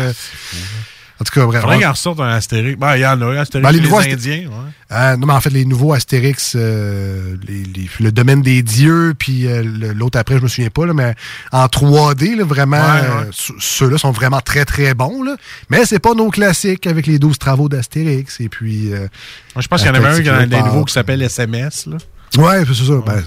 [1.19, 1.61] En tout cas, bref.
[1.61, 2.77] Faudrait qu'il en ressorte un Astérix.
[2.77, 4.47] Ben, il y en a, Astérix Ben, les les, nouveaux Asté- Indiens.
[4.49, 4.71] ouais.
[4.91, 9.13] Euh, non, mais en fait, les nouveaux Astérix, euh, les- les- le domaine des dieux,
[9.17, 9.63] puis euh,
[9.95, 11.15] l'autre après, je me souviens pas, là, mais
[11.51, 13.07] en 3D, là, vraiment, Ouais, ouais.
[13.07, 15.23] euh, ceux- ceux-là sont vraiment très, très bons.
[15.23, 15.35] Là.
[15.69, 18.39] Mais c'est pas nos classiques avec les 12 travaux d'Astérix.
[18.39, 18.93] Et puis.
[18.93, 19.07] euh,
[19.55, 21.87] Moi, je pense qu'il y en avait un qui a des nouveaux qui s'appelle SMS.
[21.87, 21.97] Là.
[22.37, 22.93] Ouais, c'est ça.
[23.05, 23.23] Ben,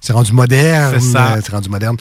[0.00, 0.94] c'est rendu moderne.
[1.00, 1.32] C'est ça.
[1.32, 1.96] euh, C'est rendu moderne.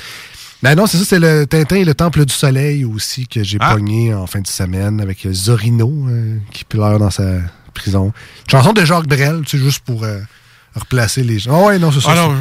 [0.62, 3.58] Ben non, c'est ça, c'est le Tintin et le Temple du Soleil aussi que j'ai
[3.62, 3.74] Ah.
[3.74, 7.24] pogné en fin de semaine avec euh, Zorino euh, qui pleure dans sa
[7.74, 8.12] prison.
[8.46, 10.20] Une chanson de Jacques Brel, tu sais, juste pour euh,
[10.76, 11.62] replacer les gens.
[11.64, 12.14] Ah ouais, non, c'est ça.
[12.14, 12.32] Ah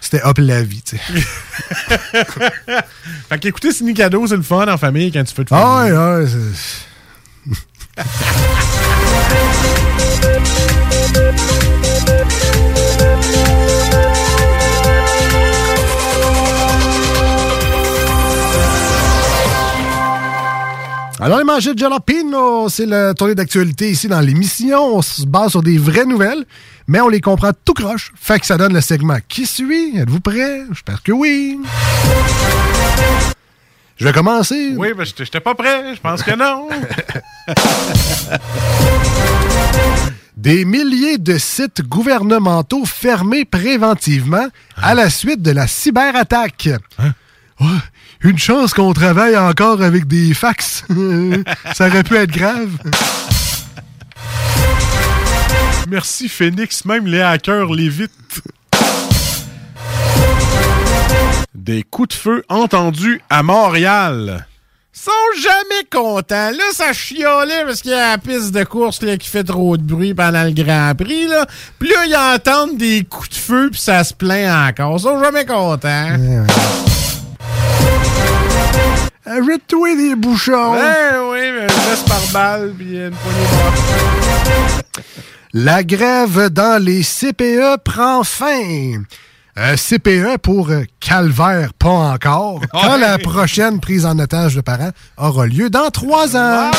[0.00, 1.02] C'était hop la vie, tu sais.
[3.28, 6.26] Fait qu'écouter Cadeau, c'est le fun en famille quand tu fais de Ah ouais, ouais.
[21.26, 24.96] les manchettes de Jalapino, c'est la tournée d'actualité ici dans l'émission.
[24.96, 26.44] On se base sur des vraies nouvelles,
[26.86, 28.12] mais on les comprend tout croche.
[28.14, 29.98] Fait que ça donne le segment Qui suit?
[29.98, 30.62] Êtes-vous prêts?
[30.70, 31.58] J'espère que oui.
[33.96, 34.74] Je vais commencer.
[34.76, 35.94] Oui, ben, j'étais pas prêt.
[35.94, 36.68] Je pense que non.
[40.36, 44.46] Des milliers de sites gouvernementaux fermés préventivement
[44.80, 46.68] à la suite de la cyberattaque.
[47.60, 47.66] Ouais,
[48.20, 50.84] une chance qu'on travaille encore avec des fax.
[51.74, 52.70] Ça aurait pu être grave.
[55.88, 56.84] Merci, Phoenix.
[56.84, 58.12] Même les hackers l'évitent.
[61.54, 64.46] Des coups de feu entendus à Montréal.
[64.92, 66.50] sont jamais contents.
[66.50, 69.76] Là, ça chiolait parce qu'il y a la piste de course là, qui fait trop
[69.76, 71.26] de bruit pendant le Grand Prix.
[71.26, 71.46] Là.
[71.78, 74.96] Puis là, ils entendent des coups de feu puis ça se plaint encore.
[74.98, 76.16] Ils sont jamais contents.
[79.28, 80.72] Arrête-toi des bouchons.
[80.72, 81.66] Ouais, oui, mais
[82.06, 83.40] par balle puis une poignée
[84.94, 85.02] de
[85.52, 89.02] La grève dans les CPE prend fin.
[89.58, 92.60] Euh, CPE pour calvaire, pas encore.
[92.72, 96.70] Quand la prochaine prise en otage de parents aura lieu dans trois ans.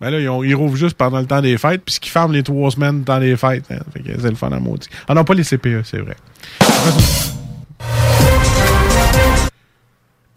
[0.00, 2.12] Ben là, ils, ont- ils rouvrent juste pendant le temps des fêtes, puis ce qu'ils
[2.12, 3.64] ferment les trois semaines dans les fêtes.
[3.70, 3.78] hein.
[3.92, 4.88] Fait que c'est le fun à maudit.
[5.08, 6.16] Ah non, pas les CPE, c'est vrai.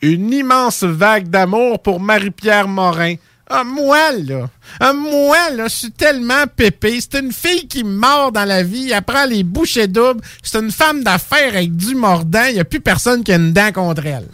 [0.02, 3.16] Une immense vague d'amour pour Marie-Pierre Morin.
[3.54, 4.50] Ah, moi, là.
[4.80, 7.00] Ah, moi, là, je suis tellement pépé.
[7.02, 8.92] C'est une fille qui mord dans la vie.
[8.92, 10.22] Elle prend les bouchées doubles.
[10.42, 12.46] C'est une femme d'affaires avec du mordant.
[12.48, 14.28] Il n'y a plus personne qui a une dent contre elle.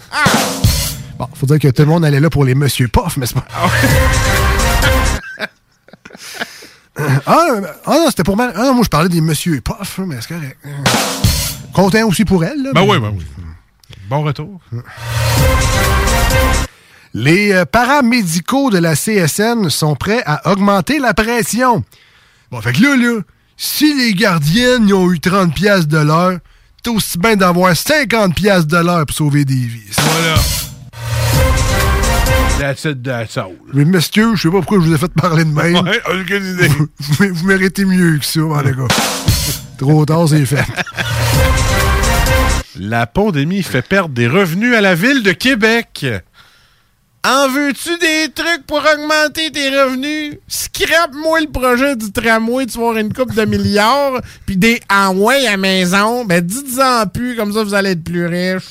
[1.17, 3.33] Bon, faut dire que tout le monde allait là pour les Monsieur Poff, mais c'est
[3.33, 3.45] pas.
[7.25, 8.53] ah, euh, ah non, c'était pour mal.
[8.55, 10.57] Ah non, moi je parlais des Monsieur Poff, mais c'est correct.
[11.73, 12.61] Content aussi pour elle.
[12.61, 13.25] Là, Ben mais- oui, ben oui.
[14.09, 14.59] Bon retour.
[17.13, 21.83] Les euh, paramédicaux de la CSN sont prêts à augmenter la pression.
[22.51, 23.21] Bon, fait que là, là,
[23.55, 26.37] si les gardiennes ils ont eu 30 pièces de l'heure,
[26.83, 29.81] c'est aussi bien d'avoir 50 pièces de l'heure pour sauver des vies.
[29.97, 30.35] Voilà.
[32.59, 33.51] That's it, that's all.
[33.73, 35.75] Mais monsieur, je sais pas pourquoi je vous ai fait parler de même.
[35.85, 36.67] Ouais, aucune idée.
[36.69, 38.87] Vous, vous- vous méritez mieux que ça, mon les gars.
[39.77, 40.63] Trop tard, c'est fait.
[42.79, 46.05] La pandémie fait perdre des revenus à la ville de Québec.
[47.25, 50.35] En veux-tu des trucs pour augmenter tes revenus?
[50.47, 55.33] Scrape-moi le projet du tramway, tu vas avoir une coupe de milliards, puis des envois
[55.51, 56.23] à maison.
[56.25, 58.63] Ben, dites-en plus, comme ça vous allez être plus riche.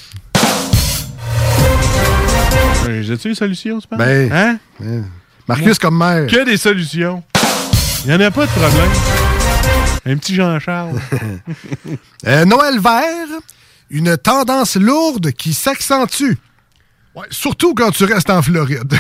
[3.03, 3.99] J'ai-tu une solution, tu penses?
[3.99, 4.59] Ben, Hein?
[4.78, 5.05] ben,
[5.49, 6.27] Marcus comme maire.
[6.28, 7.23] Que des solutions.
[8.05, 8.91] Il n'y en a pas de problème.
[10.07, 10.99] Un petit Jean-Charles.
[12.27, 13.05] Euh, Noël vert,
[13.91, 16.35] une tendance lourde qui s'accentue.
[17.15, 18.93] Ouais, surtout quand tu restes en Floride.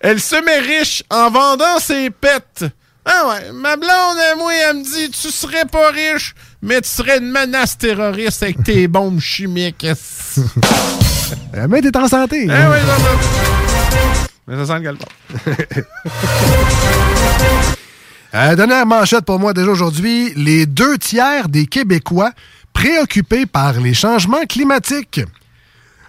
[0.00, 2.64] Elle se met riche en vendant ses pets.
[3.04, 7.18] Ah ouais, ma blonde, moi, elle me dit, tu serais pas riche, mais tu serais
[7.18, 9.86] une menace terroriste avec tes bombes chimiques.
[11.54, 12.42] Euh, mais t'es en santé.
[12.42, 12.94] Eh oui, non.
[14.48, 14.96] Mais ça sent le.
[18.32, 20.32] Euh, dernière manchette pour moi déjà aujourd'hui.
[20.36, 22.30] Les deux tiers des Québécois
[22.72, 25.20] préoccupés par les changements climatiques.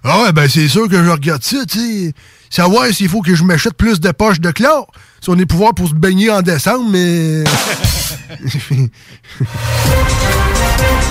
[0.03, 2.13] Ah ouais, ben c'est sûr que je regarde ça, tu sais.
[2.49, 4.91] Savoir s'il faut que je m'achète plus de poches de chlore.
[5.21, 7.43] Si on est pouvoir pour se baigner en décembre, mais...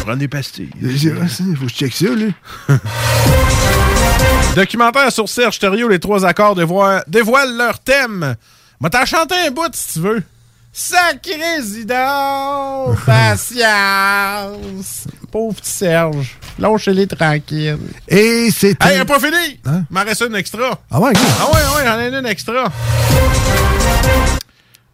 [0.02, 0.70] Prends des pastilles.
[0.80, 0.98] Il
[1.56, 2.26] faut que je check ça, là.
[4.56, 8.36] Documentaire sur Serge Thériault, les trois accords dévoilent, dévoilent leur thème.
[8.80, 10.22] Moi, t'as chanté un bout si tu veux.
[10.72, 15.06] Sacré Zidane, patience.
[15.32, 16.38] Pauvre petit Serge.
[16.58, 17.78] Lâchez-les tranquille.
[18.08, 18.76] Et c'est...
[18.84, 19.60] Hey, il a pas fini!
[19.90, 20.78] M'en reste une extra.
[20.90, 22.64] Ah ouais, Ah ouais, ouais, j'en ai une extra.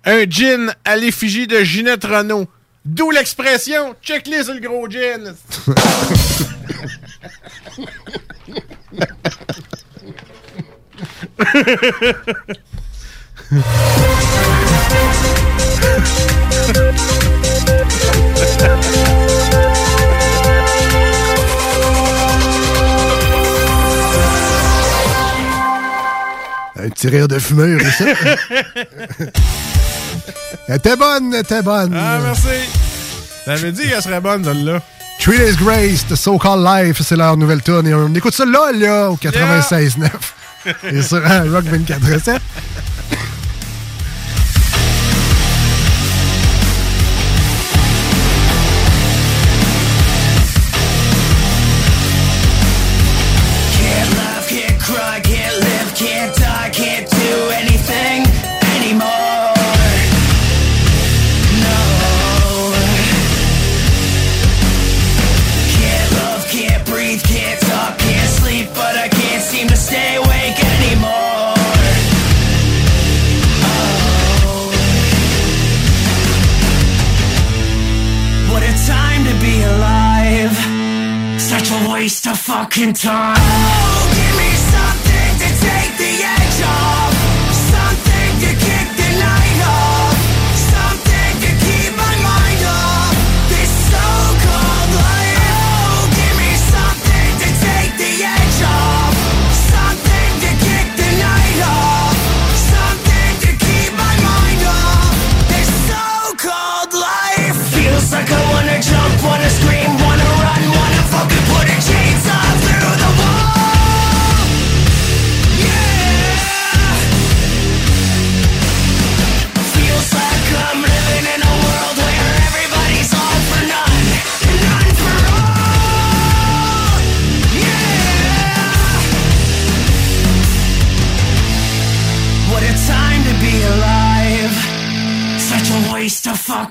[0.05, 2.47] Un gin à l'effigie de Ginette Renault.
[2.85, 5.35] D'où l'expression check-les sur le gros gin.
[26.79, 28.05] Un petit rire de fumeur, ça?
[30.69, 31.95] Elle était bonne, elle était bonne.
[31.97, 32.49] Ah, merci.
[33.45, 34.83] T'avais dit qu'elle serait bonne, celle-là.
[35.21, 37.87] Three Days Grace, The So-Called Life, c'est leur nouvelle tune.
[37.87, 40.09] Et on écoute ça là, là, au 96.9.
[40.93, 42.25] Et sur un Rock 24.7.
[42.25, 42.41] Can't
[82.57, 84.06] fucking time.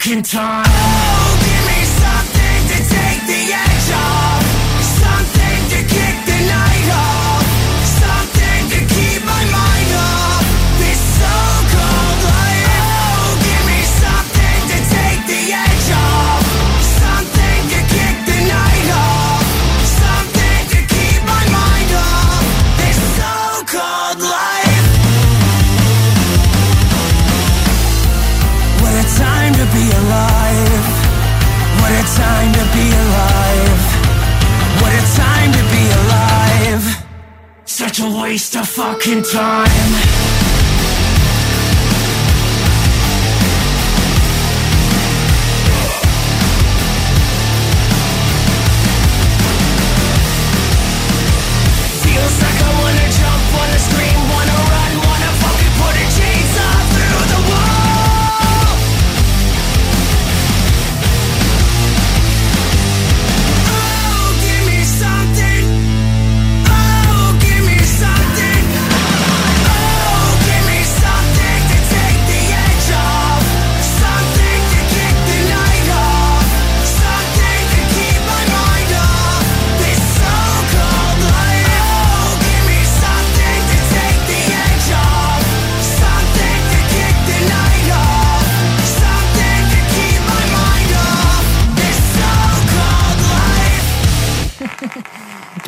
[0.08, 0.75] in time.
[39.16, 39.65] in time.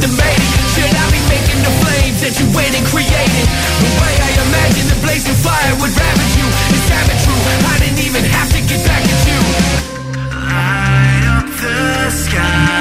[0.00, 3.46] debating Should I be making the flames that you went and created?
[3.84, 6.48] The way I imagine the blazing fire would ravage you.
[6.74, 7.36] Is that true?
[7.68, 9.40] I didn't even have to get back at you.
[10.40, 12.80] Light up the sky.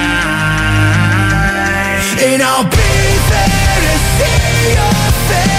[2.23, 2.91] And I'll be
[3.31, 4.95] there to see your
[5.27, 5.58] face.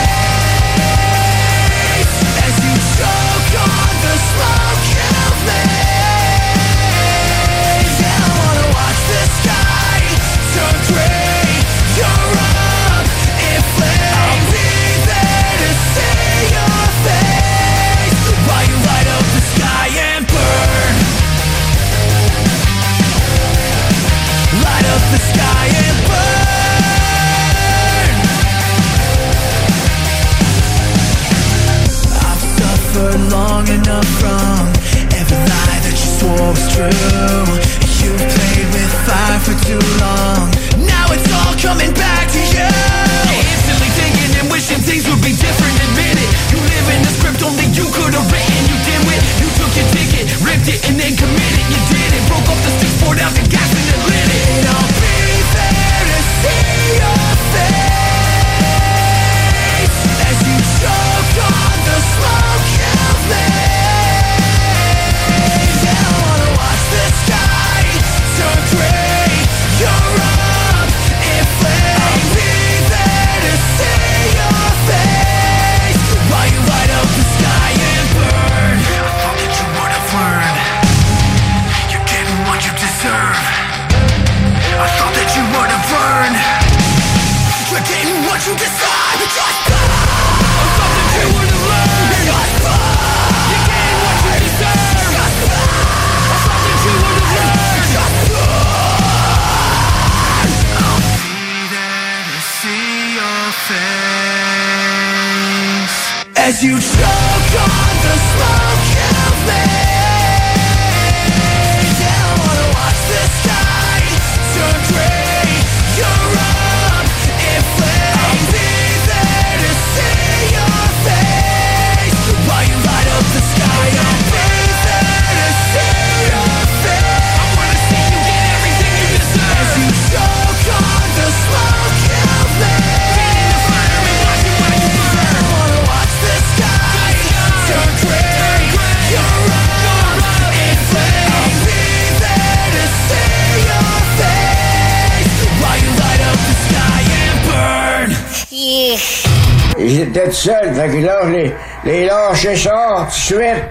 [152.45, 153.65] Lâché ça tout de suite.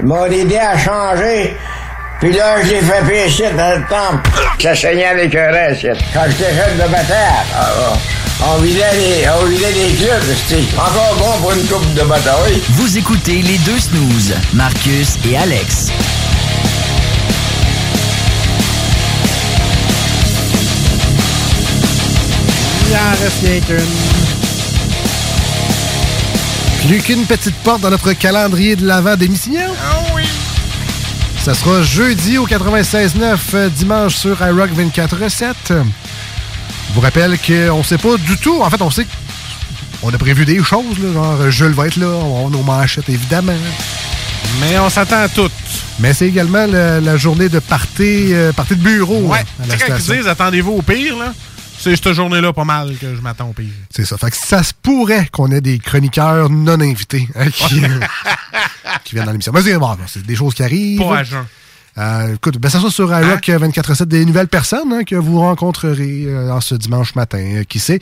[0.00, 1.56] Ils m'ont aidé à changer.
[2.20, 4.28] Puis là, je l'ai fait pécher dans le temple.
[4.60, 5.86] Ça saignait avec un reste.
[6.12, 7.92] Quand j'étais jeune de bataille, ah,
[8.46, 10.36] on vidait les, on vidait les clubs.
[10.48, 12.60] C'était encore bon pour une coupe de bataille.
[12.70, 15.88] Vous écoutez les deux snooze, Marcus et Alex.
[22.88, 24.17] Il en reste rien qu'une.
[26.86, 29.60] Plus qu'une petite porte dans notre calendrier de l'avant d'émission.
[29.82, 30.22] Ah oui!
[31.42, 35.54] Ça sera jeudi au 96.9, euh, dimanche sur iRock 24.7.
[35.68, 35.74] Je
[36.94, 38.62] vous rappelle qu'on sait pas du tout.
[38.62, 39.06] En fait, on sait
[40.00, 43.08] qu'on a prévu des choses, là, genre euh, Jules va être là, on nos manchettes
[43.08, 43.52] évidemment.
[44.60, 45.50] Mais on s'attend à tout.
[46.00, 49.38] Mais c'est également la, la journée de party, euh, party de bureau Ouais.
[49.60, 51.34] à Tu la sais, quand ils disent attendez-vous au pire, là,
[51.78, 53.66] c'est cette journée-là pas mal que je m'attends au pire.
[53.94, 54.16] C'est ça.
[54.16, 57.82] Fait que ça se pourrait qu'on ait des chroniqueurs non invités hein, qui,
[59.04, 59.52] qui viennent dans l'émission.
[59.52, 61.00] Mais c'est bon, c'est des choses qui arrivent.
[61.00, 61.44] Pas à jeun.
[61.98, 63.20] Euh, écoute, ben ça sera sur Hein?
[63.20, 67.38] iRock 24-7 des nouvelles personnes hein, que vous rencontrerez euh, en ce dimanche matin.
[67.38, 67.98] euh, qui sait?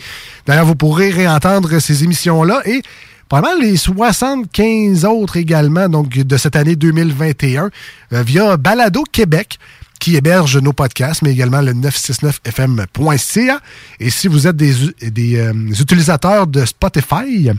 [0.46, 2.82] D'ailleurs, vous pourrez réentendre ces émissions-là et
[3.28, 7.70] probablement les 75 autres également donc de cette année 2021
[8.12, 9.58] euh, via Balado Québec
[10.06, 13.60] qui héberge nos podcasts, mais également le 969fm.ca.
[13.98, 14.72] Et si vous êtes des,
[15.10, 17.50] des euh, utilisateurs de Spotify,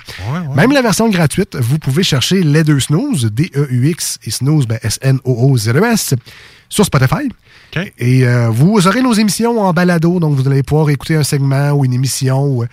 [0.56, 6.14] même la version gratuite, vous pouvez chercher les deux snooze, D-E-U-X et snooze, ben, S-N-O-O-Z-E-S,
[6.70, 7.28] sur Spotify.
[7.98, 11.72] Et euh, vous aurez nos émissions en balado, donc vous allez pouvoir écouter un segment
[11.72, 12.46] ou une émission.
[12.46, 12.66] ou-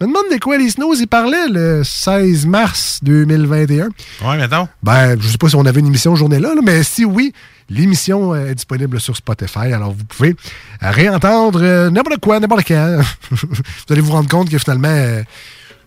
[0.00, 3.88] Je me demande de quoi les snooze, ils parlaient le 16 mars 2021.
[4.22, 4.68] Ouais, mettons.
[4.82, 7.32] Ben, je sais pas si on avait une émission journée-là, là, mais si oui,
[7.68, 9.72] l'émission est disponible sur Spotify.
[9.72, 10.36] Alors, vous pouvez
[10.80, 13.00] réentendre euh, n'importe quoi, n'importe quand.
[13.32, 13.46] vous
[13.90, 15.22] allez vous rendre compte que finalement, euh,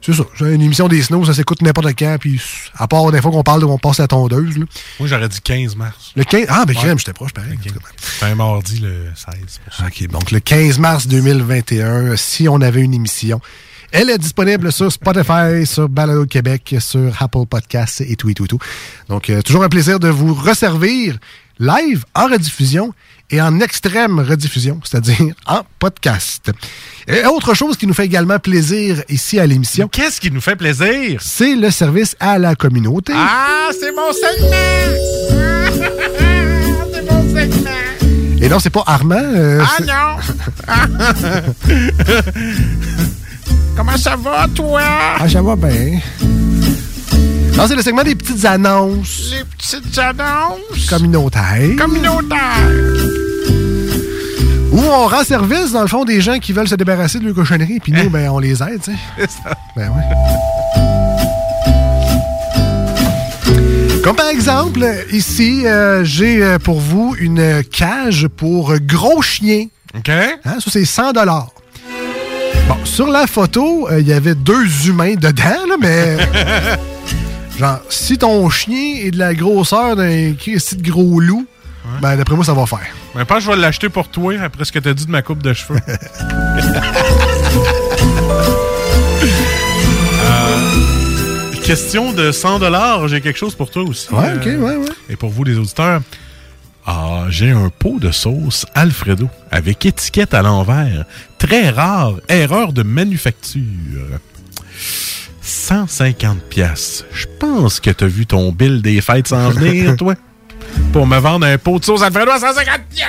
[0.01, 0.23] c'est ça.
[0.41, 2.17] Une émission des snows, ça s'écoute n'importe quand.
[2.19, 2.41] Puis,
[2.75, 4.57] à part des fois qu'on parle de on passe la tondeuse.
[4.57, 4.65] là.
[4.99, 6.11] Moi, j'aurais dit 15 mars.
[6.17, 6.47] Le 15...
[6.49, 6.81] Ah, ben, Ouais.
[6.81, 7.57] crème, j'étais proche, pareil.
[8.01, 9.59] C'est un mardi le 16.
[9.63, 9.85] pour ça.
[9.85, 13.39] OK, donc le 15 mars 2021, si on avait une émission,
[13.91, 18.45] elle est disponible sur Spotify, sur Balado Québec, sur Apple Podcasts et tout et tout
[18.45, 18.59] et tout.
[19.09, 21.17] Donc, euh, toujours un plaisir de vous resservir
[21.59, 22.93] live, en rediffusion
[23.29, 26.51] et en extrême rediffusion, c'est-à-dire en podcast.
[27.07, 29.87] Et autre chose qui nous fait également plaisir ici à l'émission.
[29.87, 31.21] Qu'est-ce qui nous fait plaisir?
[31.21, 33.13] C'est le service à la communauté.
[33.15, 34.91] Ah, c'est mon segment!
[36.93, 37.69] c'est mon segment!
[38.41, 39.15] Et non, c'est pas Armand.
[39.21, 40.17] euh, Ah non!
[43.75, 44.81] Comment ça va, toi?
[45.19, 45.99] Ah, ça va bien.
[47.57, 50.89] Non, c'est le segment des petites annonces Les petites annonces?
[50.89, 51.75] Communautaires.
[51.77, 52.39] communautaires.
[54.71, 57.35] Où on rend service, dans le fond, des gens qui veulent se débarrasser de leur
[57.35, 58.97] cochonnerie, puis nous, ben, on les aide, tu sais.
[59.19, 59.55] C'est ça.
[59.75, 60.03] Ben ouais.
[64.03, 69.67] Comme par exemple, ici, euh, j'ai euh, pour vous une cage pour gros chiens.
[69.95, 70.09] OK.
[70.09, 71.11] Hein, ça, c'est 100
[72.67, 76.17] Bon, sur la photo, euh, il y avait deux humains dedans, là, mais...
[77.59, 81.45] genre, si ton chien est de la grosseur d'un petit de gros loup,
[82.01, 82.79] ben d'après moi, ça va faire.
[83.15, 85.41] Mais pas, je vais l'acheter pour toi après ce que t'as dit de ma coupe
[85.43, 85.79] de cheveux.
[90.23, 94.07] Euh, question de 100 j'ai quelque chose pour toi aussi.
[94.13, 94.85] Ouais, Euh, ok, ouais, ouais.
[95.09, 96.01] Et pour vous, les auditeurs,
[96.85, 101.05] ah, j'ai un pot de sauce Alfredo avec étiquette à l'envers.
[101.37, 104.19] Très rare, erreur de manufacture.
[105.41, 107.05] 150 pièces.
[107.13, 110.15] Je pense que t'as vu ton bill des fêtes s'en venir, toi.
[110.93, 113.07] Pour me vendre un pot de sauce Alfredo à 150 pièces.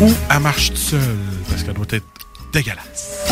[0.00, 1.00] Ou elle marche seule,
[1.48, 2.06] parce qu'elle doit être
[2.52, 3.28] dégueulasse.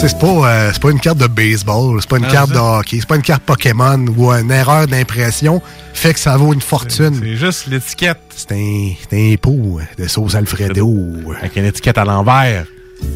[0.00, 2.96] C'est pas, euh, pas une carte de baseball, c'est pas une Non, carte de hockey,
[3.00, 5.60] c'est pas une carte Pokémon où une erreur d'impression
[5.92, 7.18] fait que ça vaut une fortune.
[7.20, 8.18] C'est juste l'étiquette.
[8.34, 10.96] C'est un, un pot de sauce Alfredo.
[11.38, 12.64] Avec une étiquette à l'envers.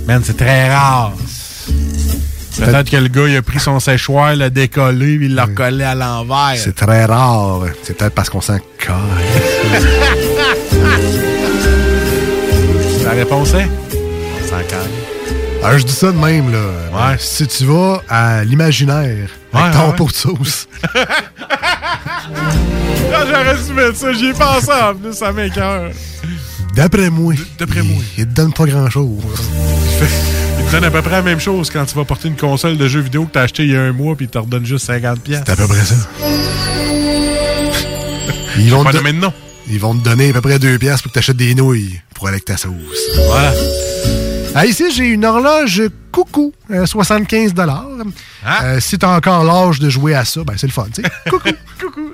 [0.07, 1.13] Man, c'est très rare.
[2.59, 5.85] Peut-être que le gars, il a pris son séchoir, l'a décollé, puis il l'a recollé
[5.85, 6.53] à l'envers.
[6.57, 7.63] C'est très rare.
[7.83, 8.95] C'est peut-être parce qu'on s'en casse.
[13.05, 13.69] La réponse est?
[14.45, 14.57] On s'en.
[15.65, 16.59] Alors, je dis ça de même, là.
[16.93, 19.97] Ben, Si tu vas à l'imaginaire avec Ouais, ton ouais.
[19.97, 20.69] pot de sauce,
[23.17, 25.91] Ah, J'aurais dû mettre ça, j'y ai pensé en plus, ça m'écoeure.
[26.75, 29.09] d'après moi, d'après moi, il te donne pas grand-chose.
[30.59, 32.77] Il te donne à peu près la même chose quand tu vas porter une console
[32.77, 34.67] de jeux vidéo que t'as acheté il y a un mois, puis il te redonne
[34.67, 35.43] juste 50 pièces.
[35.47, 35.95] C'est à peu près ça.
[38.59, 38.97] Ils vont, te
[39.69, 42.01] ils vont te donner à peu près deux pièces pour que tu achètes des nouilles
[42.15, 42.73] pour aller avec ta sauce.
[43.29, 43.53] Voilà.
[44.57, 45.83] Ah, ici, j'ai une horloge
[46.13, 47.55] coucou, euh, 75
[48.47, 51.09] Euh, Si t'as encore l'âge de jouer à ça, ben c'est le fun, tu sais.
[51.31, 51.49] Coucou.
[51.81, 52.11] Coucou.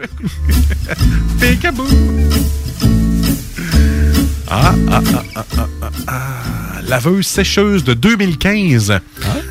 [1.40, 1.86] Peekaboo.
[4.48, 6.80] Ah, ah, ah, ah, ah, ah, ah.
[6.88, 8.98] Laveuse sécheuse de 2015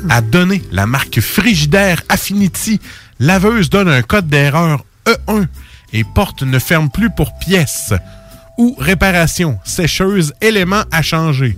[0.08, 2.80] a donné la marque Frigidaire Affinity.
[3.20, 5.46] Laveuse donne un code d'erreur E1
[5.92, 7.94] et porte ne ferme plus pour pièces.
[8.58, 11.56] Ou réparation, sécheuse, élément à changer.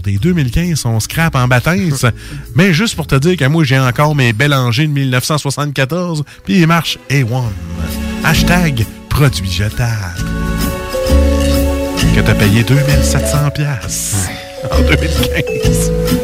[0.00, 1.94] Pour des 2015, on scrape en baptême.
[2.54, 6.66] Mais juste pour te dire que moi, j'ai encore mes Bélanger de 1974, puis ils
[6.66, 7.42] marchent A1.
[8.24, 10.24] Hashtag produit jetable.
[12.14, 14.28] Que t'as payé 2700 pièces
[14.70, 16.19] en 2015.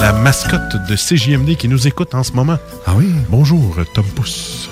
[0.00, 2.58] La mascotte de CJMD qui nous écoute en ce moment.
[2.86, 3.06] Ah oui?
[3.28, 4.68] Bonjour, Tom Pouce.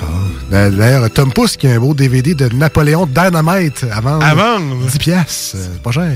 [0.52, 4.24] Euh, D'ailleurs, Tom Pouce qui a un beau DVD de Napoléon Dynamite à vendre.
[4.24, 4.76] À vendre?
[4.86, 5.56] 10 piastres.
[5.56, 6.12] euh, pas cher.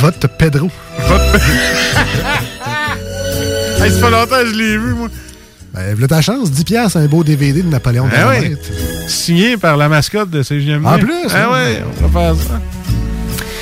[0.00, 0.70] Vote Pedro.
[3.84, 5.08] Hey, ça fait longtemps que je l'ai vu, moi.
[5.74, 8.38] Ben, voilà ta chance, 10 piastres, un beau DVD de Napoléon Ah oui.
[8.40, 8.72] Dynamite.
[9.08, 10.86] Signé par la mascotte de CJMD.
[10.86, 11.52] En plus, Ah hein?
[11.52, 12.60] ouais, on va faire ça.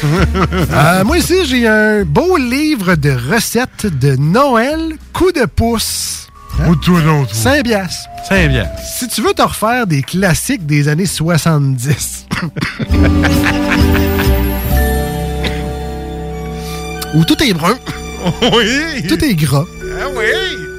[0.73, 6.29] Euh, moi ici, j'ai un beau livre de recettes de Noël, coup de pouce.
[6.69, 7.35] Ou tout l'autre.
[7.35, 8.09] 5 piastres.
[8.29, 8.83] 5 piastres.
[8.99, 12.27] Si tu veux te refaire des classiques des années 70,
[17.15, 17.77] où tout est brun,
[18.55, 19.03] Oui.
[19.09, 19.65] tout est gras,
[20.01, 20.25] Ah oui.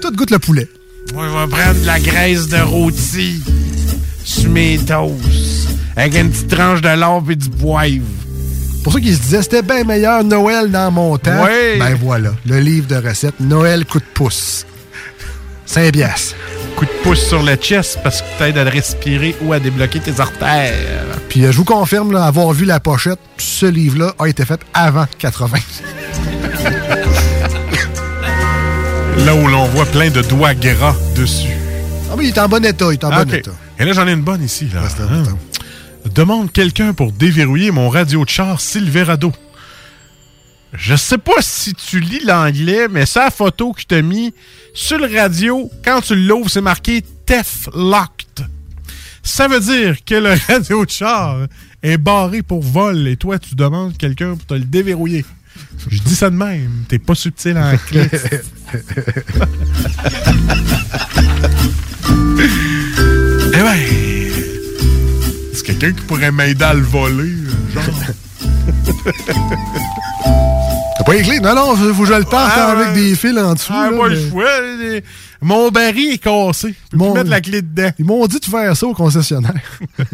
[0.02, 0.68] tout goûte le poulet.
[1.14, 3.42] Moi, je vais prendre de la graisse de rôti
[4.24, 5.68] sur mes toasts.
[5.96, 8.06] Avec une petite tranche de lard et du poivre.
[8.84, 11.44] Pour ceux qui se disaient, c'était bien meilleur Noël dans mon temps.
[11.44, 11.78] Oui.
[11.80, 14.66] Ben voilà, le livre de recettes, Noël coup de pouce.
[15.68, 16.36] 5 piastres.
[16.76, 20.20] Coup de pouce sur le chest parce que t'aides à respirer ou à débloquer tes
[20.20, 20.74] artères.
[21.30, 24.60] Puis euh, je vous confirme, là, avoir vu la pochette, ce livre-là a été fait
[24.74, 25.58] avant 80.
[29.26, 31.52] Là où l'on voit plein de doigts gras dessus.
[32.10, 33.52] Ah oui, il est en bon état, il est en Ah, bon état.
[33.80, 34.68] Et là, j'en ai une bonne ici.
[34.74, 34.82] Là.
[35.10, 35.24] Hein?
[36.06, 39.32] Demande quelqu'un pour déverrouiller mon radio de char Silverado.
[40.74, 44.34] Je sais pas si tu lis l'anglais, mais sa photo que t'as mis
[44.74, 48.48] sur le radio, quand tu l'ouvres, c'est marqué TEF Locked.
[49.24, 51.48] Ça veut dire que le radio de char
[51.84, 55.26] est barré pour vol et toi, tu demandes quelqu'un pour te le déverrouiller.
[55.88, 56.86] Je dis ça de même.
[56.88, 58.08] T'es pas subtil en clé.
[63.54, 64.01] Eh ouais.
[65.82, 67.32] Quelqu'un qui pourrait m'aider à le voler,
[67.74, 67.84] genre.
[71.04, 71.40] T'as Oui, clé.
[71.40, 73.74] Non, non, faut que je le parte Ah, avec des fils en dessous.
[73.76, 74.62] Ah, là, moi, mais- je vois.
[74.80, 75.04] les-
[75.44, 76.76] Mon baril est cassé.
[76.94, 77.90] Je peux mettre la clé dedans.
[77.98, 79.56] Ils m'ont dit de faire ça au concessionnaire.
[79.98, 80.06] Ben,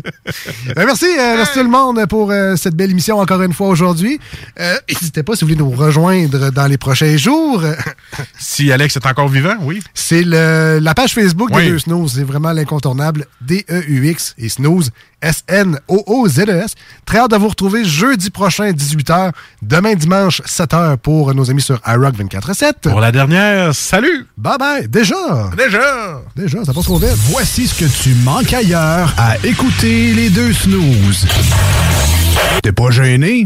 [0.86, 4.22] merci, euh, merci tout le monde pour euh, cette belle émission encore une fois aujourd'hui.
[4.58, 7.62] Euh, N'hésitez pas si vous voulez nous rejoindre dans les prochains jours.
[8.40, 9.82] si Alex est encore vivant, oui.
[9.94, 11.64] C'est le- la page Facebook Oui.
[11.66, 12.14] des deux Snooze.
[12.16, 13.26] C'est vraiment l'incontournable.
[13.42, 14.92] D-E-U-X et Snooze.
[15.22, 16.72] S-N-O-O-Z-E-S.
[16.72, 16.76] E
[17.06, 19.32] Très hâte de vous retrouver jeudi prochain, 18h.
[19.62, 22.90] Demain, dimanche, 7h pour nos amis sur iRock 24-7.
[22.90, 24.28] Pour la dernière, salut!
[24.38, 24.88] Bye bye!
[24.88, 25.50] Déjà!
[25.58, 26.22] Déjà!
[26.36, 27.16] Déjà, ça passe trop vite.
[27.16, 31.26] Voici ce que tu manques ailleurs à écouter les deux snooze.
[32.62, 33.46] T'es pas gêné?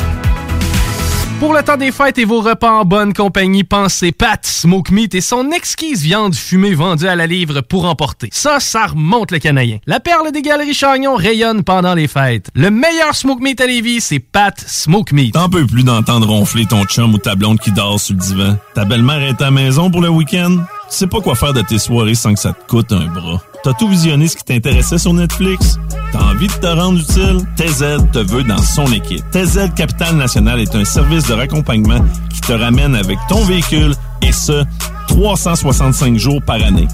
[1.41, 5.15] Pour le temps des fêtes et vos repas en bonne compagnie, pensez Pat Smoke Meat
[5.15, 8.29] et son exquise viande fumée vendue à la livre pour emporter.
[8.31, 9.79] Ça, ça remonte le canadien.
[9.87, 12.51] La perle des galeries Chagnon rayonne pendant les fêtes.
[12.53, 15.33] Le meilleur Smoke Meat à Lévis, c'est Pat Smoke Meat.
[15.33, 18.57] T'en peux plus d'entendre ronfler ton chum ou ta blonde qui dort sur le divan.
[18.75, 20.57] Ta belle-mère est à la maison pour le week-end.
[20.91, 23.41] Tu sais pas quoi faire de tes soirées sans que ça te coûte un bras.
[23.63, 25.77] T'as tout visionné ce qui t'intéressait sur Netflix?
[26.11, 27.45] T'as envie de te rendre utile?
[27.55, 29.23] TZ te veut dans son équipe.
[29.31, 33.93] TZ Capital National est un service de raccompagnement qui te ramène avec ton véhicule
[34.23, 34.63] et ce,
[35.09, 36.87] 365 jours par année.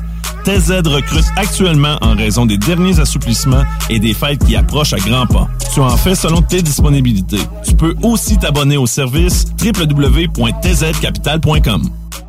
[0.44, 5.26] TZ recrute actuellement en raison des derniers assouplissements et des fêtes qui approchent à grands
[5.26, 5.48] pas.
[5.74, 7.40] Tu en fais selon tes disponibilités.
[7.66, 11.90] Tu peux aussi t'abonner au service www.tzcapital.com.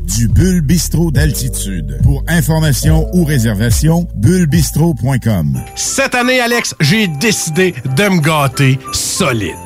[0.00, 1.98] du Bulle Bistrot d'altitude.
[2.02, 5.60] Pour information ou réservation, bullebistro.com.
[5.74, 9.65] Cette année, Alex, j'ai décidé de me gâter solide.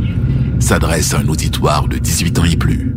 [0.61, 2.95] s'adresse à un auditoire de 18 ans et plus.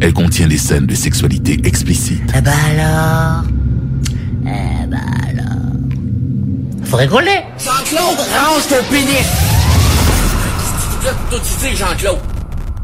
[0.00, 2.22] Elle contient des scènes de sexualité explicite.
[2.36, 3.44] Eh ben alors?
[4.42, 6.84] Eh ben alors?
[6.84, 9.26] Faut rigoler Jean-Claude, range ton pénis
[11.02, 12.18] Toi, tu sais, Jean-Claude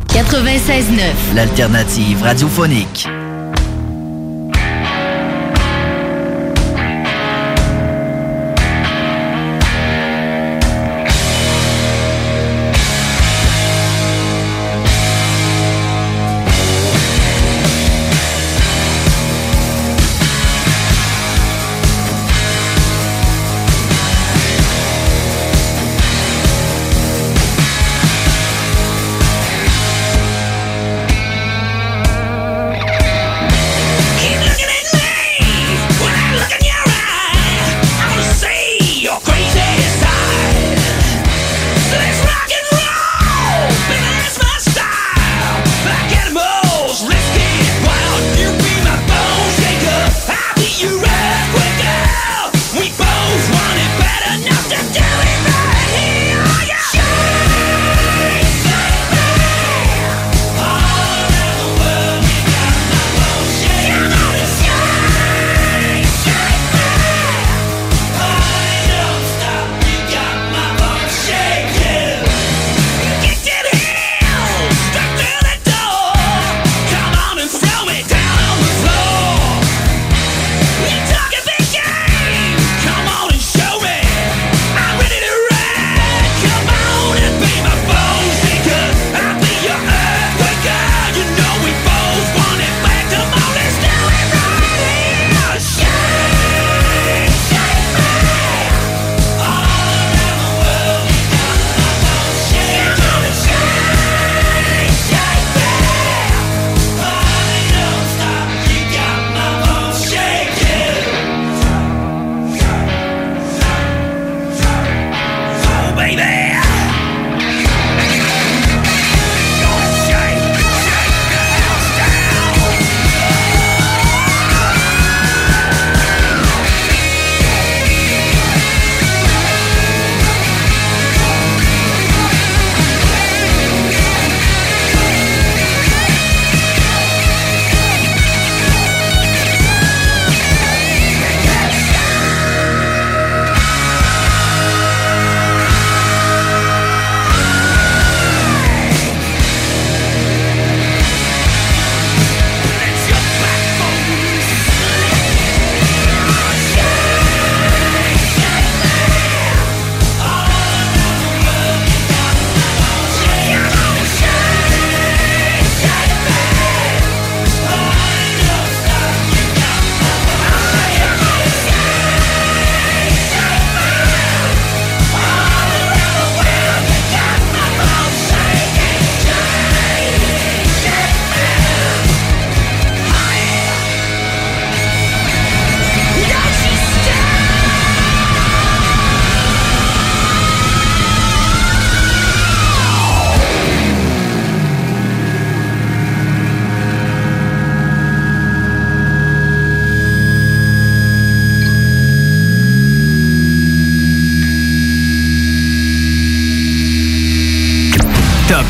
[0.09, 3.09] 96.9, l'alternative radiophonique.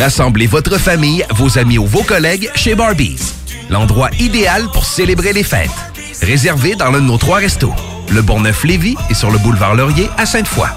[0.00, 3.32] Rassemblez votre famille, vos amis ou vos collègues chez Barbies.
[3.70, 5.70] L'endroit idéal pour célébrer les fêtes.
[6.20, 7.72] Réservé dans l'un de nos trois restos.
[8.10, 10.68] Le Bourgneuf-Lévis et sur le boulevard Laurier à Sainte-Foy.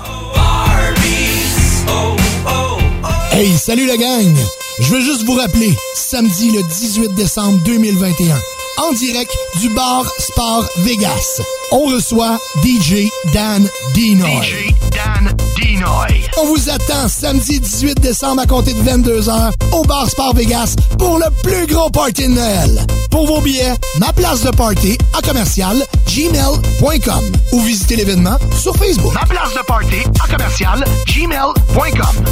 [3.31, 4.35] Hey, salut la gang!
[4.79, 8.35] Je veux juste vous rappeler, samedi le 18 décembre 2021,
[8.77, 11.41] en direct du bar Sport Vegas,
[11.71, 14.41] on reçoit DJ Dan Dinoy.
[14.41, 16.29] DJ Dan Dinoy.
[16.37, 21.17] On vous attend samedi 18 décembre à compter de 22h au bar Sport Vegas pour
[21.17, 22.85] le plus gros party de Noël.
[23.09, 25.75] Pour vos billets, ma place de party à commercial
[26.05, 27.23] gmail.com
[27.53, 29.13] ou visitez l'événement sur Facebook.
[29.13, 32.25] Ma place de party à commercial gmail.com.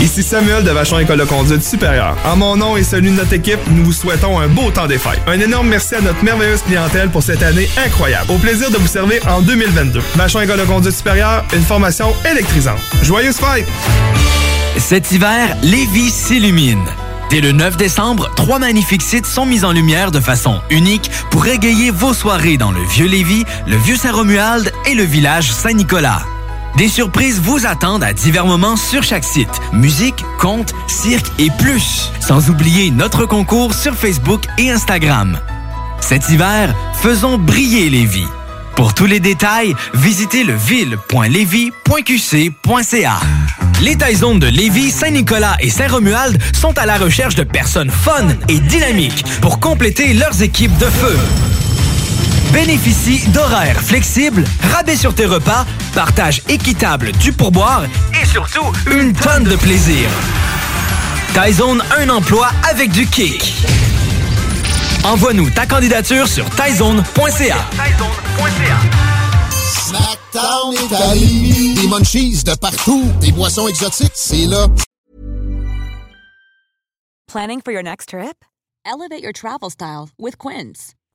[0.00, 2.16] Ici Samuel de Vachon École de conduite supérieure.
[2.24, 4.98] En mon nom et celui de notre équipe, nous vous souhaitons un beau temps des
[4.98, 5.20] fêtes.
[5.26, 8.30] Un énorme merci à notre merveilleuse clientèle pour cette année incroyable.
[8.30, 10.00] Au plaisir de vous servir en 2022.
[10.14, 12.78] Vachon École de conduite supérieure, une formation électrisante.
[13.02, 13.66] Joyeuses fêtes!
[14.78, 16.84] Cet hiver, Lévis s'illumine.
[17.30, 21.46] Dès le 9 décembre, trois magnifiques sites sont mis en lumière de façon unique pour
[21.46, 26.22] égayer vos soirées dans le Vieux Lévis, le Vieux Saint-Romuald et le village Saint-Nicolas.
[26.76, 29.48] Des surprises vous attendent à divers moments sur chaque site.
[29.72, 32.10] Musique, contes, cirque et plus.
[32.20, 35.40] Sans oublier notre concours sur Facebook et Instagram.
[36.00, 38.26] Cet hiver, faisons briller Lévis.
[38.74, 43.20] Pour tous les détails, visitez leville.lévis.qc.ca.
[43.80, 48.60] Les Taizones de Lévis, Saint-Nicolas et Saint-Romuald sont à la recherche de personnes fun et
[48.60, 51.16] dynamiques pour compléter leurs équipes de feu.
[52.52, 57.84] Bénéficie d'horaires flexibles, rabais sur tes repas, partage équitable du pourboire
[58.20, 60.08] et surtout une tonne de plaisir.
[61.34, 63.54] Tyzone, un emploi avec du kick.
[65.04, 67.56] Envoie-nous ta candidature sur tyzone.ca.
[69.68, 71.74] Snackdown Italie.
[71.74, 73.04] Des munchies de partout.
[73.20, 74.66] Des boissons exotiques, c'est là.
[77.28, 78.44] Planning for your next trip?
[78.84, 80.95] Elevate your travel style with Quince.